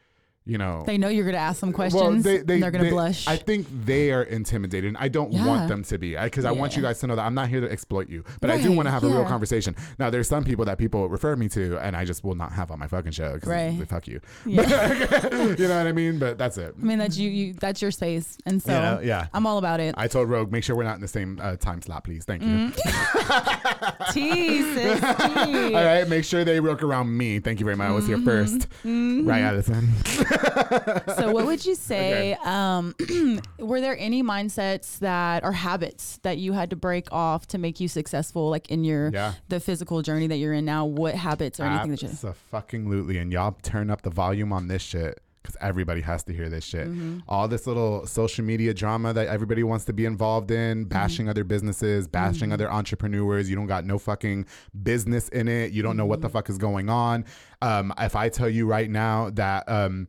you 0.46 0.58
know, 0.58 0.82
They 0.86 0.98
know 0.98 1.08
you're 1.08 1.24
going 1.24 1.34
to 1.34 1.40
ask 1.40 1.60
them 1.60 1.72
questions. 1.72 2.02
well, 2.02 2.12
they, 2.20 2.36
they, 2.38 2.60
they're 2.60 2.70
going 2.70 2.84
they- 2.84 2.90
to 2.90 2.94
blush. 2.94 3.26
I 3.26 3.36
think 3.36 3.66
they 3.86 4.12
are 4.12 4.22
intimidated. 4.22 4.88
and 4.88 4.96
I 4.98 5.08
don't 5.08 5.32
Yeah. 5.32 5.46
want 5.46 5.68
them 5.68 5.82
to 5.84 5.96
be 5.98 6.14
because 6.16 6.44
I 6.44 6.52
want 6.52 6.76
you 6.76 6.82
guys 6.82 6.98
to 7.00 7.06
know 7.06 7.16
that 7.16 7.24
I'm 7.24 7.34
not 7.34 7.48
here 7.48 7.60
to 7.62 7.70
exploit 7.70 8.08
you, 8.10 8.24
but 8.40 8.50
I 8.50 8.60
do 8.60 8.70
want 8.72 8.86
to 8.86 8.90
have 8.92 9.04
a 9.04 9.08
real 9.08 9.24
conversation. 9.24 9.74
Now, 9.98 10.10
there's 10.10 10.28
some 10.28 10.44
people 10.44 10.64
that 10.66 10.76
people 10.78 11.08
refer 11.08 11.34
me 11.36 11.48
to, 11.50 11.78
and 11.78 11.96
I 11.96 12.04
just 12.04 12.24
will 12.24 12.34
not 12.34 12.52
have 12.52 12.70
on 12.70 12.78
my 12.78 12.86
fucking 12.86 13.12
show 13.12 13.34
because 13.34 13.48
Right. 13.48 13.88
fuck 13.88 14.06
you. 14.06 14.20
Yeah. 14.44 14.62
you 15.32 15.68
know 15.68 15.78
what 15.78 15.86
I 15.86 15.92
mean? 15.92 16.18
But 16.18 16.36
that's 16.38 16.58
it. 16.58 16.74
I 16.80 16.84
mean, 16.84 16.98
that's 16.98 17.16
you, 17.16 17.30
you. 17.30 17.54
That's 17.54 17.80
your 17.80 17.90
space, 17.90 18.36
and 18.44 18.62
so 18.62 18.72
Yeah, 18.72 19.00
yeah. 19.00 19.26
I'm 19.32 19.46
all 19.46 19.56
about 19.58 19.80
it. 19.80 19.94
I 19.96 20.08
told 20.08 20.28
Rogue, 20.28 20.52
make 20.52 20.62
sure 20.64 20.76
we're 20.76 20.84
not 20.84 20.96
in 20.96 21.00
the 21.00 21.08
same 21.08 21.38
uh, 21.42 21.56
time 21.56 21.80
slot, 21.80 22.04
please. 22.04 22.24
Thank 22.24 22.42
you. 22.42 22.48
Mm. 22.48 22.74
Sis, 24.12 25.00
tea. 25.00 25.74
All 25.74 25.84
right, 25.84 26.06
make 26.08 26.24
sure 26.24 26.44
they 26.44 26.60
work 26.60 26.82
around 26.82 27.16
me. 27.16 27.38
Thank 27.38 27.60
you 27.60 27.64
very 27.64 27.76
much. 27.76 27.88
I 27.88 27.92
was 27.92 28.06
here 28.06 28.18
1st 28.18 28.66
Mm-hmm. 28.84 29.20
1st 29.20 29.28
Right, 29.28 29.42
Allison. 29.42 29.88
So, 31.16 31.32
what 31.32 31.46
would 31.46 31.64
you 31.64 31.74
say? 31.74 32.36
Um, 32.44 32.94
were 33.58 33.80
there 33.80 33.96
any 33.98 34.22
mindsets 34.22 34.98
that 34.98 35.44
or 35.44 35.52
habits 35.52 36.18
that 36.22 36.38
you 36.38 36.52
had 36.52 36.70
to 36.70 36.76
break 36.76 37.10
off 37.12 37.46
to 37.48 37.58
make 37.58 37.80
you 37.80 37.88
successful, 37.88 38.50
like 38.50 38.70
in 38.70 38.84
your 38.84 39.10
Yeah. 39.12 39.34
the 39.48 39.60
physical 39.60 40.02
journey 40.02 40.26
that 40.28 40.36
you're 40.36 40.52
in 40.54 40.64
now? 40.64 40.84
What 40.86 41.14
habits 41.14 41.60
or 41.60 41.64
anything 41.64 41.90
that 41.92 42.02
you? 42.02 42.34
fucking 42.50 42.88
lutely, 42.88 43.18
and 43.18 43.32
y'all 43.32 43.56
turn 43.62 43.90
up 43.90 44.02
the 44.02 44.10
volume 44.10 44.52
on 44.52 44.68
this 44.68 44.82
shit 44.82 45.20
because 45.44 45.56
everybody 45.60 46.00
has 46.00 46.22
to 46.24 46.32
hear 46.32 46.48
this 46.48 46.64
shit. 46.64 46.88
Mm-hmm. 46.88 47.18
All 47.28 47.46
this 47.48 47.66
little 47.66 48.06
social 48.06 48.42
media 48.44 48.72
drama 48.72 49.12
that 49.12 49.28
everybody 49.28 49.62
wants 49.62 49.84
to 49.84 49.92
be 49.92 50.06
involved 50.06 50.50
in, 50.50 50.64
Mm-hmm. 50.80 50.88
bashing 50.88 51.28
other 51.28 51.44
businesses, 51.44 52.08
bashing 52.08 52.50
other 52.50 52.70
entrepreneurs. 52.72 53.50
You 53.50 53.56
don't 53.56 53.66
got 53.66 53.84
no 53.84 53.98
fucking 53.98 54.46
business 54.82 55.28
in 55.28 55.46
it. 55.48 55.72
You 55.72 55.82
don't 55.82 55.96
know 55.98 56.06
what 56.06 56.22
the 56.22 56.28
Mm-hmm. 56.28 56.32
fuck 56.38 56.48
is 56.48 56.56
going 56.56 56.88
on. 56.88 57.26
Um, 57.60 57.92
if 57.98 58.16
I 58.16 58.30
tell 58.30 58.48
you 58.48 58.66
right 58.66 58.88
now 58.90 59.28
that 59.34 59.68
um, 59.68 60.08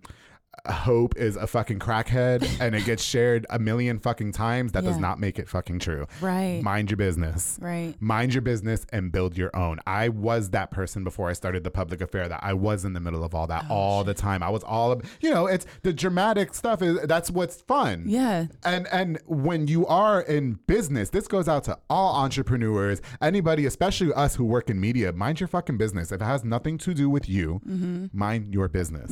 Hope 0.67 1.15
is 1.17 1.35
a 1.35 1.47
fucking 1.47 1.79
crackhead 1.79 2.45
and 2.59 2.75
it 2.75 2.85
gets 2.85 3.03
shared 3.03 3.45
a 3.49 3.59
million 3.59 3.99
fucking 3.99 4.31
times, 4.31 4.71
that 4.73 4.83
does 4.83 4.97
not 4.97 5.19
make 5.19 5.39
it 5.39 5.47
fucking 5.49 5.79
true. 5.79 6.07
Right. 6.21 6.61
Mind 6.63 6.89
your 6.89 6.97
business 6.97 7.57
Right. 7.61 7.95
mind 7.99 8.33
your 8.33 8.41
business 8.41 8.85
and 8.91 9.11
build 9.11 9.37
your 9.37 9.55
own. 9.55 9.79
I 9.87 10.09
was 10.09 10.49
that 10.51 10.71
person 10.71 11.03
before 11.03 11.29
I 11.29 11.33
started 11.33 11.63
the 11.63 11.71
public 11.71 12.01
affair 12.01 12.27
that 12.27 12.39
I 12.43 12.53
was 12.53 12.85
in 12.85 12.93
the 12.93 12.99
middle 12.99 13.23
of 13.23 13.33
all 13.35 13.43
Oh, 13.45 13.47
that 13.47 13.65
all 13.69 14.03
the 14.03 14.13
time. 14.13 14.41
I 14.41 14.49
was 14.49 14.63
all 14.63 14.91
of, 14.91 15.01
you 15.21 15.29
know, 15.29 15.45
it's 15.47 15.65
the 15.83 15.93
dramatic 15.93 16.53
stuff 16.53 16.81
is 16.81 16.99
that's 17.03 17.29
what's 17.29 17.61
fun. 17.61 18.05
Yeah. 18.07 18.47
And 18.63 18.87
and 18.91 19.19
when 19.27 19.67
you 19.67 19.85
are 19.87 20.21
in 20.21 20.59
business, 20.67 21.09
this 21.09 21.27
goes 21.27 21.47
out 21.47 21.63
to 21.65 21.77
all 21.89 22.15
entrepreneurs, 22.23 23.01
anybody, 23.21 23.65
especially 23.65 24.11
us 24.13 24.35
who 24.35 24.45
work 24.45 24.69
in 24.69 24.79
media, 24.79 25.11
mind 25.13 25.39
your 25.39 25.47
fucking 25.47 25.77
business. 25.77 26.11
If 26.11 26.21
it 26.21 26.25
has 26.25 26.43
nothing 26.43 26.77
to 26.79 26.93
do 26.93 27.09
with 27.09 27.29
you, 27.29 27.61
Mm-hmm. 27.67 28.05
mind 28.17 28.53
your 28.53 28.67
business. 28.67 29.11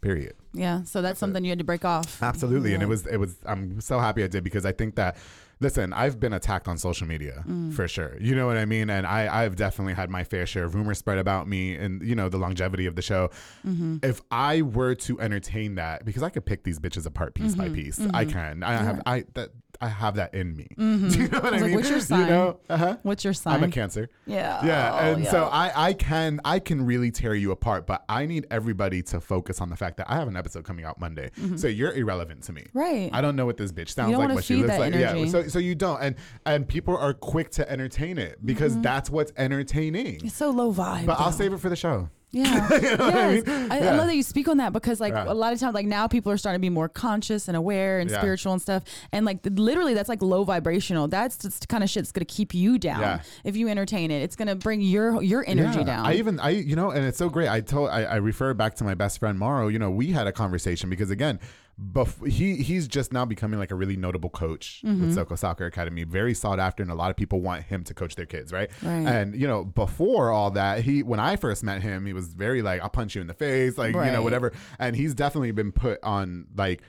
Period. 0.00 0.34
Yeah. 0.52 0.82
So 0.86 1.02
that's 1.02 1.18
something 1.20 1.44
you 1.44 1.50
had 1.50 1.58
to 1.58 1.64
break 1.64 1.84
off. 1.84 2.22
Absolutely, 2.22 2.74
and 2.74 2.82
it 2.82 2.86
was 2.88 3.06
it 3.06 3.18
was. 3.18 3.36
I'm 3.46 3.80
so 3.80 3.98
happy 3.98 4.22
I 4.24 4.26
did 4.28 4.44
because 4.44 4.64
I 4.64 4.72
think 4.72 4.94
that 4.96 5.16
listen, 5.58 5.90
I've 5.94 6.20
been 6.20 6.34
attacked 6.34 6.68
on 6.68 6.76
social 6.76 7.06
media 7.06 7.42
Mm. 7.48 7.72
for 7.72 7.88
sure. 7.88 8.14
You 8.20 8.34
know 8.34 8.46
what 8.46 8.58
I 8.58 8.66
mean? 8.66 8.90
And 8.90 9.06
I, 9.06 9.42
I've 9.42 9.56
definitely 9.56 9.94
had 9.94 10.10
my 10.10 10.22
fair 10.22 10.44
share 10.44 10.64
of 10.64 10.74
rumors 10.74 10.98
spread 10.98 11.16
about 11.16 11.48
me 11.48 11.74
and, 11.74 12.02
you 12.02 12.14
know, 12.14 12.28
the 12.28 12.36
longevity 12.36 12.84
of 12.84 12.94
the 12.94 13.00
show. 13.00 13.30
Mm-hmm. 13.66 13.96
If 14.02 14.20
I 14.30 14.60
were 14.60 14.94
to 14.96 15.18
entertain 15.18 15.76
that, 15.76 16.04
because 16.04 16.22
I 16.22 16.28
could 16.28 16.44
pick 16.44 16.64
these 16.64 16.78
bitches 16.78 17.06
apart 17.06 17.34
piece 17.34 17.52
Mm-hmm. 17.54 17.60
by 17.60 17.68
piece, 17.70 17.98
I 18.12 18.26
can. 18.26 18.62
I 18.62 18.72
have, 18.74 19.00
I, 19.06 19.24
that, 19.32 19.48
I 19.80 19.88
have 19.88 20.16
that 20.16 20.34
in 20.34 20.56
me. 20.56 20.68
Do 20.78 20.84
you 20.84 21.28
know 21.28 21.40
what 21.40 21.44
I, 21.44 21.46
Mm-hmm. 21.46 21.46
I 21.46 21.50
was 21.50 21.52
like, 21.52 21.62
mean? 21.62 21.74
what's 21.74 21.88
your 21.88 21.96
You 21.98 22.02
sign? 22.04 22.28
know? 22.28 22.60
Uh-huh. 22.68 22.96
What's 23.02 23.24
your 23.24 23.32
sign? 23.32 23.54
I'm 23.54 23.62
a 23.64 23.68
cancer. 23.68 24.08
Yeah. 24.26 24.64
Yeah, 24.64 24.90
Oh, 24.94 24.98
and 25.12 25.24
yeah. 25.24 25.30
so 25.30 25.44
I, 25.44 25.88
I 25.88 25.92
can 25.92 26.40
I 26.44 26.58
can 26.58 26.84
really 26.84 27.10
tear 27.10 27.34
you 27.34 27.50
apart, 27.52 27.86
but 27.86 28.04
I 28.08 28.26
need 28.26 28.46
everybody 28.50 29.02
to 29.04 29.20
focus 29.20 29.60
on 29.60 29.70
the 29.70 29.76
fact 29.76 29.96
that 29.98 30.10
I 30.10 30.16
have 30.16 30.28
an 30.28 30.36
episode 30.36 30.64
coming 30.64 30.84
out 30.84 30.98
Monday. 31.00 31.30
So 31.56 31.68
you're 31.68 31.92
irrelevant 31.92 32.42
to 32.44 32.52
me. 32.52 32.62
Mm-hmm. 32.62 32.78
Right. 32.78 33.10
I 33.12 33.20
don't 33.20 33.36
know 33.36 33.46
what 33.46 33.56
this 33.56 33.72
bitch 33.72 33.90
sounds 33.90 34.16
like, 34.16 34.28
what 34.30 34.44
she 34.44 34.56
looks 34.56 34.78
like. 34.78 34.94
energy. 34.94 35.20
Yeah. 35.22 35.28
So 35.28 35.48
so 35.48 35.58
you 35.58 35.74
don't. 35.74 36.00
And 36.02 36.16
and 36.44 36.66
people 36.68 36.96
are 36.96 37.12
quick 37.14 37.50
to 37.52 37.70
entertain 37.70 38.18
it 38.18 38.44
because 38.44 38.78
that's 38.80 39.10
what's 39.10 39.32
entertaining. 39.36 40.20
It's 40.24 40.34
so 40.36 40.50
low 40.50 40.72
vibe. 40.72 41.06
But 41.06 41.20
I'll 41.20 41.32
save 41.32 41.52
it 41.52 41.58
for 41.60 41.68
the 41.68 41.76
show. 41.76 42.08
Yeah. 42.32 42.68
You 42.80 42.96
know 42.96 43.04
what 43.06 43.14
I 43.16 43.30
mean? 43.32 43.72
I, 43.72 43.78
I 43.78 43.90
love 43.96 44.06
that 44.08 44.16
you 44.16 44.22
speak 44.22 44.48
on 44.48 44.56
that 44.58 44.72
because 44.72 45.00
like 45.00 45.12
Yeah. 45.14 45.24
a 45.30 45.32
lot 45.32 45.52
of 45.52 45.60
times 45.60 45.74
like 45.74 45.86
now 45.86 46.06
people 46.06 46.30
are 46.32 46.36
starting 46.36 46.58
to 46.58 46.60
be 46.60 46.68
more 46.70 46.88
conscious 46.88 47.48
and 47.48 47.56
aware 47.56 47.98
and 48.00 48.10
Yeah. 48.10 48.18
spiritual 48.18 48.52
and 48.52 48.60
stuff. 48.60 48.82
And 49.12 49.24
like 49.24 49.38
literally 49.44 49.94
that's 49.94 50.08
like 50.08 50.20
low 50.22 50.44
vibrational. 50.44 51.08
That's 51.08 51.38
just 51.38 51.62
the 51.62 51.66
kind 51.66 51.82
of 51.84 51.88
shit 51.88 52.02
that's 52.02 52.12
gonna 52.12 52.24
keep 52.26 52.52
you 52.52 52.78
down. 52.78 53.00
Yeah. 53.00 53.20
If 53.44 53.56
you 53.56 53.68
entertain 53.68 54.10
it. 54.10 54.22
It's 54.22 54.36
gonna 54.36 54.56
bring 54.56 54.80
your 54.80 55.22
your 55.22 55.44
energy 55.46 55.78
Yeah. 55.78 55.84
down. 55.84 56.06
I 56.06 56.14
even 56.14 56.38
I 56.40 56.50
you 56.50 56.76
know, 56.76 56.90
and 56.90 57.04
it's 57.06 57.18
so 57.18 57.28
great. 57.28 57.48
I 57.48 57.60
told 57.60 57.90
I, 57.90 58.02
I 58.04 58.16
refer 58.16 58.52
back 58.54 58.74
to 58.76 58.84
my 58.84 58.94
best 58.94 59.18
friend 59.18 59.38
Mauro. 59.38 59.68
You 59.68 59.78
know, 59.78 59.90
we 59.90 60.12
had 60.12 60.26
a 60.26 60.32
conversation 60.32 60.90
because 60.90 61.10
again, 61.10 61.38
bef- 61.80 62.26
he 62.30 62.56
he's 62.56 62.88
just 62.88 63.12
now 63.12 63.24
becoming 63.24 63.58
like 63.58 63.70
a 63.70 63.74
really 63.74 63.96
notable 63.96 64.30
coach 64.30 64.80
Mm-hmm. 64.84 65.06
with 65.06 65.14
Soko 65.14 65.34
Soccer 65.36 65.66
Academy, 65.66 66.04
very 66.04 66.32
sought 66.34 66.58
after, 66.58 66.82
and 66.82 66.90
a 66.90 66.94
lot 66.94 67.10
of 67.10 67.16
people 67.16 67.40
want 67.40 67.64
him 67.64 67.84
to 67.84 67.94
coach 67.94 68.14
their 68.16 68.26
kids, 68.26 68.52
right? 68.52 68.70
Right. 68.82 69.06
And 69.06 69.38
you 69.38 69.46
know, 69.46 69.64
before 69.64 70.30
all 70.30 70.50
that, 70.52 70.80
he 70.84 71.02
when 71.02 71.20
I 71.20 71.36
first 71.36 71.62
met 71.62 71.82
him, 71.82 72.06
he 72.06 72.12
was 72.12 72.28
very 72.34 72.62
like, 72.62 72.80
"I'll 72.80 72.88
punch 72.88 73.14
you 73.14 73.20
in 73.20 73.26
the 73.26 73.34
face," 73.34 73.76
like 73.76 73.94
you 73.94 74.00
know, 74.12 74.22
whatever. 74.22 74.52
And 74.78 74.96
he's 74.96 75.14
definitely 75.14 75.50
been 75.52 75.72
put 75.72 75.98
on 76.02 76.46
like. 76.56 76.82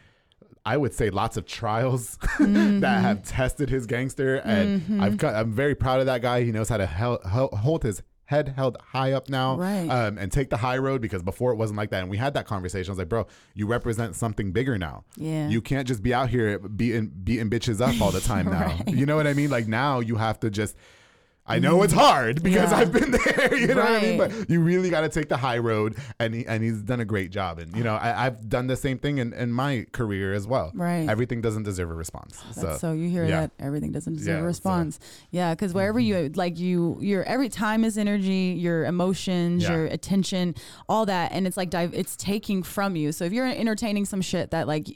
I 0.65 0.75
would 0.75 0.93
say 0.93 1.09
lots 1.09 1.37
of 1.37 1.45
trials 1.45 2.17
Mm-hmm. 2.39 2.81
that 2.81 3.01
have 3.01 3.23
tested 3.23 3.69
his 3.69 3.85
gangster, 3.85 4.35
and 4.43 5.01
I've 5.01 5.15
got, 5.15 5.33
I'm 5.33 5.53
very 5.53 5.75
proud 5.75 6.01
of 6.01 6.07
that 6.07 6.21
guy. 6.21 6.43
He 6.43 6.51
knows 6.51 6.67
how 6.67 6.75
to 6.75 6.85
hel- 6.85 7.21
hel- 7.23 7.55
hold 7.55 7.83
his 7.83 8.03
head 8.27 8.53
held 8.55 8.77
high 8.91 9.11
up 9.13 9.27
now, 9.29 9.57
Right. 9.57 9.89
um, 9.89 10.17
and 10.17 10.31
take 10.31 10.49
the 10.49 10.57
high 10.57 10.77
road 10.77 11.01
because 11.01 11.23
before 11.23 11.51
it 11.51 11.55
wasn't 11.55 11.77
like 11.77 11.89
that. 11.89 12.01
And 12.01 12.09
we 12.09 12.17
had 12.17 12.33
that 12.35 12.45
conversation. 12.45 12.89
I 12.89 12.93
was 12.93 12.99
like, 12.99 13.09
bro, 13.09 13.25
you 13.55 13.65
represent 13.67 14.15
something 14.15 14.51
bigger 14.51 14.77
now. 14.77 15.03
Yeah. 15.17 15.49
you 15.49 15.61
can't 15.61 15.87
just 15.87 16.03
be 16.03 16.13
out 16.13 16.29
here 16.29 16.59
beating 16.59 17.07
beating 17.23 17.49
bitches 17.49 17.81
up 17.81 17.99
all 18.01 18.11
the 18.11 18.21
time 18.33 18.45
now. 18.45 18.65
Right. 18.67 18.87
You 18.89 19.05
know 19.05 19.15
what 19.15 19.27
I 19.27 19.33
mean? 19.33 19.49
Like 19.49 19.67
now 19.67 19.99
you 19.99 20.15
have 20.17 20.39
to 20.41 20.49
just. 20.49 20.75
I 21.47 21.59
know 21.59 21.81
it's 21.83 21.93
mm. 21.93 21.97
hard 21.97 22.43
because 22.43 22.71
Yeah. 22.71 22.77
I've 22.77 22.91
been 22.91 23.11
there, 23.25 23.55
you 23.55 23.67
know 23.67 23.75
what 23.75 23.91
I 23.91 24.01
mean? 24.01 24.17
But 24.17 24.49
you 24.49 24.61
really 24.61 24.89
got 24.89 25.01
to 25.01 25.09
take 25.09 25.29
the 25.29 25.37
high 25.37 25.57
road, 25.57 25.95
and 26.19 26.33
he, 26.33 26.45
and 26.45 26.63
he's 26.63 26.81
done 26.81 26.99
a 26.99 27.05
great 27.05 27.31
job. 27.31 27.59
And 27.59 27.75
you 27.75 27.83
know, 27.83 27.95
I, 27.95 28.25
I've 28.25 28.49
done 28.49 28.67
the 28.67 28.75
same 28.75 28.97
thing 28.99 29.19
in, 29.19 29.33
in 29.33 29.51
my 29.51 29.85
career 29.91 30.33
as 30.33 30.45
well. 30.45 30.71
Right. 30.73 31.09
Everything 31.09 31.41
doesn't 31.41 31.63
deserve 31.63 31.89
a 31.89 31.93
response. 31.93 32.41
That's 32.55 32.81
so, 32.81 32.91
you 32.91 33.09
hear 33.09 33.23
yeah. 33.23 33.41
that 33.41 33.51
everything 33.59 33.91
doesn't 33.91 34.15
deserve 34.15 34.27
Yeah, 34.27 34.39
a 34.39 34.41
so- 34.41 34.47
response. 34.47 34.99
yeah, 35.31 35.53
because 35.53 35.73
wherever 35.73 35.99
mm-hmm. 35.99 36.25
you 36.25 36.31
like 36.35 36.59
you 36.59 36.97
your 37.01 37.23
every 37.23 37.49
time 37.49 37.83
is 37.83 37.97
energy, 37.97 38.55
your 38.57 38.85
emotions, 38.85 39.67
your 39.67 39.85
attention, 39.85 40.55
all 40.89 41.05
that, 41.05 41.31
and 41.31 41.47
it's 41.47 41.57
like 41.57 41.69
dive, 41.69 41.93
it's 41.93 42.15
taking 42.15 42.63
from 42.63 42.95
you. 42.95 43.11
So 43.11 43.25
if 43.25 43.33
you're 43.33 43.47
entertaining 43.47 44.05
some 44.05 44.21
shit 44.21 44.51
that 44.51 44.67
like 44.67 44.89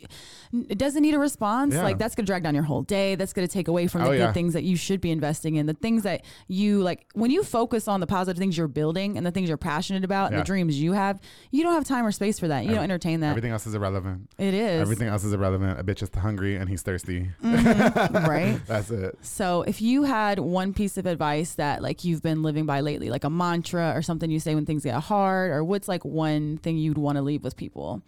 it 0.69 0.77
doesn't 0.77 1.01
need 1.01 1.13
a 1.13 1.19
response, 1.19 1.75
like 1.75 1.97
that's 1.97 2.15
gonna 2.15 2.25
drag 2.25 2.43
down 2.43 2.55
your 2.55 2.63
whole 2.63 2.81
day. 2.81 3.15
That's 3.15 3.33
gonna 3.33 3.47
take 3.47 3.67
away 3.67 3.87
from 3.87 4.01
oh, 4.01 4.05
the 4.05 4.11
Oh, 4.11 4.25
good 4.27 4.33
things 4.33 4.53
that 4.53 4.63
you 4.63 4.75
should 4.75 5.01
be 5.01 5.11
investing 5.11 5.55
in, 5.55 5.65
the 5.65 5.73
things 5.73 6.03
that 6.03 6.23
you 6.47 6.81
like. 6.81 7.07
When 7.13 7.31
you 7.31 7.43
focus 7.43 7.87
on 7.87 7.99
the 7.99 8.07
positive 8.07 8.39
things 8.39 8.57
you're 8.57 8.67
building 8.67 9.17
and 9.17 9.25
the 9.25 9.31
things 9.31 9.47
you're 9.47 9.57
passionate 9.57 10.03
about 10.03 10.31
and 10.31 10.39
the 10.39 10.43
dreams 10.43 10.81
you 10.81 10.93
have, 10.93 11.19
you 11.51 11.63
don't 11.63 11.73
have 11.73 11.85
time 11.85 12.05
or 12.05 12.11
space 12.11 12.39
for 12.39 12.47
that. 12.47 12.65
You 12.65 12.71
don't 12.71 12.83
entertain 12.83 13.19
that. 13.21 13.29
Everything 13.29 13.51
else 13.51 13.65
is 13.67 13.75
irrelevant. 13.75 14.29
it 14.37 14.53
is 14.53 14.81
Everything 14.81 15.07
else 15.07 15.23
is 15.23 15.33
irrelevant. 15.33 15.79
A 15.79 15.83
bitch 15.83 16.01
is 16.01 16.09
hungry 16.13 16.55
and 16.55 16.69
he's 16.69 16.81
thirsty. 16.81 17.31
Mm-hmm. 17.43 18.15
right. 18.27 18.59
That's 18.67 18.91
it. 18.91 19.17
So, 19.21 19.63
if 19.63 19.81
you 19.81 20.03
had 20.03 20.39
one 20.39 20.73
piece 20.73 20.97
of 20.97 21.05
advice 21.05 21.53
that 21.55 21.81
like 21.81 22.03
you've 22.03 22.21
been 22.21 22.43
living 22.43 22.65
by 22.65 22.81
lately, 22.81 23.09
like 23.09 23.23
a 23.23 23.29
mantra 23.29 23.93
or 23.95 24.01
something 24.01 24.29
you 24.29 24.39
say 24.39 24.55
when 24.55 24.65
things 24.65 24.83
get 24.83 25.01
hard, 25.01 25.51
or 25.51 25.63
what's 25.63 25.87
like 25.87 26.03
one 26.05 26.57
thing 26.57 26.77
you'd 26.77 26.97
want 26.97 27.17
to 27.17 27.21
leave 27.21 27.43
with 27.43 27.55
people? 27.55 28.01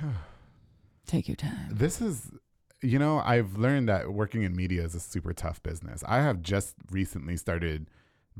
Take 1.06 1.28
your 1.28 1.36
time. 1.36 1.68
This 1.70 2.00
is, 2.00 2.30
you 2.82 2.98
know, 2.98 3.20
I've 3.24 3.56
learned 3.56 3.88
that 3.88 4.12
working 4.12 4.42
in 4.42 4.54
media 4.54 4.82
is 4.82 4.94
a 4.94 5.00
super 5.00 5.32
tough 5.32 5.62
business. 5.62 6.04
I 6.06 6.16
have 6.16 6.42
just 6.42 6.74
recently 6.90 7.36
started 7.36 7.88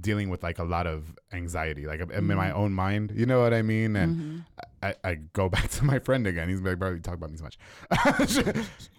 dealing 0.01 0.29
with 0.29 0.43
like 0.43 0.59
a 0.59 0.65
lot 0.65 0.87
of 0.87 1.17
anxiety, 1.33 1.87
like 1.87 2.01
i'm 2.01 2.11
in 2.11 2.27
my 2.27 2.51
mm. 2.51 2.55
own 2.55 2.73
mind. 2.73 3.13
You 3.15 3.27
know 3.27 3.41
what 3.41 3.55
I 3.55 3.63
mean? 3.63 3.97
And 3.97 4.17
mm-hmm. 4.17 4.39
I, 4.83 4.95
I 5.05 5.15
go 5.33 5.49
back 5.51 5.69
to 5.71 5.85
my 5.85 5.99
friend 5.99 6.27
again. 6.27 6.49
He's 6.49 6.61
like, 6.61 6.79
bro, 6.79 6.93
you 6.93 7.01
talk 7.01 7.15
about 7.15 7.31
me 7.31 7.39
so 7.39 7.45
much. 7.45 8.57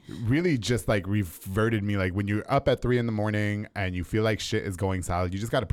really 0.24 0.58
just 0.58 0.88
like 0.88 1.06
reverted 1.08 1.84
me. 1.84 1.98
Like 1.98 2.14
when 2.14 2.28
you're 2.28 2.46
up 2.50 2.68
at 2.68 2.82
three 2.82 2.98
in 2.98 3.06
the 3.06 3.12
morning 3.12 3.68
and 3.76 3.96
you 3.96 4.04
feel 4.04 4.24
like 4.24 4.40
shit 4.40 4.64
is 4.64 4.78
going 4.78 5.04
south, 5.04 5.34
you 5.34 5.40
just 5.40 5.52
got 5.52 5.62
to 5.62 5.66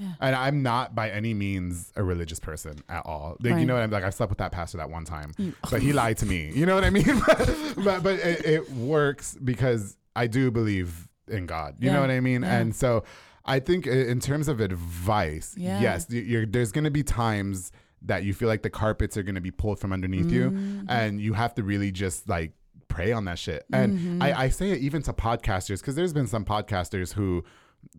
pray. 0.00 0.14
And 0.20 0.34
I'm 0.36 0.62
not 0.62 0.94
by 0.94 1.10
any 1.10 1.34
means 1.34 1.92
a 1.96 2.02
religious 2.02 2.40
person 2.40 2.78
at 2.88 3.04
all. 3.06 3.36
Like, 3.40 3.58
you 3.60 3.66
know 3.66 3.74
what 3.74 3.82
I'm 3.82 3.90
like? 3.90 4.04
I 4.04 4.10
slept 4.10 4.30
with 4.30 4.38
that 4.38 4.52
pastor 4.52 4.78
that 4.78 4.90
one 4.90 5.04
time, 5.04 5.32
but 5.70 5.82
he 5.82 5.92
lied 5.92 6.16
to 6.18 6.26
me. 6.26 6.50
You 6.54 6.66
know 6.66 6.74
what 6.74 6.84
I 6.84 6.90
mean? 6.90 7.04
but 7.84 8.02
but 8.02 8.14
it, 8.18 8.44
it 8.46 8.70
works 8.72 9.36
because 9.42 9.96
I 10.16 10.26
do 10.26 10.50
believe 10.50 11.08
in 11.28 11.46
God. 11.46 11.76
You 11.78 11.92
know 11.92 12.00
what 12.00 12.10
I 12.10 12.20
mean? 12.20 12.42
Yeah. 12.42 12.58
And 12.58 12.74
so 12.74 13.04
I 13.44 13.60
think 13.60 13.86
in 13.86 14.20
terms 14.20 14.48
of 14.48 14.60
advice, 14.60 15.54
Yeah. 15.56 15.80
yes, 15.80 16.06
there's 16.08 16.72
going 16.72 16.84
to 16.84 16.90
be 16.90 17.02
times 17.02 17.72
that 18.02 18.24
you 18.24 18.32
feel 18.34 18.48
like 18.48 18.62
the 18.62 18.70
carpets 18.70 19.16
are 19.16 19.22
going 19.22 19.34
to 19.34 19.40
be 19.40 19.50
pulled 19.50 19.78
from 19.78 19.92
underneath 19.92 20.30
you, 20.30 20.50
Mm-hmm. 20.50 20.86
and 20.88 21.20
you 21.20 21.34
have 21.34 21.54
to 21.56 21.62
really 21.62 21.92
just 21.92 22.28
like 22.28 22.52
pray 22.88 23.12
on 23.12 23.24
that 23.26 23.38
shit. 23.38 23.64
And 23.72 23.98
Mm-hmm. 23.98 24.22
I, 24.22 24.40
I 24.44 24.48
say 24.48 24.70
it 24.70 24.80
even 24.80 25.02
to 25.02 25.12
podcasters 25.12 25.80
because 25.80 25.94
there's 25.94 26.12
been 26.12 26.26
some 26.26 26.44
podcasters 26.44 27.12
who 27.12 27.44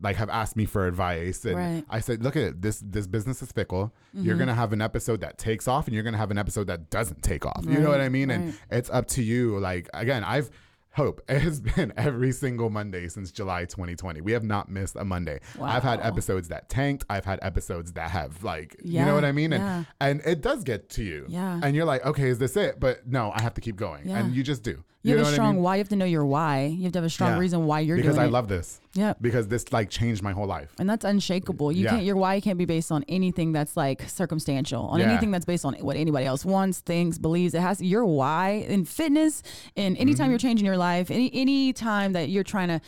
like 0.02 0.16
have 0.16 0.30
asked 0.30 0.56
me 0.56 0.66
for 0.66 0.88
advice 0.88 1.46
and 1.46 1.56
Right. 1.56 1.86
I 1.90 2.00
said 2.00 2.24
look 2.24 2.36
at 2.36 2.44
it 2.44 2.62
this 2.62 2.82
this 2.86 3.08
business 3.08 3.42
is 3.42 3.52
fickle 3.52 3.94
you're 4.14 4.34
Mm-hmm. 4.36 4.40
gonna 4.40 4.56
have 4.56 4.74
an 4.74 4.82
episode 4.82 5.22
that 5.22 5.38
takes 5.38 5.68
off 5.68 5.86
and 5.88 5.94
you're 5.94 6.04
gonna 6.04 6.18
have 6.18 6.32
an 6.32 6.38
episode 6.38 6.68
that 6.68 6.90
doesn't 6.90 7.22
take 7.24 7.46
off 7.46 7.64
you 7.68 7.80
know 7.80 7.90
what 7.90 8.02
I 8.02 8.10
mean 8.10 8.32
and 8.32 8.54
it's 8.72 8.90
up 8.90 9.08
to 9.10 9.24
you 9.24 9.60
like 9.60 9.90
again 9.94 10.24
I've 10.24 10.50
Hope 10.96 11.22
it 11.30 11.40
has 11.42 11.62
been 11.62 11.94
every 11.96 12.34
single 12.34 12.70
Monday 12.70 13.08
since 13.08 13.32
July 13.32 13.64
2020. 13.64 14.20
We 14.20 14.34
have 14.34 14.44
not 14.44 14.70
missed 14.70 14.98
a 14.98 15.06
Monday. 15.06 15.40
I've 15.62 15.84
had 15.84 16.02
episodes 16.02 16.50
that 16.50 16.68
tanked. 16.68 17.06
I've 17.10 17.24
had 17.24 17.40
episodes 17.42 17.94
that 17.94 18.10
have 18.12 18.44
like, 18.44 18.76
you 18.84 19.00
know 19.06 19.16
what 19.16 19.24
I 19.24 19.32
mean? 19.32 19.54
And 19.54 19.64
yeah. 19.64 19.84
and 20.02 20.22
it 20.26 20.42
does 20.42 20.66
get 20.66 20.90
to 20.90 21.04
you. 21.06 21.28
Yeah. 21.30 21.62
And 21.64 21.78
you're 21.78 21.86
like, 21.86 22.06
okay, 22.06 22.28
is 22.28 22.40
this 22.40 22.58
it? 22.58 22.82
But 22.82 23.08
no, 23.08 23.32
I 23.34 23.42
have 23.42 23.54
to 23.54 23.62
keep 23.62 23.78
going. 23.78 24.10
Yeah. 24.10 24.18
And 24.20 24.36
you 24.36 24.44
just 24.44 24.64
do. 24.64 24.84
You, 25.04 25.12
have 25.18 25.20
a 25.20 25.24
what 25.24 25.30
I 25.30 25.34
strong 25.34 25.54
mean? 25.56 25.64
why. 25.64 25.76
You 25.76 25.80
have 25.80 25.90
to 25.90 25.96
know 25.96 26.06
your 26.06 26.26
why. 26.26 26.66
You 26.66 26.84
have 26.84 26.92
to 26.94 27.00
have 27.00 27.06
a 27.06 27.10
strong 27.10 27.32
Yeah. 27.32 27.40
reason 27.40 27.66
why 27.66 27.80
you're 27.80 27.98
because 27.98 28.16
doing 28.16 28.20
I 28.20 28.26
it. 28.26 28.28
Because 28.28 28.34
I 28.36 28.40
love 28.40 28.48
this. 28.48 28.80
Yeah. 28.94 29.14
Because 29.20 29.48
this 29.48 29.72
like 29.74 29.90
changed 29.90 30.22
my 30.22 30.32
whole 30.32 30.46
life. 30.46 30.74
And 30.80 30.90
that's 30.90 31.04
unshakable. 31.06 31.72
You 31.72 31.86
Yeah. 31.86 31.90
can't. 31.92 32.04
Your 32.06 32.16
why 32.18 32.40
can't 32.40 32.58
be 32.60 32.66
based 32.66 32.92
on 32.92 33.04
anything 33.08 33.52
that's 33.52 33.76
like 33.76 34.08
circumstantial, 34.08 34.84
on 34.84 35.00
Yeah. 35.00 35.10
anything 35.12 35.32
that's 35.32 35.46
based 35.46 35.66
on 35.66 35.74
what 35.76 35.98
anybody 35.98 36.26
else 36.26 36.46
wants, 36.46 36.80
thinks, 36.80 37.18
believes. 37.18 37.54
It 37.54 37.62
has 37.62 37.82
your 37.82 38.06
why 38.06 38.66
in 38.68 38.86
fitness, 38.86 39.42
in 39.76 39.96
anytime 39.98 40.26
Mm-hmm. 40.26 40.30
you're 40.32 40.40
changing 40.40 40.66
your 40.66 40.78
life, 40.78 41.10
any 41.10 41.32
any 41.34 41.74
time 41.74 42.14
that 42.14 42.30
you're 42.30 42.44
trying 42.44 42.68
to 42.68 42.82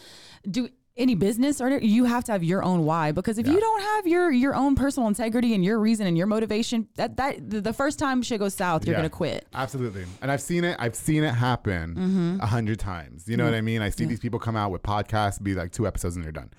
do 0.49 0.69
any 0.95 1.15
business 1.15 1.59
or 1.59 1.69
you 1.79 2.03
have 2.03 2.23
to 2.23 2.31
have 2.31 2.43
your 2.43 2.61
own 2.63 2.85
why 2.85 3.11
because 3.11 3.39
if 3.39 3.47
you 3.47 3.59
don't 3.59 3.81
have 3.81 4.05
your 4.05 4.29
your 4.31 4.53
own 4.53 4.75
personal 4.75 5.07
integrity 5.09 5.55
and 5.55 5.65
your 5.65 5.79
reason 5.79 6.05
and 6.05 6.15
your 6.15 6.27
motivation 6.27 6.87
that 6.97 7.17
that 7.17 7.37
the 7.49 7.73
first 7.73 7.97
time 7.97 8.21
shit 8.21 8.37
goes 8.39 8.53
south 8.53 8.85
you're 8.85 8.93
Yeah. 8.93 8.99
gonna 8.99 9.09
quit 9.09 9.47
Absolutely. 9.55 10.05
And 10.21 10.29
I've 10.31 10.41
seen 10.41 10.63
it. 10.63 10.75
I've 10.79 10.95
seen 10.95 11.23
it 11.23 11.33
happen 11.33 11.93
a 11.97 11.99
Mm-hmm. 11.99 12.39
hundred 12.41 12.79
times. 12.79 13.27
You 13.27 13.37
know 13.37 13.45
what 13.45 13.55
I 13.55 13.61
mean? 13.61 13.81
I 13.81 13.89
see 13.89 14.05
these 14.05 14.19
people 14.19 14.37
come 14.39 14.55
out 14.55 14.69
with 14.69 14.83
podcasts, 14.83 15.41
be 15.41 15.55
like 15.55 15.71
two 15.71 15.87
episodes 15.87 16.15
and 16.15 16.23
they're 16.23 16.31
done. 16.31 16.51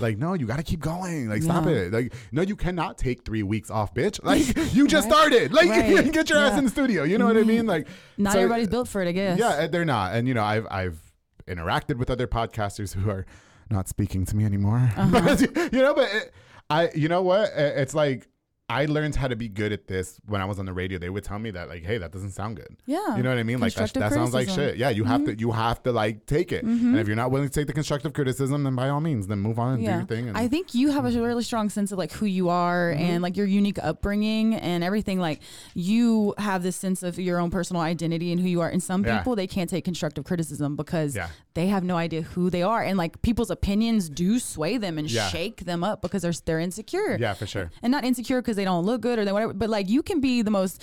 like, 0.00 0.16
no, 0.16 0.32
you 0.34 0.46
got 0.46 0.56
to 0.58 0.62
keep 0.62 0.80
going. 0.80 1.28
Like, 1.28 1.42
stop 1.42 1.64
Yeah. 1.66 1.72
it. 1.72 1.92
Like, 1.92 2.14
no, 2.30 2.40
you 2.42 2.56
cannot 2.56 2.96
take 2.98 3.24
three 3.26 3.42
weeks 3.42 3.70
off, 3.70 3.92
bitch. 3.94 4.22
Like, 4.22 4.44
you 4.74 4.86
just 4.86 5.06
started. 5.08 5.52
Like, 5.52 5.68
Right. 5.70 6.10
get 6.12 6.30
your 6.30 6.38
ass 6.38 6.56
in 6.58 6.64
the 6.64 6.70
studio. 6.70 7.02
You 7.04 7.18
know 7.18 7.26
what 7.26 7.36
I 7.36 7.42
mean? 7.42 7.66
Like, 7.66 7.86
not 8.16 8.32
so- 8.34 8.38
everybody's 8.40 8.68
built 8.68 8.88
for 8.88 9.02
it 9.02 9.08
i 9.08 9.12
guess 9.12 9.38
Yeah, 9.38 9.66
they're 9.66 9.84
not. 9.84 10.14
And 10.14 10.26
you 10.28 10.32
know, 10.34 10.44
I've 10.44 10.66
I've 10.70 10.98
interacted 11.46 11.96
with 11.98 12.08
other 12.10 12.26
podcasters 12.26 12.94
who 12.94 13.10
are 13.10 13.26
not 13.70 13.88
speaking 13.88 14.24
to 14.26 14.36
me 14.36 14.44
anymore. 14.44 14.90
Uh-huh. 14.96 15.20
but 15.20 15.72
you 15.72 15.80
know, 15.80 15.94
but 15.94 16.08
it, 16.12 16.32
I, 16.70 16.90
you 16.94 17.08
know 17.08 17.22
what? 17.22 17.50
It- 17.50 17.78
It's 17.78 17.94
like 17.94 18.28
I 18.72 18.86
learned 18.86 19.14
how 19.16 19.28
to 19.28 19.36
be 19.36 19.48
good 19.48 19.72
at 19.72 19.86
this 19.86 20.18
when 20.26 20.40
I 20.40 20.46
was 20.46 20.58
on 20.58 20.66
the 20.66 20.72
radio. 20.72 20.98
They 20.98 21.10
would 21.10 21.24
tell 21.24 21.38
me 21.38 21.50
that 21.52 21.68
like, 21.68 21.82
hey, 21.84 21.98
that 21.98 22.10
doesn't 22.12 22.30
sound 22.30 22.56
good. 22.56 22.76
Yeah. 22.86 23.16
You 23.16 23.22
know 23.22 23.28
what 23.28 23.38
I 23.38 23.42
mean? 23.42 23.60
Like 23.60 23.74
that, 23.74 23.92
that 23.94 24.12
sounds 24.12 24.32
like 24.34 24.48
shit. 24.48 24.76
Yeah, 24.76 24.90
you 24.90 25.04
have 25.04 25.24
to 25.26 25.34
you 25.34 25.50
have 25.52 25.82
to 25.84 25.92
like 25.92 26.26
take 26.26 26.52
it. 26.52 26.64
And 26.64 26.96
if 26.98 27.06
you're 27.06 27.16
not 27.24 27.30
willing 27.30 27.48
to 27.48 27.52
take 27.54 27.66
the 27.66 27.72
constructive 27.72 28.12
criticism, 28.12 28.64
then 28.64 28.74
by 28.74 28.88
all 28.88 29.00
means, 29.00 29.26
then 29.26 29.40
move 29.40 29.58
on 29.58 29.74
and 29.74 29.84
do 29.84 29.90
your 29.90 30.04
thing. 30.04 30.28
And 30.28 30.36
I 30.36 30.48
think 30.48 30.74
you 30.74 30.90
have 30.90 31.04
a 31.04 31.10
really 31.10 31.44
strong 31.44 31.68
sense 31.68 31.92
of 31.92 31.98
like 31.98 32.12
who 32.12 32.26
you 32.26 32.48
are 32.48 32.92
Mm-hmm. 32.92 33.02
and 33.02 33.22
like 33.22 33.36
your 33.36 33.46
unique 33.46 33.78
upbringing 33.82 34.54
and 34.54 34.82
everything. 34.84 35.18
Like 35.18 35.40
you 35.74 36.34
have 36.38 36.62
this 36.62 36.76
sense 36.76 37.02
of 37.02 37.18
your 37.18 37.38
own 37.38 37.50
personal 37.50 37.82
identity 37.82 38.32
and 38.32 38.40
who 38.40 38.48
you 38.48 38.60
are. 38.60 38.68
And 38.68 38.82
some 38.82 39.04
Yeah. 39.04 39.18
people 39.18 39.36
they 39.36 39.46
can't 39.46 39.68
take 39.70 39.84
constructive 39.84 40.24
criticism 40.24 40.76
because 40.76 41.14
Yeah. 41.16 41.28
they 41.54 41.66
have 41.68 41.84
no 41.84 41.96
idea 41.96 42.22
who 42.22 42.50
they 42.50 42.62
are. 42.62 42.82
And 42.82 42.96
like 42.98 43.22
people's 43.22 43.50
opinions 43.50 44.08
do 44.08 44.38
sway 44.38 44.76
them 44.78 44.98
and 44.98 45.10
Yeah. 45.10 45.28
shake 45.28 45.64
them 45.64 45.84
up 45.84 46.02
because 46.02 46.22
they're 46.22 46.32
they're 46.46 46.58
insecure. 46.60 47.16
Yeah, 47.20 47.34
for 47.34 47.46
sure. 47.46 47.70
And 47.82 47.90
not 47.90 48.04
insecure 48.04 48.40
because 48.40 48.56
they 48.62 48.66
don't 48.66 48.84
look 48.86 49.00
good 49.00 49.18
or 49.18 49.24
they 49.24 49.32
whatever. 49.32 49.52
But 49.52 49.68
like 49.70 49.88
you 49.90 50.02
can 50.02 50.20
be 50.20 50.42
the 50.42 50.50
most 50.52 50.80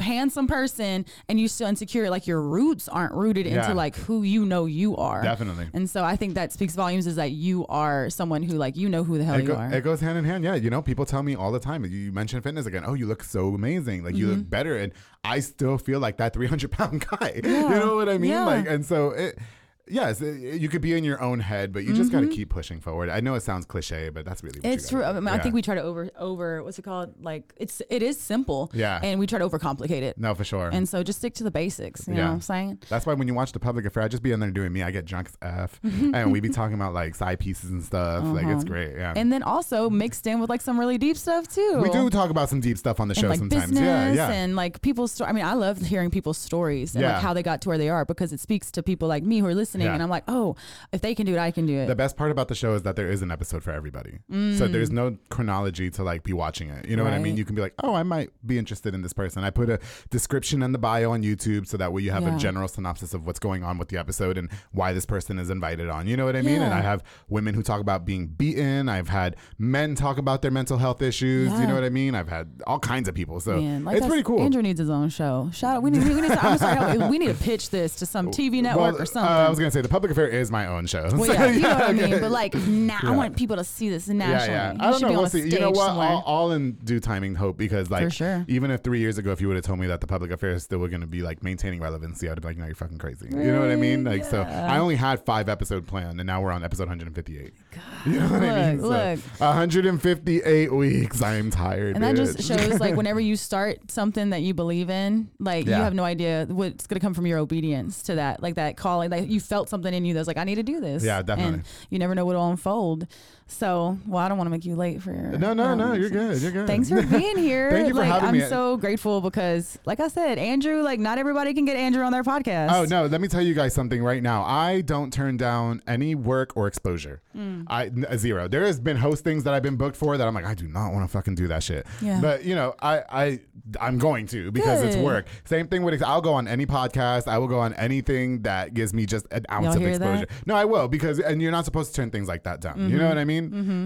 handsome 0.00 0.46
person 0.46 1.04
and 1.28 1.38
you 1.40 1.48
still 1.48 1.68
insecure. 1.68 2.08
Like 2.10 2.26
your 2.26 2.40
roots 2.40 2.88
aren't 2.88 3.12
rooted 3.14 3.46
Yeah. 3.46 3.62
into 3.62 3.74
like 3.74 3.96
who 3.96 4.22
you 4.22 4.44
know 4.44 4.66
you 4.66 4.96
are. 4.96 5.22
Definitely. 5.22 5.68
And 5.74 5.88
so 5.88 6.04
I 6.04 6.16
think 6.16 6.34
that 6.34 6.52
speaks 6.52 6.74
volumes 6.74 7.06
is 7.06 7.16
that 7.16 7.32
you 7.32 7.66
are 7.68 8.08
someone 8.10 8.42
who 8.42 8.54
like 8.56 8.76
you 8.76 8.88
know 8.88 9.04
who 9.04 9.16
the 9.18 9.24
hell 9.24 9.36
it, 9.36 9.42
you 9.42 9.48
go- 9.48 9.56
are. 9.56 9.72
it 9.72 9.82
goes 9.84 10.00
hand 10.00 10.18
in 10.18 10.24
hand. 10.24 10.44
Yeah, 10.44 10.54
you 10.54 10.68
know, 10.70 10.82
people 10.82 11.04
tell 11.06 11.22
me 11.22 11.34
all 11.34 11.52
the 11.52 11.60
time. 11.60 11.84
You 11.84 12.12
mentioned 12.12 12.42
fitness 12.42 12.66
again. 12.66 12.84
Oh, 12.86 12.94
you 12.94 13.06
look 13.06 13.22
so 13.24 13.48
amazing. 13.54 14.04
Like 14.04 14.14
you 14.16 14.26
Mm-hmm. 14.26 14.36
look 14.38 14.50
better, 14.50 14.76
and 14.76 14.92
I 15.22 15.40
still 15.40 15.76
feel 15.78 16.00
like 16.00 16.16
that 16.18 16.32
300 16.34 16.70
pound 16.70 17.04
guy. 17.10 17.40
You 17.44 17.68
know 17.68 17.96
what 17.96 18.08
I 18.08 18.18
mean? 18.18 18.30
Yeah. 18.32 18.44
Like, 18.46 18.66
and 18.68 18.84
so 18.84 19.10
it. 19.10 19.38
Yes, 19.86 20.20
you 20.20 20.68
could 20.70 20.80
be 20.80 20.94
in 20.94 21.04
your 21.04 21.20
own 21.20 21.40
head, 21.40 21.72
but 21.72 21.84
you 21.84 21.92
just 21.92 22.10
got 22.10 22.20
to 22.20 22.28
keep 22.28 22.48
pushing 22.48 22.80
forward. 22.80 23.10
I 23.10 23.20
know 23.20 23.34
it 23.34 23.42
sounds 23.42 23.66
cliche, 23.66 24.08
but 24.08 24.24
that's 24.24 24.42
really 24.42 24.60
Mm-hmm. 24.60 24.72
it's 24.72 24.88
true. 24.88 25.04
I, 25.04 25.12
mean, 25.12 25.28
I 25.28 25.38
think 25.38 25.54
we 25.54 25.60
try 25.62 25.74
to 25.74 25.82
over 25.82 26.10
over 26.18 26.62
what's 26.62 26.78
it 26.78 26.82
called? 26.82 27.14
Like 27.22 27.52
it's 27.56 27.82
it 27.90 28.02
is 28.02 28.18
simple. 28.18 28.70
Yeah. 28.72 28.98
And 29.02 29.20
we 29.20 29.26
try 29.26 29.38
to 29.38 29.48
overcomplicate 29.48 30.00
it. 30.02 30.16
No, 30.16 30.34
for 30.34 30.44
sure. 30.44 30.70
And 30.72 30.88
so 30.88 31.02
just 31.02 31.18
stick 31.18 31.34
to 31.34 31.44
the 31.44 31.50
basics. 31.50 32.08
You 32.08 32.14
know 32.14 32.20
Yeah. 32.20 32.28
what 32.28 32.34
I'm 32.34 32.40
saying? 32.40 32.78
That's 32.88 33.04
why 33.04 33.12
when 33.14 33.28
you 33.28 33.34
watch 33.34 33.52
the 33.52 33.58
public 33.60 33.84
affair, 33.84 34.02
I 34.04 34.08
just 34.08 34.22
be 34.22 34.32
in 34.32 34.40
there 34.40 34.50
doing 34.50 34.72
me. 34.72 34.82
I 34.82 34.90
get 34.90 35.04
drunk 35.04 35.28
as 35.42 35.60
f, 35.64 35.80
and 35.84 36.32
we 36.32 36.40
be 36.40 36.48
talking 36.48 36.74
about 36.74 36.94
like 36.94 37.14
side 37.14 37.38
pieces 37.38 37.70
and 37.70 37.82
stuff. 37.84 38.24
Like 38.24 38.46
it's 38.46 38.64
great. 38.64 38.94
Yeah. 38.96 39.10
Uh-huh. 39.10 39.14
And 39.20 39.30
then 39.32 39.42
also 39.42 39.90
mixed 39.90 40.26
in 40.26 40.40
with 40.40 40.48
like 40.48 40.60
some 40.62 40.78
really 40.80 40.96
deep 40.98 41.16
stuff 41.18 41.46
too. 41.48 41.80
we 41.82 41.90
do 41.90 42.08
talk 42.08 42.30
about 42.30 42.48
some 42.48 42.60
deep 42.60 42.78
stuff 42.78 43.00
on 43.00 43.08
the 43.08 43.14
show 43.14 43.22
and 43.22 43.30
like 43.30 43.38
sometimes. 43.38 43.70
business 43.72 43.80
Yeah, 43.84 44.12
yeah. 44.12 44.30
and 44.30 44.56
like 44.56 44.80
people's 44.80 45.12
story. 45.12 45.28
I 45.28 45.32
mean, 45.34 45.44
I 45.44 45.54
love 45.54 45.78
hearing 45.82 46.10
people's 46.10 46.38
stories 46.38 46.94
and 46.94 47.02
Yeah. 47.02 47.14
like 47.14 47.22
how 47.22 47.34
they 47.34 47.42
got 47.42 47.60
to 47.62 47.68
where 47.68 47.78
they 47.78 47.90
are 47.90 48.04
because 48.04 48.32
it 48.32 48.40
speaks 48.40 48.70
to 48.72 48.82
people 48.82 49.08
like 49.08 49.22
me 49.24 49.40
who 49.40 49.46
are 49.46 49.54
listening. 49.54 49.73
Yeah. 49.82 49.94
And 49.94 50.02
I'm 50.02 50.08
like, 50.10 50.24
oh, 50.28 50.56
if 50.92 51.00
they 51.00 51.14
can 51.14 51.26
do 51.26 51.34
it, 51.34 51.38
I 51.38 51.50
can 51.50 51.66
do 51.66 51.78
it. 51.78 51.86
The 51.86 51.94
best 51.96 52.16
part 52.16 52.30
about 52.30 52.48
the 52.48 52.54
show 52.54 52.74
is 52.74 52.82
that 52.82 52.96
there 52.96 53.10
is 53.10 53.22
an 53.22 53.30
episode 53.30 53.62
for 53.62 53.70
everybody. 53.72 54.18
So 54.30 54.66
there's 54.68 54.90
no 54.90 55.16
chronology 55.30 55.90
to 55.90 56.02
like 56.02 56.22
be 56.22 56.32
watching 56.32 56.68
it. 56.70 56.86
You 56.88 56.96
know 56.96 57.04
what 57.04 57.12
I 57.12 57.18
mean? 57.18 57.34
Mm. 57.34 57.38
You 57.38 57.44
can 57.44 57.54
be 57.54 57.62
like, 57.62 57.74
oh, 57.82 57.94
I 57.94 58.02
might 58.02 58.30
be 58.46 58.58
interested 58.58 58.94
in 58.94 59.02
this 59.02 59.12
person. 59.12 59.44
I 59.44 59.50
put 59.50 59.68
a 59.70 59.78
description 60.10 60.62
in 60.62 60.72
the 60.72 60.78
bio 60.78 61.12
on 61.12 61.22
YouTube 61.22 61.66
so 61.66 61.76
that 61.76 61.92
way 61.92 62.02
you 62.02 62.10
have 62.10 62.22
Yeah. 62.22 62.36
a 62.36 62.38
general 62.38 62.68
synopsis 62.68 63.14
of 63.14 63.26
what's 63.26 63.38
going 63.38 63.62
on 63.64 63.78
with 63.78 63.88
the 63.88 63.96
episode 63.96 64.38
and 64.38 64.48
why 64.72 64.92
this 64.92 65.06
person 65.06 65.38
is 65.38 65.50
invited 65.50 65.88
on. 65.88 66.06
You 66.06 66.16
know 66.16 66.24
what 66.24 66.36
I 66.36 66.42
mean? 66.42 66.62
And 66.62 66.72
I 66.74 66.80
have 66.80 67.02
women 67.28 67.54
who 67.54 67.62
talk 67.62 67.80
about 67.80 68.04
being 68.04 68.26
beaten. 68.26 68.88
I've 68.88 69.08
had 69.08 69.36
men 69.58 69.94
talk 69.94 70.18
about 70.18 70.42
their 70.42 70.50
mental 70.50 70.78
health 70.78 71.02
issues. 71.02 71.52
You 71.52 71.66
know 71.66 71.74
what 71.74 71.84
I 71.84 71.90
mean? 71.90 72.14
I've 72.14 72.28
had 72.28 72.62
all 72.66 72.78
kinds 72.78 73.08
of 73.08 73.14
people. 73.14 73.40
So 73.40 73.60
Man, 73.60 73.84
like 73.84 73.98
it's 73.98 74.06
pretty 74.06 74.22
cool. 74.22 74.40
Andrew 74.40 74.62
needs 74.62 74.78
his 74.80 74.90
own 74.90 75.08
show. 75.08 75.50
Shout 75.52 75.76
out. 75.76 75.82
We 75.82 75.90
need, 75.90 76.04
we 76.04 76.20
need, 76.20 76.28
to, 76.30 76.44
I'm 76.44 76.58
sorry, 76.58 76.98
we 77.08 77.18
need 77.18 77.28
to 77.28 77.34
pitch 77.34 77.70
this 77.70 77.96
to 77.96 78.06
some 78.06 78.30
TV 78.30 78.62
network 78.62 78.92
Well, 78.92 78.98
or 78.98 79.02
uh, 79.02 79.04
something. 79.06 79.50
Was 79.50 79.58
gonna 79.64 79.72
say 79.72 79.80
the 79.80 79.88
public 79.88 80.12
affair 80.12 80.28
is 80.28 80.50
my 80.50 80.66
own 80.66 80.86
show. 80.86 81.08
well, 81.12 81.26
yeah, 81.32 81.50
you 81.50 81.60
know 81.60 81.68
what 81.74 81.82
I 81.82 81.92
mean. 81.92 82.20
But 82.20 82.30
like, 82.30 82.54
nah, 82.66 82.98
I 83.02 83.10
want 83.16 83.36
people 83.36 83.56
to 83.56 83.64
see 83.64 83.88
this 83.88 84.08
nationally. 84.08 84.52
Yeah, 84.54 84.72
yeah. 84.74 84.86
I 84.86 84.90
don't 84.90 85.00
know. 85.02 85.12
We'll 85.12 85.28
see. 85.28 85.48
You 85.48 85.60
know 85.60 85.70
what? 85.70 85.90
All, 85.90 86.22
all 86.26 86.52
in 86.52 86.72
due 86.72 87.00
timing, 87.00 87.34
hope 87.34 87.56
because 87.56 87.90
like 87.90 88.12
sure. 88.12 88.44
even 88.48 88.70
if 88.70 88.82
three 88.82 89.00
years 89.00 89.18
ago, 89.18 89.32
if 89.32 89.40
you 89.40 89.48
would 89.48 89.56
have 89.56 89.64
told 89.64 89.78
me 89.78 89.86
that 89.86 90.00
the 90.00 90.06
public 90.06 90.30
affairs 90.30 90.64
still 90.64 90.78
were 90.78 90.88
going 90.88 91.00
to 91.00 91.06
be 91.06 91.22
like 91.22 91.42
maintaining 91.42 91.80
relevancy, 91.80 92.28
I'd 92.28 92.40
be 92.40 92.46
like, 92.48 92.56
no, 92.56 92.66
you're 92.66 92.74
fucking 92.74 92.98
crazy. 92.98 93.28
You 93.30 93.36
know 93.52 93.60
what 93.60 93.70
I 93.70 93.76
mean? 93.76 94.04
Like, 94.04 94.24
so 94.24 94.42
I 94.42 94.78
only 94.78 94.96
had 94.96 95.24
five 95.24 95.48
episode 95.48 95.86
plan, 95.86 96.20
and 96.20 96.26
now 96.26 96.42
we're 96.42 96.52
on 96.52 96.62
episode 96.64 96.88
158. 96.88 97.52
You 98.06 98.20
know 98.20 98.28
what 98.28 98.42
I 98.42 98.72
mean? 98.72 98.82
Look, 98.82 99.18
So, 99.18 99.24
look. 99.24 99.40
158 99.40 100.72
weeks. 100.72 101.22
I'm 101.22 101.50
tired. 101.50 101.94
and 101.94 102.04
that 102.04 102.16
just 102.16 102.42
shows 102.42 102.78
like 102.78 102.96
whenever 102.96 103.18
you 103.18 103.34
start 103.34 103.90
something 103.90 104.30
that 104.30 104.42
you 104.42 104.52
believe 104.52 104.90
in, 104.90 105.30
like 105.38 105.66
Yeah. 105.66 105.78
you 105.78 105.82
have 105.84 105.94
no 105.94 106.04
idea 106.04 106.46
what's 106.50 106.86
gonna 106.86 107.00
come 107.00 107.14
from 107.14 107.26
your 107.26 107.38
obedience 107.38 108.02
to 108.04 108.16
that, 108.16 108.42
like 108.42 108.56
that 108.56 108.76
calling. 108.76 109.10
Like 109.10 109.30
you 109.30 109.40
felt 109.40 109.53
something 109.68 109.92
in 109.92 110.04
you 110.04 110.14
that's 110.14 110.26
like, 110.26 110.36
I 110.36 110.44
need 110.44 110.56
to 110.56 110.62
do 110.62 110.80
this. 110.80 111.02
Yeah, 111.02 111.22
definitely. 111.22 111.54
And 111.54 111.64
you 111.90 111.98
never 111.98 112.14
know 112.14 112.24
what 112.24 112.36
will 112.36 112.50
unfold. 112.50 113.06
So, 113.46 113.98
well, 114.06 114.24
I 114.24 114.28
don't 114.28 114.38
want 114.38 114.46
to 114.46 114.50
make 114.50 114.64
you 114.64 114.74
late 114.74 115.02
for 115.02 115.12
your. 115.12 115.38
No, 115.38 115.52
no, 115.52 115.74
no. 115.74 115.92
You're 115.92 116.08
good. 116.08 116.40
You're 116.40 116.50
good. 116.50 116.66
Thanks 116.66 116.88
for 116.88 117.02
being 117.02 117.36
here. 117.38 117.70
Thank 117.70 117.88
you 117.88 117.94
for 117.94 118.00
like, 118.00 118.08
having 118.10 118.28
I'm 118.30 118.34
me. 118.38 118.40
so 118.40 118.78
grateful 118.78 119.20
because, 119.20 119.78
like 119.84 120.00
I 120.00 120.08
said, 120.08 120.38
Andrew, 120.38 120.80
like 120.82 120.98
not 120.98 121.18
everybody 121.18 121.52
can 121.52 121.66
get 121.66 121.76
Andrew 121.76 122.02
on 122.04 122.10
their 122.10 122.22
podcast. 122.22 122.72
Oh 122.72 122.84
no! 122.84 123.04
Let 123.06 123.20
me 123.20 123.28
tell 123.28 123.42
you 123.42 123.52
guys 123.54 123.74
something 123.74 124.02
right 124.02 124.22
now. 124.22 124.42
I 124.44 124.80
don't 124.80 125.12
turn 125.12 125.36
down 125.36 125.82
any 125.86 126.14
work 126.14 126.56
or 126.56 126.66
exposure. 126.66 127.20
Mm. 127.36 127.64
I 127.68 127.84
n- 127.86 128.06
zero. 128.16 128.48
There 128.48 128.64
has 128.64 128.80
been 128.80 128.96
hostings 128.96 129.42
that 129.44 129.52
I've 129.52 129.62
been 129.62 129.76
booked 129.76 129.96
for 129.96 130.16
that 130.16 130.26
I'm 130.26 130.34
like, 130.34 130.46
I 130.46 130.54
do 130.54 130.66
not 130.66 130.92
want 130.94 131.04
to 131.04 131.12
fucking 131.12 131.34
do 131.34 131.46
that 131.48 131.62
shit. 131.62 131.86
Yeah. 132.00 132.20
But 132.22 132.44
you 132.44 132.54
know, 132.54 132.74
I 132.80 133.02
I 133.10 133.40
I'm 133.78 133.98
going 133.98 134.26
to 134.28 134.52
because 134.52 134.82
it's 134.82 134.96
work. 134.96 135.26
Same 135.44 135.68
thing 135.68 135.82
with. 135.82 136.02
I'll 136.02 136.22
go 136.22 136.32
on 136.32 136.48
any 136.48 136.64
podcast. 136.64 137.28
I 137.28 137.36
will 137.38 137.48
go 137.48 137.58
on 137.60 137.74
anything 137.74 138.40
that 138.42 138.72
gives 138.72 138.94
me 138.94 139.04
just 139.04 139.26
an 139.30 139.44
ounce 139.50 139.66
Y'all 139.66 139.76
of 139.76 139.82
exposure. 139.82 140.26
that? 140.26 140.46
No, 140.46 140.54
I 140.56 140.64
will 140.64 140.88
because 140.88 141.20
and 141.20 141.42
you're 141.42 141.52
not 141.52 141.66
supposed 141.66 141.90
to 141.94 141.96
turn 142.00 142.10
things 142.10 142.26
like 142.26 142.44
that 142.44 142.60
down. 142.62 142.90
You 142.90 142.96
know 142.96 143.06
what 143.08 143.18
I 143.18 143.24
mean? 143.24 143.33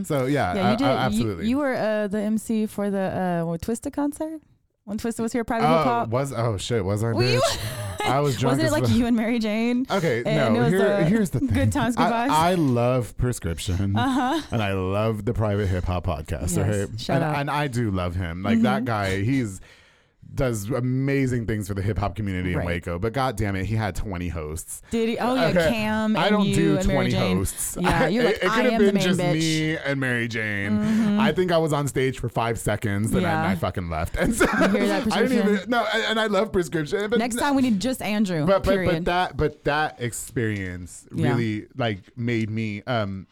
So 0.05 0.27
yeah, 0.27 0.53
Mm-hmm. 0.55 0.57
Yeah, 0.57 0.67
I- 0.69 0.71
you 0.73 0.77
did. 0.77 0.87
I- 0.87 0.93
You- 0.93 0.99
absolutely. 0.99 1.49
You, 1.49 1.59
were 1.59 1.75
uh, 1.75 2.09
the 2.09 2.19
MC 2.21 2.67
for 2.67 2.91
the 2.91 3.45
uh, 3.49 3.57
Twisted 3.59 3.93
concert 3.93 4.41
when 4.85 4.97
Twisted 4.99 5.23
was 5.23 5.33
here, 5.33 5.45
private 5.45 5.67
hip 5.69 5.77
Oh, 5.81 5.83
hop. 5.85 6.09
was 6.09 6.33
oh 6.33 6.57
shit, 6.57 6.85
was 6.85 7.05
I? 7.05 7.13
Were 7.13 7.23
you- 7.25 7.43
I 8.05 8.21
was 8.21 8.37
drunk. 8.41 8.59
Wasn't 8.59 8.69
it 8.69 8.73
like 8.81 8.89
you 8.91 9.05
and 9.07 9.15
Mary 9.17 9.39
Jane? 9.39 9.85
Okay, 9.91 10.23
And 10.25 10.55
no. 10.55 10.65
Here, 10.69 10.79
the 10.79 11.05
here's 11.05 11.29
the 11.31 11.41
thing. 11.41 11.49
Good 11.49 11.73
Times, 11.73 11.95
Good 11.97 12.05
I, 12.07 12.27
Vibes? 12.29 12.31
I 12.31 12.55
love 12.55 13.17
prescription, 13.19 13.97
Uh-huh. 13.97 14.41
and 14.51 14.63
I 14.63 14.73
love 14.73 15.25
the 15.27 15.35
private 15.35 15.67
hip 15.67 15.85
hop 15.85 16.07
podcast. 16.07 16.57
Yes, 16.57 16.59
okay, 16.59 16.87
shout 16.97 17.17
and, 17.17 17.25
out. 17.25 17.31
Mm-hmm. 17.33 17.41
and 17.41 17.51
I 17.51 17.67
do 17.69 17.91
love 17.91 18.15
him. 18.17 18.43
Like 18.43 18.63
that 18.63 18.85
guy, 18.87 19.21
he's 19.23 19.61
does 20.35 20.69
amazing 20.71 21.47
things 21.47 21.67
for 21.69 21.75
the 21.75 21.81
hip 21.83 21.99
hop 21.99 22.15
community 22.15 22.53
in 22.53 22.59
Right. 22.59 22.67
Waco. 22.67 22.99
But 22.99 23.13
god 23.15 23.37
damn 23.37 23.57
it, 23.57 23.65
he 23.65 23.75
had 23.75 23.97
20 23.97 24.29
hosts. 24.29 24.83
Did 24.91 25.09
he? 25.09 25.19
Oh 25.19 25.35
yeah, 25.35 25.47
Okay, 25.49 25.71
Cam 25.71 26.15
and 26.17 26.19
I 26.25 26.29
don't 26.29 26.47
you 26.47 26.55
do 26.55 26.77
and 26.79 26.87
Mary 26.87 27.09
20 27.09 27.11
Jane. 27.11 27.37
hosts. 27.39 27.77
Yeah, 27.81 28.07
you're 28.09 28.25
like 28.25 28.37
it, 28.37 28.45
I 28.51 28.63
could 28.63 28.73
have 28.73 28.81
the 28.81 28.87
been 28.87 28.95
main 28.97 29.05
just 29.05 29.21
bitch. 29.21 29.33
me 29.33 29.77
and 29.79 29.99
Mary 30.01 30.29
Jane. 30.29 31.19
I 31.19 31.33
think 31.33 31.51
I 31.51 31.59
was 31.59 31.73
on 31.73 31.89
stage 31.89 32.19
for 32.19 32.29
five 32.29 32.59
seconds 32.59 33.13
and 33.13 33.23
Yeah. 33.23 33.43
I, 33.43 33.53
I 33.53 33.55
fucking 33.57 33.89
left. 33.89 34.17
And 34.21 34.35
so 34.35 34.47
hear 34.47 34.69
that, 34.87 35.13
I 35.13 35.23
didn't 35.23 35.33
even 35.33 35.43
prescription? 35.49 35.71
no, 35.71 35.87
and 35.93 36.03
and 36.05 36.21
I 36.21 36.27
love 36.27 36.53
prescription. 36.53 37.09
But 37.11 37.19
Next 37.19 37.37
time 37.37 37.55
we 37.55 37.63
need 37.63 37.81
just 37.81 38.03
Andrew. 38.03 38.45
but 38.47 38.63
but, 38.65 38.71
period. 38.73 38.93
but 38.93 39.05
that 39.07 39.37
but 39.37 39.65
that 39.65 40.01
experience 40.01 41.07
Yeah. 41.15 41.31
really 41.31 41.67
like 41.77 42.01
made 42.17 42.51
me 42.51 42.83
um 42.87 43.27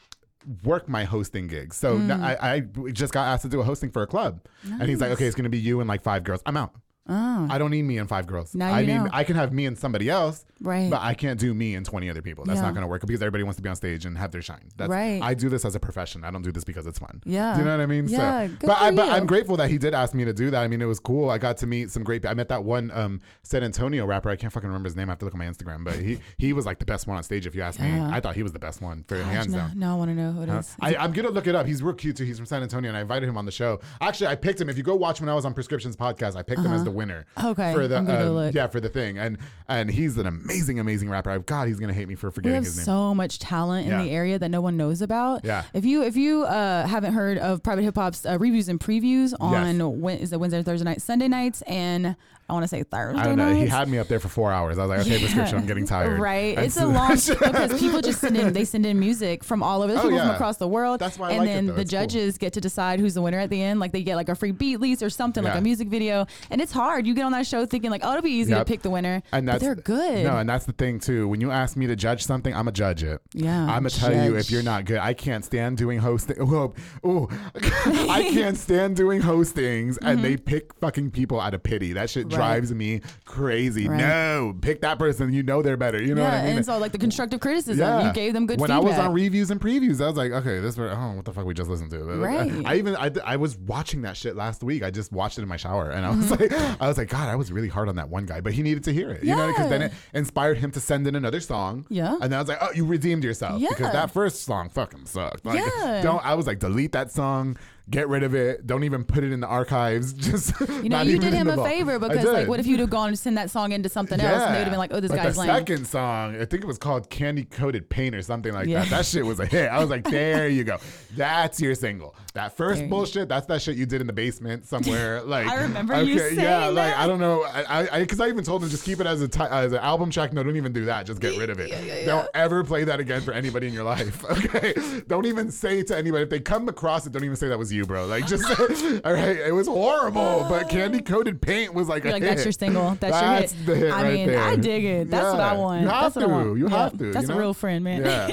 work 0.64 0.88
my 0.88 1.04
hosting 1.04 1.46
gigs. 1.48 1.76
So 1.76 1.98
Mm. 1.98 2.10
n- 2.10 2.22
I, 2.22 2.54
I 2.54 2.60
just 2.92 3.12
got 3.12 3.26
asked 3.26 3.42
to 3.42 3.48
do 3.48 3.60
a 3.60 3.64
hosting 3.64 3.90
for 3.90 4.02
a 4.02 4.06
club, 4.06 4.40
and 4.64 4.88
he's 4.88 5.00
like, 5.00 5.10
"Okay, 5.10 5.26
it's 5.26 5.34
gonna 5.36 5.48
be 5.48 5.58
you 5.58 5.80
and 5.80 5.88
like 5.88 6.02
five 6.02 6.22
girls. 6.24 6.40
I'm 6.46 6.56
out. 6.56 6.72
Oh, 7.08 7.46
I 7.50 7.58
don't 7.58 7.70
need 7.70 7.82
me 7.82 7.98
and 7.98 8.08
five 8.08 8.26
girls. 8.26 8.54
Now 8.54 8.72
I 8.72 8.80
you 8.80 8.86
mean, 8.86 9.04
know. 9.04 9.10
I 9.12 9.24
can 9.24 9.36
have 9.36 9.52
me 9.52 9.66
and 9.66 9.78
somebody 9.78 10.08
else, 10.10 10.44
Right. 10.60 10.90
But 10.90 11.02
I 11.02 11.14
can't 11.14 11.38
do 11.38 11.52
me 11.54 11.74
and 11.74 11.84
twenty 11.84 12.08
other 12.08 12.22
people. 12.22 12.44
That's 12.44 12.56
Yeah. 12.58 12.62
not 12.62 12.74
gonna 12.74 12.86
work 12.86 13.02
because 13.06 13.20
everybody 13.22 13.44
wants 13.44 13.56
to 13.56 13.62
be 13.62 13.68
on 13.68 13.76
stage 13.76 14.06
and 14.06 14.16
have 14.16 14.30
their 14.30 14.40
shine. 14.42 14.68
That's, 14.76 14.88
Right. 14.90 15.20
I 15.22 15.34
do 15.34 15.48
this 15.48 15.64
as 15.64 15.74
a 15.74 15.80
profession. 15.80 16.24
I 16.24 16.30
don't 16.30 16.42
do 16.42 16.50
this 16.52 16.64
because 16.64 16.86
it's 16.86 16.98
fun. 16.98 17.20
Yeah. 17.24 17.52
Do 17.54 17.58
you 17.60 17.64
know 17.66 17.72
what 17.72 17.82
I 17.82 17.86
mean? 17.86 18.08
Yeah, 18.08 18.46
So, 18.46 18.48
good 18.48 18.60
but 18.68 18.78
for 18.78 18.84
I, 18.84 18.90
but 18.90 19.06
you. 19.06 19.12
I'm 19.12 19.26
grateful 19.26 19.56
that 19.58 19.70
he 19.70 19.76
did 19.78 19.92
ask 19.94 20.14
me 20.14 20.24
to 20.24 20.32
do 20.32 20.50
that. 20.50 20.62
I 20.62 20.68
mean, 20.68 20.80
it 20.80 20.86
was 20.86 20.98
cool. 21.00 21.28
I 21.30 21.38
got 21.38 21.58
to 21.58 21.66
meet 21.66 21.90
some 21.90 22.02
great. 22.04 22.24
I 22.24 22.32
met 22.34 22.48
that 22.48 22.64
one 22.64 22.90
um, 22.94 23.20
San 23.42 23.62
Antonio 23.62 24.06
rapper. 24.06 24.30
I 24.30 24.36
can't 24.36 24.52
fucking 24.52 24.66
remember 24.68 24.86
his 24.88 24.96
name. 24.96 25.08
I 25.08 25.12
have 25.12 25.18
to 25.18 25.24
look 25.26 25.34
at 25.34 25.38
my 25.38 25.44
Instagram. 25.46 25.84
But 25.84 25.96
he 25.96 26.18
he 26.38 26.52
was 26.52 26.64
like 26.64 26.78
the 26.78 26.86
best 26.86 27.06
one 27.06 27.16
on 27.16 27.22
stage. 27.22 27.46
If 27.46 27.54
you 27.54 27.62
ask 27.62 27.78
me, 27.78 28.00
I 28.00 28.20
thought 28.20 28.34
he 28.34 28.42
was 28.42 28.52
the 28.52 28.58
best 28.58 28.80
one 28.80 29.04
for 29.08 29.16
Gosh, 29.18 29.26
hands 29.26 29.48
now, 29.48 29.68
down. 29.68 29.78
now 29.78 29.94
I 29.94 29.98
want 29.98 30.10
to 30.10 30.14
know 30.14 30.32
who 30.32 30.42
it 30.42 30.48
Huh? 30.48 30.58
is. 30.58 30.74
I, 30.80 30.96
I'm 30.96 31.12
gonna 31.12 31.30
look 31.30 31.46
it 31.46 31.54
up. 31.54 31.66
He's 31.66 31.82
real 31.82 31.94
cute 31.94 32.16
too. 32.16 32.24
He's 32.24 32.38
from 32.38 32.46
San 32.46 32.62
Antonio, 32.62 32.88
and 32.88 32.96
I 32.96 33.00
invited 33.02 33.28
him 33.28 33.36
on 33.36 33.44
the 33.44 33.52
show. 33.52 33.80
Actually, 34.00 34.28
I 34.28 34.36
picked 34.36 34.60
him. 34.60 34.68
If 34.70 34.78
you 34.78 34.82
go 34.84 34.94
watch 34.94 35.20
when 35.20 35.28
I 35.28 35.34
was 35.34 35.44
on 35.44 35.52
Prescriptions 35.54 35.96
podcast, 35.96 36.34
I 36.36 36.42
picked 36.42 36.62
him 36.62 36.72
as 36.72 36.82
the 36.82 36.90
winner. 36.90 37.26
Okay, 37.42 37.74
for 37.74 37.86
the 37.86 37.96
I'm 37.98 38.06
gonna 38.06 38.18
go 38.24 38.38
um, 38.38 38.50
yeah 38.54 38.66
for 38.68 38.80
the 38.80 38.88
thing, 38.88 39.18
and 39.18 39.38
and 39.68 39.90
he's 39.90 40.16
an 40.16 40.26
amazing, 40.26 40.45
amazing 40.50 40.78
amazing 40.80 41.08
rapper. 41.08 41.30
I've 41.30 41.46
God, 41.46 41.68
he's 41.68 41.78
gonna 41.80 41.92
hate 41.92 42.08
me 42.08 42.14
for 42.14 42.30
forgetting 42.30 42.62
his 42.64 42.76
name. 42.76 42.84
so 42.84 43.14
much 43.14 43.38
talent 43.38 43.86
in 43.86 43.92
Yeah. 43.92 44.02
the 44.02 44.10
area 44.10 44.38
that 44.38 44.48
no 44.50 44.60
one 44.60 44.76
knows 44.76 45.02
about. 45.02 45.44
Yeah. 45.44 45.64
If 45.74 45.84
you 45.84 46.02
if 46.02 46.16
you 46.16 46.44
uh, 46.44 46.86
haven't 46.86 47.12
heard 47.14 47.38
of 47.38 47.62
Private 47.62 47.82
Hip 47.82 47.94
Hop's 47.96 48.24
uh, 48.26 48.38
reviews 48.38 48.68
and 48.68 48.78
previews 48.80 49.34
on 49.40 49.76
Yes. 49.78 49.82
Wed- 49.82 50.20
is 50.20 50.32
it 50.32 50.40
Wednesday, 50.40 50.62
Thursday 50.62 50.84
night, 50.84 51.02
Sunday 51.02 51.28
nights, 51.28 51.62
and 51.62 52.16
I 52.48 52.52
want 52.52 52.62
to 52.64 52.68
say 52.68 52.82
Thursday 52.84 53.20
I 53.20 53.24
don't 53.24 53.36
know. 53.38 53.52
He 53.54 53.66
had 53.66 53.88
me 53.88 53.98
up 53.98 54.06
there 54.08 54.20
for 54.20 54.28
four 54.28 54.52
hours. 54.52 54.78
I 54.78 54.82
was 54.86 54.90
like, 54.90 55.00
okay, 55.00 55.18
prescription. 55.18 55.58
I'm 55.58 55.66
getting 55.66 55.86
tired. 55.86 56.20
Right. 56.20 56.56
And 56.56 56.66
It's 56.66 56.76
so- 56.76 56.86
a 56.86 56.88
long 56.88 57.08
because 57.16 57.80
people 57.80 58.00
just 58.00 58.20
send 58.20 58.36
in 58.36 58.52
they 58.52 58.64
send 58.64 58.86
in 58.86 59.00
music 59.00 59.42
from 59.42 59.62
all 59.62 59.82
over. 59.82 59.92
There's 59.92 60.04
Oh, 60.04 60.08
people 60.08 60.20
from 60.24 60.30
across 60.30 60.56
the 60.58 60.68
world. 60.68 61.00
That's 61.00 61.18
why 61.18 61.28
I 61.28 61.32
and 61.32 61.38
like 61.40 61.48
it, 61.48 61.52
then 61.54 61.66
though. 61.66 61.72
the 61.74 61.80
It's 61.82 61.90
cool. 61.90 62.00
judges 62.00 62.38
get 62.38 62.52
to 62.52 62.60
decide 62.60 63.00
who's 63.00 63.14
the 63.14 63.22
winner 63.22 63.38
at 63.40 63.50
the 63.50 63.60
end. 63.60 63.80
Like 63.80 63.92
they 63.92 64.02
get 64.04 64.14
like 64.16 64.28
a 64.28 64.34
free 64.34 64.52
beat 64.52 64.78
lease 64.80 65.02
or 65.02 65.10
something, 65.10 65.42
like 65.42 65.56
a 65.56 65.60
music 65.60 65.88
video. 65.88 66.26
And 66.50 66.60
it's 66.60 66.72
hard. 66.72 67.06
You 67.06 67.14
get 67.14 67.22
on 67.24 67.32
that 67.32 67.46
show 67.46 67.66
thinking 67.66 67.90
like, 67.90 68.02
oh, 68.04 68.10
it'll 68.12 68.22
be 68.22 68.30
easy 68.30 68.50
Yep. 68.50 68.58
to 68.60 68.64
pick 68.72 68.82
the 68.82 68.90
winner. 68.90 69.22
And 69.32 69.46
but 69.46 69.60
they're 69.60 69.74
good. 69.74 70.24
No, 70.24 70.36
and 70.38 70.48
that's 70.48 70.66
the 70.66 70.72
thing 70.72 71.00
too. 71.00 71.26
When 71.26 71.40
you 71.40 71.50
ask 71.50 71.76
me 71.76 71.86
to 71.88 71.96
judge 71.96 72.24
something, 72.24 72.52
I'm 72.54 72.60
gonna 72.60 72.72
judge 72.72 73.02
it. 73.02 73.20
Yeah, 73.34 73.62
I'm 73.62 73.82
gonna 73.82 73.90
tell 73.90 74.14
you 74.14 74.36
if 74.36 74.50
you're 74.52 74.62
not 74.62 74.84
good. 74.84 74.98
I 74.98 75.14
can't 75.14 75.44
stand 75.44 75.78
doing 75.78 75.98
hosting. 75.98 76.36
Oh, 76.40 76.74
oh. 77.02 77.28
I 77.64 78.30
can't 78.32 78.56
stand 78.56 78.94
doing 78.96 79.20
hostings, 79.20 79.98
and 80.02 80.22
they 80.24 80.36
pick 80.36 80.72
fucking 80.74 81.10
people 81.10 81.40
out 81.40 81.54
of 81.54 81.62
pity. 81.62 81.92
That 81.92 82.08
shit 82.10 82.26
Mm-hmm. 82.26 82.35
Drives 82.36 82.72
me 82.74 83.00
crazy. 83.24 83.88
Right. 83.88 83.98
No, 83.98 84.56
pick 84.60 84.80
that 84.82 84.98
person. 84.98 85.32
You 85.32 85.42
know 85.42 85.62
they're 85.62 85.76
better. 85.76 86.02
You 86.02 86.14
know 86.14 86.22
yeah, 86.22 86.32
what 86.32 86.40
I 86.40 86.46
mean? 86.46 86.56
and 86.58 86.66
so 86.66 86.78
like 86.78 86.92
the 86.92 86.98
constructive 86.98 87.40
criticism, 87.40 88.06
you 88.06 88.12
gave 88.12 88.32
them 88.32 88.46
good 88.46 88.60
when 88.60 88.68
feedback. 88.68 88.82
I 88.84 88.88
was 88.88 88.98
on 88.98 89.12
reviews 89.12 89.50
and 89.50 89.60
previews, 89.60 90.00
I 90.02 90.06
was 90.08 90.16
like, 90.16 90.32
okay, 90.32 90.60
this 90.60 90.78
oh, 90.78 91.12
what 91.16 91.24
the 91.24 91.32
fuck 91.32 91.44
we 91.44 91.54
just 91.54 91.70
listened 91.70 91.90
to. 91.90 91.98
Right. 92.04 92.52
I, 92.64 92.76
even 92.76 92.96
I, 92.96 93.10
I 93.24 93.36
was 93.36 93.56
watching 93.58 94.02
that 94.02 94.16
shit 94.16 94.36
last 94.36 94.62
week. 94.62 94.82
I 94.82 94.90
just 94.90 95.12
watched 95.12 95.38
it 95.38 95.42
in 95.42 95.48
my 95.48 95.56
shower, 95.56 95.90
and 95.90 96.04
I 96.04 96.10
was 96.10 96.26
Mm-hmm. 96.26 96.42
like, 96.54 96.80
I 96.80 96.88
was 96.88 96.98
like, 96.98 97.08
God, 97.08 97.28
I 97.28 97.36
was 97.36 97.52
really 97.52 97.68
hard 97.68 97.88
on 97.88 97.96
that 97.96 98.08
one 98.08 98.26
guy, 98.26 98.40
but 98.40 98.52
he 98.52 98.62
needed 98.62 98.84
to 98.84 98.92
hear 98.92 99.10
it. 99.10 99.22
You 99.22 99.34
know, 99.36 99.46
because 99.48 99.68
then 99.68 99.82
it 99.82 99.92
inspired 100.14 100.58
him 100.58 100.70
to 100.72 100.80
send 100.80 101.06
in 101.06 101.14
another 101.14 101.40
song. 101.40 101.86
Yeah. 101.88 102.14
and 102.14 102.24
then 102.24 102.34
I 102.34 102.38
was 102.38 102.48
like, 102.48 102.58
oh, 102.60 102.70
you 102.74 102.84
redeemed 102.84 103.22
yourself 103.24 103.60
Yeah. 103.60 103.68
because 103.70 103.92
that 103.92 104.10
first 104.10 104.42
song 104.44 104.68
fucking 104.70 105.06
sucked. 105.06 105.44
Like, 105.46 105.58
Yeah. 105.60 106.00
don't. 106.02 106.24
I 106.24 106.34
was 106.34 106.46
like, 106.46 106.58
delete 106.58 106.92
that 106.92 107.12
song. 107.12 107.56
Get 107.88 108.08
rid 108.08 108.24
of 108.24 108.34
it. 108.34 108.66
Don't 108.66 108.82
even 108.82 109.04
put 109.04 109.22
it 109.22 109.30
in 109.32 109.38
the 109.38 109.46
archives. 109.46 110.12
Just 110.26 110.58
you 110.82 110.88
know, 110.88 111.02
you 111.02 111.18
did 111.20 111.32
him 111.32 111.48
a 111.48 111.56
favor 111.64 112.00
because 112.00 112.24
like, 112.24 112.48
what 112.48 112.58
if 112.58 112.66
you'd 112.66 112.80
have 112.80 112.90
gone 112.90 113.08
and 113.08 113.18
send 113.18 113.38
that 113.38 113.48
song 113.48 113.70
into 113.70 113.88
something 113.88 114.18
else 114.20 114.42
and 114.42 114.54
they'd 114.56 114.60
have 114.62 114.70
been 114.70 114.78
like, 114.78 114.92
oh, 114.92 114.98
this 114.98 115.10
but 115.12 115.18
guy's 115.18 115.34
the 115.34 115.42
lame. 115.42 115.50
second 115.50 115.86
song, 115.86 116.34
I 116.34 116.44
think 116.46 116.64
it 116.64 116.66
was 116.66 116.78
called 116.78 117.08
Candy 117.10 117.44
Coated 117.44 117.88
Paint 117.88 118.16
or 118.16 118.22
something 118.22 118.52
like 118.52 118.66
Yeah. 118.66 118.80
that. 118.80 118.90
That 118.90 119.06
shit 119.06 119.24
was 119.24 119.38
a 119.38 119.46
hit. 119.46 119.68
I 119.70 119.78
was 119.78 119.88
like, 119.88 120.02
there 120.02 120.48
you 120.48 120.64
go. 120.64 120.78
That's 121.16 121.60
your 121.60 121.76
single. 121.76 122.16
That 122.36 122.54
first 122.54 122.86
bullshit, 122.90 123.30
that's 123.30 123.46
that 123.46 123.62
shit 123.62 123.76
you 123.76 123.86
did 123.86 124.02
in 124.02 124.06
the 124.06 124.12
basement 124.12 124.66
somewhere. 124.66 125.16
Like 125.26 125.48
I 125.48 125.62
remember 125.62 126.00
you 126.02 126.18
saying 126.18 126.38
yeah, 126.38 126.64
saying 126.64 126.74
like. 126.74 126.94
I 126.96 127.06
don't 127.06 127.18
know, 127.18 127.42
I 127.44 127.88
I 127.90 128.00
because 128.00 128.20
I, 128.20 128.28
even 128.28 128.44
told 128.44 128.62
him 128.62 128.68
just 128.68 128.84
keep 128.84 129.00
it 129.00 129.06
as 129.06 129.22
a 129.22 129.52
as 129.52 129.72
an 129.72 129.78
album 129.78 130.10
track. 130.10 130.32
No, 130.32 130.42
don't 130.42 130.56
even 130.56 130.72
do 130.72 130.84
that. 130.84 131.06
Just 131.06 131.20
get 131.20 131.38
rid 131.38 131.48
of 131.50 131.58
it. 131.58 132.04
Don't 132.04 132.28
ever 132.34 132.62
play 132.62 132.84
that 132.84 133.00
again 133.00 133.22
for 133.22 133.32
anybody 133.32 133.66
in 133.66 133.72
your 133.74 133.84
life. 133.84 134.24
Okay, 134.36 134.74
don't 135.08 135.24
even 135.24 135.50
say 135.50 135.82
to 135.84 135.96
anybody 135.96 136.24
if 136.24 136.30
they 136.30 136.40
come 136.40 136.68
across 136.68 137.06
it. 137.06 137.12
Don't 137.12 137.24
even 137.24 137.36
say 137.36 137.48
that 137.48 137.58
was 137.58 137.72
you, 137.72 137.86
bro. 137.86 138.06
Like 138.06 138.26
just 138.26 138.44
all 139.04 139.12
right. 139.12 139.36
It 139.36 139.54
was 139.54 139.66
horrible, 139.66 140.46
but 140.48 140.68
Candy 140.68 141.00
Coated 141.00 141.40
Paint 141.40 141.72
was 141.72 141.88
like 141.88 142.04
a 142.04 142.10
like, 142.10 142.22
that's 142.22 142.44
your 142.44 142.52
single. 142.52 142.96
That's, 143.00 143.18
That's 143.18 143.54
your 143.54 143.64
hit. 143.64 143.66
the 143.66 143.76
hit 143.76 143.92
I 143.92 144.02
right 144.02 144.12
mean, 144.14 144.26
there. 144.28 144.42
I 144.42 144.56
dig 144.56 144.84
it. 144.84 145.10
That's 145.10 145.32
what 145.32 145.40
I 145.40 145.54
want. 145.54 145.82
You 145.82 145.88
have 145.88 146.14
That's 146.14 146.16
what 146.16 146.24
I 146.24 146.28
to. 146.28 146.32
want. 146.48 146.58
You 146.58 146.68
Yeah. 146.68 146.78
have 146.78 146.98
to, 146.98 147.12
That's 147.12 147.28
you 147.28 147.34
a 147.34 147.38
real 147.38 147.54
friend, 147.54 147.82
man. 147.82 148.04
Yeah, 148.04 148.28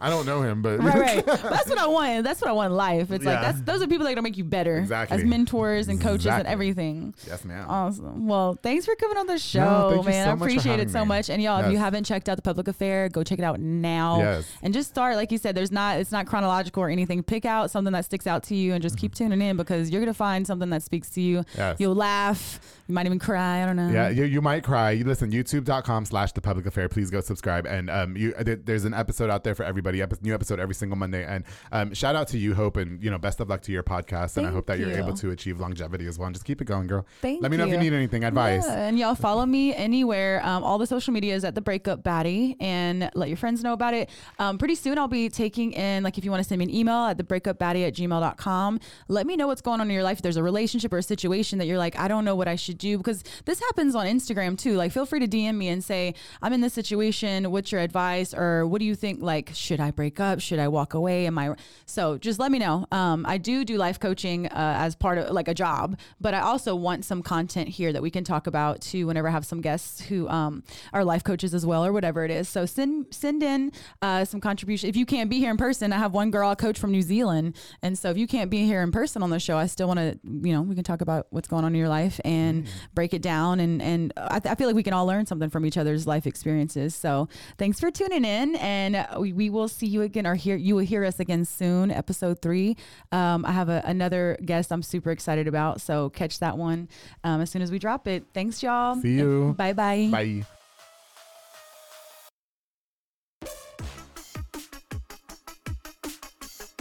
I 0.00 0.10
don't 0.10 0.26
know 0.26 0.42
him, 0.42 0.60
but 0.62 0.78
right, 0.80 0.94
right. 0.98 1.26
That's 1.26 1.68
what 1.68 1.78
I 1.78 1.86
want. 1.86 2.24
That's 2.24 2.40
what 2.40 2.50
I 2.50 2.52
want 2.52 2.72
in 2.72 2.76
life. 2.76 3.10
It's 3.10 3.24
like 3.24 3.37
That's 3.42 3.60
those 3.62 3.82
are 3.82 3.86
people 3.86 4.04
that 4.04 4.12
are 4.12 4.14
gonna 4.14 4.22
make 4.22 4.36
you 4.36 4.44
better 4.44 4.78
Exactly. 4.78 5.16
as 5.16 5.24
mentors 5.24 5.88
and 5.88 6.00
coaches 6.00 6.26
and 6.26 6.46
everything. 6.46 7.14
yes, 7.26 7.44
ma'am. 7.44 7.66
Awesome. 7.68 8.26
Well, 8.26 8.58
thanks 8.62 8.84
for 8.86 8.94
coming 8.96 9.16
on 9.18 9.26
the 9.26 9.38
show, 9.38 9.94
No, 9.96 10.02
man. 10.02 10.24
so 10.24 10.30
I 10.30 10.34
appreciate 10.34 10.80
it 10.80 10.90
so 10.90 11.00
me. 11.02 11.08
much. 11.08 11.30
And 11.30 11.42
y'all, 11.42 11.64
if 11.64 11.70
you 11.72 11.78
haven't 11.78 12.04
checked 12.04 12.28
out 12.28 12.36
the 12.36 12.42
public 12.42 12.68
affair, 12.68 13.08
go 13.08 13.22
check 13.22 13.38
it 13.38 13.44
out 13.44 13.60
now. 13.60 14.18
Yes. 14.18 14.50
And 14.62 14.72
just 14.74 14.88
start, 14.90 15.16
like 15.16 15.30
you 15.32 15.38
said, 15.38 15.54
there's 15.54 15.72
not 15.72 15.98
it's 15.98 16.12
not 16.12 16.26
chronological 16.26 16.82
or 16.82 16.88
anything. 16.88 17.22
Pick 17.22 17.44
out 17.44 17.70
something 17.70 17.92
that 17.92 18.04
sticks 18.04 18.26
out 18.26 18.42
to 18.44 18.54
you 18.54 18.74
and 18.74 18.82
just 18.82 18.96
keep 18.98 19.14
tuning 19.14 19.40
in 19.42 19.56
because 19.56 19.90
you're 19.90 20.00
gonna 20.00 20.14
find 20.14 20.46
something 20.46 20.70
that 20.70 20.82
speaks 20.82 21.10
to 21.10 21.20
you. 21.20 21.38
Mm-hmm. 21.40 21.58
Yes. 21.58 21.76
You'll 21.80 21.94
laugh. 21.94 22.60
You 22.88 22.94
might 22.94 23.06
even 23.06 23.18
cry. 23.18 23.62
I 23.62 23.66
don't 23.66 23.76
know. 23.76 23.90
Yeah, 23.90 24.08
you, 24.08 24.24
you 24.24 24.40
might 24.40 24.64
cry. 24.64 24.92
You 24.92 25.04
listen, 25.04 25.30
youtube.com 25.30 26.06
slash 26.06 26.32
the 26.32 26.40
public 26.40 26.64
affair. 26.66 26.88
Please 26.88 27.10
go 27.10 27.20
subscribe. 27.20 27.66
And 27.66 27.90
um, 27.90 28.16
you 28.16 28.32
there- 28.40 28.56
there's 28.56 28.84
an 28.84 28.94
episode 28.94 29.28
out 29.30 29.44
there 29.44 29.54
for 29.54 29.64
everybody, 29.64 30.00
epi- 30.00 30.16
new 30.22 30.34
episode 30.34 30.58
every 30.58 30.74
single 30.74 30.96
Monday. 30.96 31.24
And 31.24 31.44
um, 31.72 31.92
shout 31.94 32.16
out 32.16 32.28
to 32.28 32.38
you, 32.38 32.54
Hope, 32.54 32.76
and 32.76 33.02
you 33.02 33.10
know, 33.10 33.18
best 33.28 33.40
of 33.40 33.48
luck 33.50 33.60
to 33.60 33.70
your 33.72 33.82
podcast. 33.82 34.38
and 34.38 34.46
I 34.46 34.50
hope 34.50 34.66
that 34.68 34.78
you're 34.78 34.90
able 34.90 35.12
to 35.12 35.30
achieve 35.32 35.60
longevity 35.60 36.06
as 36.06 36.18
well. 36.18 36.28
And 36.28 36.34
just 36.34 36.46
keep 36.46 36.62
it 36.62 36.64
going, 36.64 36.86
girl. 36.86 37.04
Thank 37.20 37.42
Let 37.42 37.50
me 37.50 37.58
know 37.58 37.64
if 37.64 37.68
you 37.68 37.74
you. 37.74 37.82
need 37.82 37.92
anything, 37.92 38.24
advice. 38.24 38.64
Yeah, 38.66 38.86
and 38.86 38.98
y'all 38.98 39.14
follow 39.14 39.44
me 39.44 39.74
anywhere. 39.74 40.40
Um, 40.42 40.64
all 40.64 40.78
the 40.78 40.86
social 40.86 41.12
media 41.12 41.34
is 41.34 41.44
at 41.44 41.54
the 41.54 41.60
Breakup 41.60 42.02
Baddie, 42.02 42.56
and 42.58 43.10
let 43.14 43.28
your 43.28 43.36
friends 43.36 43.62
know 43.62 43.74
about 43.74 43.92
it. 43.92 44.08
Um, 44.38 44.56
pretty 44.56 44.76
soon, 44.76 44.96
I'll 44.96 45.08
be 45.08 45.28
taking 45.28 45.72
in, 45.72 46.02
like, 46.04 46.16
if 46.16 46.24
you 46.24 46.30
want 46.30 46.42
to 46.42 46.48
send 46.48 46.58
me 46.58 46.64
an 46.64 46.74
email 46.74 47.04
at 47.04 47.18
the 47.18 47.22
breakupbaddie 47.22 47.86
at 47.86 47.92
gmail.com, 47.94 48.80
let 49.08 49.26
me 49.26 49.36
know 49.36 49.46
what's 49.46 49.60
going 49.60 49.82
on 49.82 49.88
in 49.88 49.92
your 49.92 50.02
life. 50.02 50.16
If 50.18 50.22
there's 50.22 50.38
a 50.38 50.42
relationship 50.42 50.90
or 50.94 50.98
a 50.98 51.02
situation 51.02 51.58
that 51.58 51.66
you're 51.66 51.76
like, 51.76 51.98
I 51.98 52.08
don't 52.08 52.24
know 52.24 52.34
what 52.34 52.48
I 52.48 52.56
should 52.56 52.78
do, 52.78 52.96
because 52.96 53.22
this 53.44 53.60
happens 53.60 53.94
on 53.94 54.06
Instagram 54.06 54.56
too. 54.58 54.76
Like, 54.76 54.90
feel 54.92 55.04
free 55.04 55.20
to 55.20 55.28
DM 55.28 55.56
me 55.56 55.68
and 55.68 55.84
say, 55.84 56.14
I'm 56.40 56.54
in 56.54 56.62
this 56.62 56.72
situation. 56.72 57.50
What's 57.50 57.72
your 57.72 57.82
advice? 57.82 58.32
Or 58.32 58.66
what 58.66 58.78
do 58.78 58.86
you 58.86 58.94
think? 58.94 59.20
Like, 59.20 59.50
should 59.52 59.80
I 59.80 59.90
break 59.90 60.18
up? 60.18 60.40
Should 60.40 60.60
I 60.60 60.68
walk 60.68 60.94
away? 60.94 61.26
Am 61.26 61.38
I? 61.38 61.56
So 61.84 62.16
just 62.16 62.38
let 62.38 62.50
me 62.50 62.58
know. 62.58 62.86
Um, 62.90 63.17
I 63.26 63.38
do 63.38 63.64
do 63.64 63.76
life 63.76 63.98
coaching 63.98 64.46
uh, 64.46 64.74
as 64.78 64.94
part 64.94 65.18
of 65.18 65.30
like 65.30 65.48
a 65.48 65.54
job, 65.54 65.98
but 66.20 66.34
I 66.34 66.40
also 66.40 66.74
want 66.74 67.04
some 67.04 67.22
content 67.22 67.68
here 67.68 67.92
that 67.92 68.02
we 68.02 68.10
can 68.10 68.24
talk 68.24 68.46
about 68.46 68.80
too. 68.80 69.06
Whenever 69.06 69.28
I 69.28 69.30
have 69.30 69.46
some 69.46 69.60
guests 69.60 70.00
who 70.00 70.28
um, 70.28 70.62
are 70.92 71.04
life 71.04 71.24
coaches 71.24 71.54
as 71.54 71.64
well, 71.64 71.84
or 71.84 71.92
whatever 71.92 72.24
it 72.24 72.30
is. 72.30 72.48
So 72.48 72.66
send 72.66 73.06
send 73.10 73.42
in 73.42 73.72
uh, 74.02 74.24
some 74.24 74.40
contribution. 74.40 74.88
If 74.88 74.96
you 74.96 75.06
can't 75.06 75.30
be 75.30 75.38
here 75.38 75.50
in 75.50 75.56
person, 75.56 75.92
I 75.92 75.98
have 75.98 76.12
one 76.12 76.30
girl 76.30 76.50
I 76.50 76.54
coach 76.54 76.78
from 76.78 76.92
New 76.92 77.02
Zealand, 77.02 77.56
and 77.82 77.98
so 77.98 78.10
if 78.10 78.16
you 78.16 78.26
can't 78.26 78.50
be 78.50 78.64
here 78.66 78.82
in 78.82 78.92
person 78.92 79.22
on 79.22 79.30
the 79.30 79.40
show, 79.40 79.56
I 79.56 79.66
still 79.66 79.86
want 79.86 79.98
to, 79.98 80.18
you 80.24 80.52
know, 80.52 80.62
we 80.62 80.74
can 80.74 80.84
talk 80.84 81.00
about 81.00 81.26
what's 81.30 81.48
going 81.48 81.64
on 81.64 81.74
in 81.74 81.78
your 81.78 81.88
life 81.88 82.20
and 82.24 82.66
break 82.94 83.14
it 83.14 83.22
down, 83.22 83.60
and 83.60 83.80
and 83.82 84.12
I, 84.16 84.40
I 84.44 84.54
feel 84.54 84.66
like 84.66 84.76
we 84.76 84.82
can 84.82 84.92
all 84.92 85.06
learn 85.06 85.26
something 85.26 85.50
from 85.50 85.64
each 85.64 85.76
other's 85.76 86.06
life 86.06 86.26
experiences. 86.26 86.94
So 86.94 87.28
thanks 87.56 87.80
for 87.80 87.90
tuning 87.90 88.24
in, 88.24 88.56
and 88.56 89.06
we, 89.18 89.32
we 89.32 89.50
will 89.50 89.68
see 89.68 89.86
you 89.86 90.02
again, 90.02 90.26
or 90.26 90.34
hear 90.34 90.56
you 90.56 90.74
will 90.74 90.84
hear 90.84 91.04
us 91.04 91.20
again 91.20 91.44
soon, 91.44 91.90
episode 91.90 92.40
three. 92.42 92.76
Um, 93.12 93.44
I 93.44 93.52
have 93.52 93.68
a, 93.68 93.82
another 93.84 94.36
guest 94.44 94.72
I'm 94.72 94.82
super 94.82 95.10
excited 95.10 95.48
about, 95.48 95.80
so 95.80 96.10
catch 96.10 96.38
that 96.40 96.58
one 96.58 96.88
um, 97.24 97.40
as 97.40 97.50
soon 97.50 97.62
as 97.62 97.70
we 97.70 97.78
drop 97.78 98.06
it. 98.06 98.24
Thanks, 98.34 98.62
y'all. 98.62 98.96
See 98.96 99.16
you. 99.16 99.54
Bye 99.56 99.72
bye. 99.72 100.08
Bye. 100.10 100.44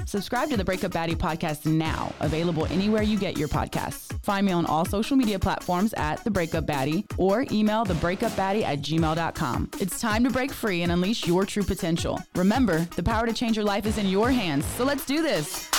Subscribe 0.08 0.50
to 0.52 0.58
the 0.58 0.64
Breakup 0.64 0.94
Baddie 0.94 1.18
podcast 1.18 1.66
now, 1.66 2.14
available 2.22 2.66
anywhere 2.68 3.02
you 3.04 3.20
get 3.20 3.38
your 3.38 3.50
podcasts. 3.50 4.18
Find 4.24 4.46
me 4.46 4.54
on 4.54 4.66
all 4.66 4.86
social 4.86 5.18
media 5.18 5.38
platforms 5.38 5.94
at 5.98 6.24
The 6.24 6.32
Breakup 6.32 6.66
Baddie 6.66 7.04
or 7.18 7.46
email 7.52 7.84
thebreakupbaddie 7.86 8.64
at 8.64 8.80
gmail.com. 8.80 9.70
It's 9.82 10.00
time 10.00 10.24
to 10.24 10.30
break 10.30 10.54
free 10.54 10.84
and 10.84 10.94
unleash 10.94 11.28
your 11.28 11.46
true 11.46 11.64
potential. 11.64 12.22
Remember, 12.36 12.88
the 12.96 13.04
power 13.04 13.28
to 13.28 13.34
change 13.34 13.58
your 13.58 13.66
life 13.66 13.86
is 13.86 13.98
in 13.98 14.08
your 14.08 14.32
hands, 14.32 14.66
so 14.66 14.86
let's 14.86 15.06
do 15.06 15.22
this. 15.22 15.70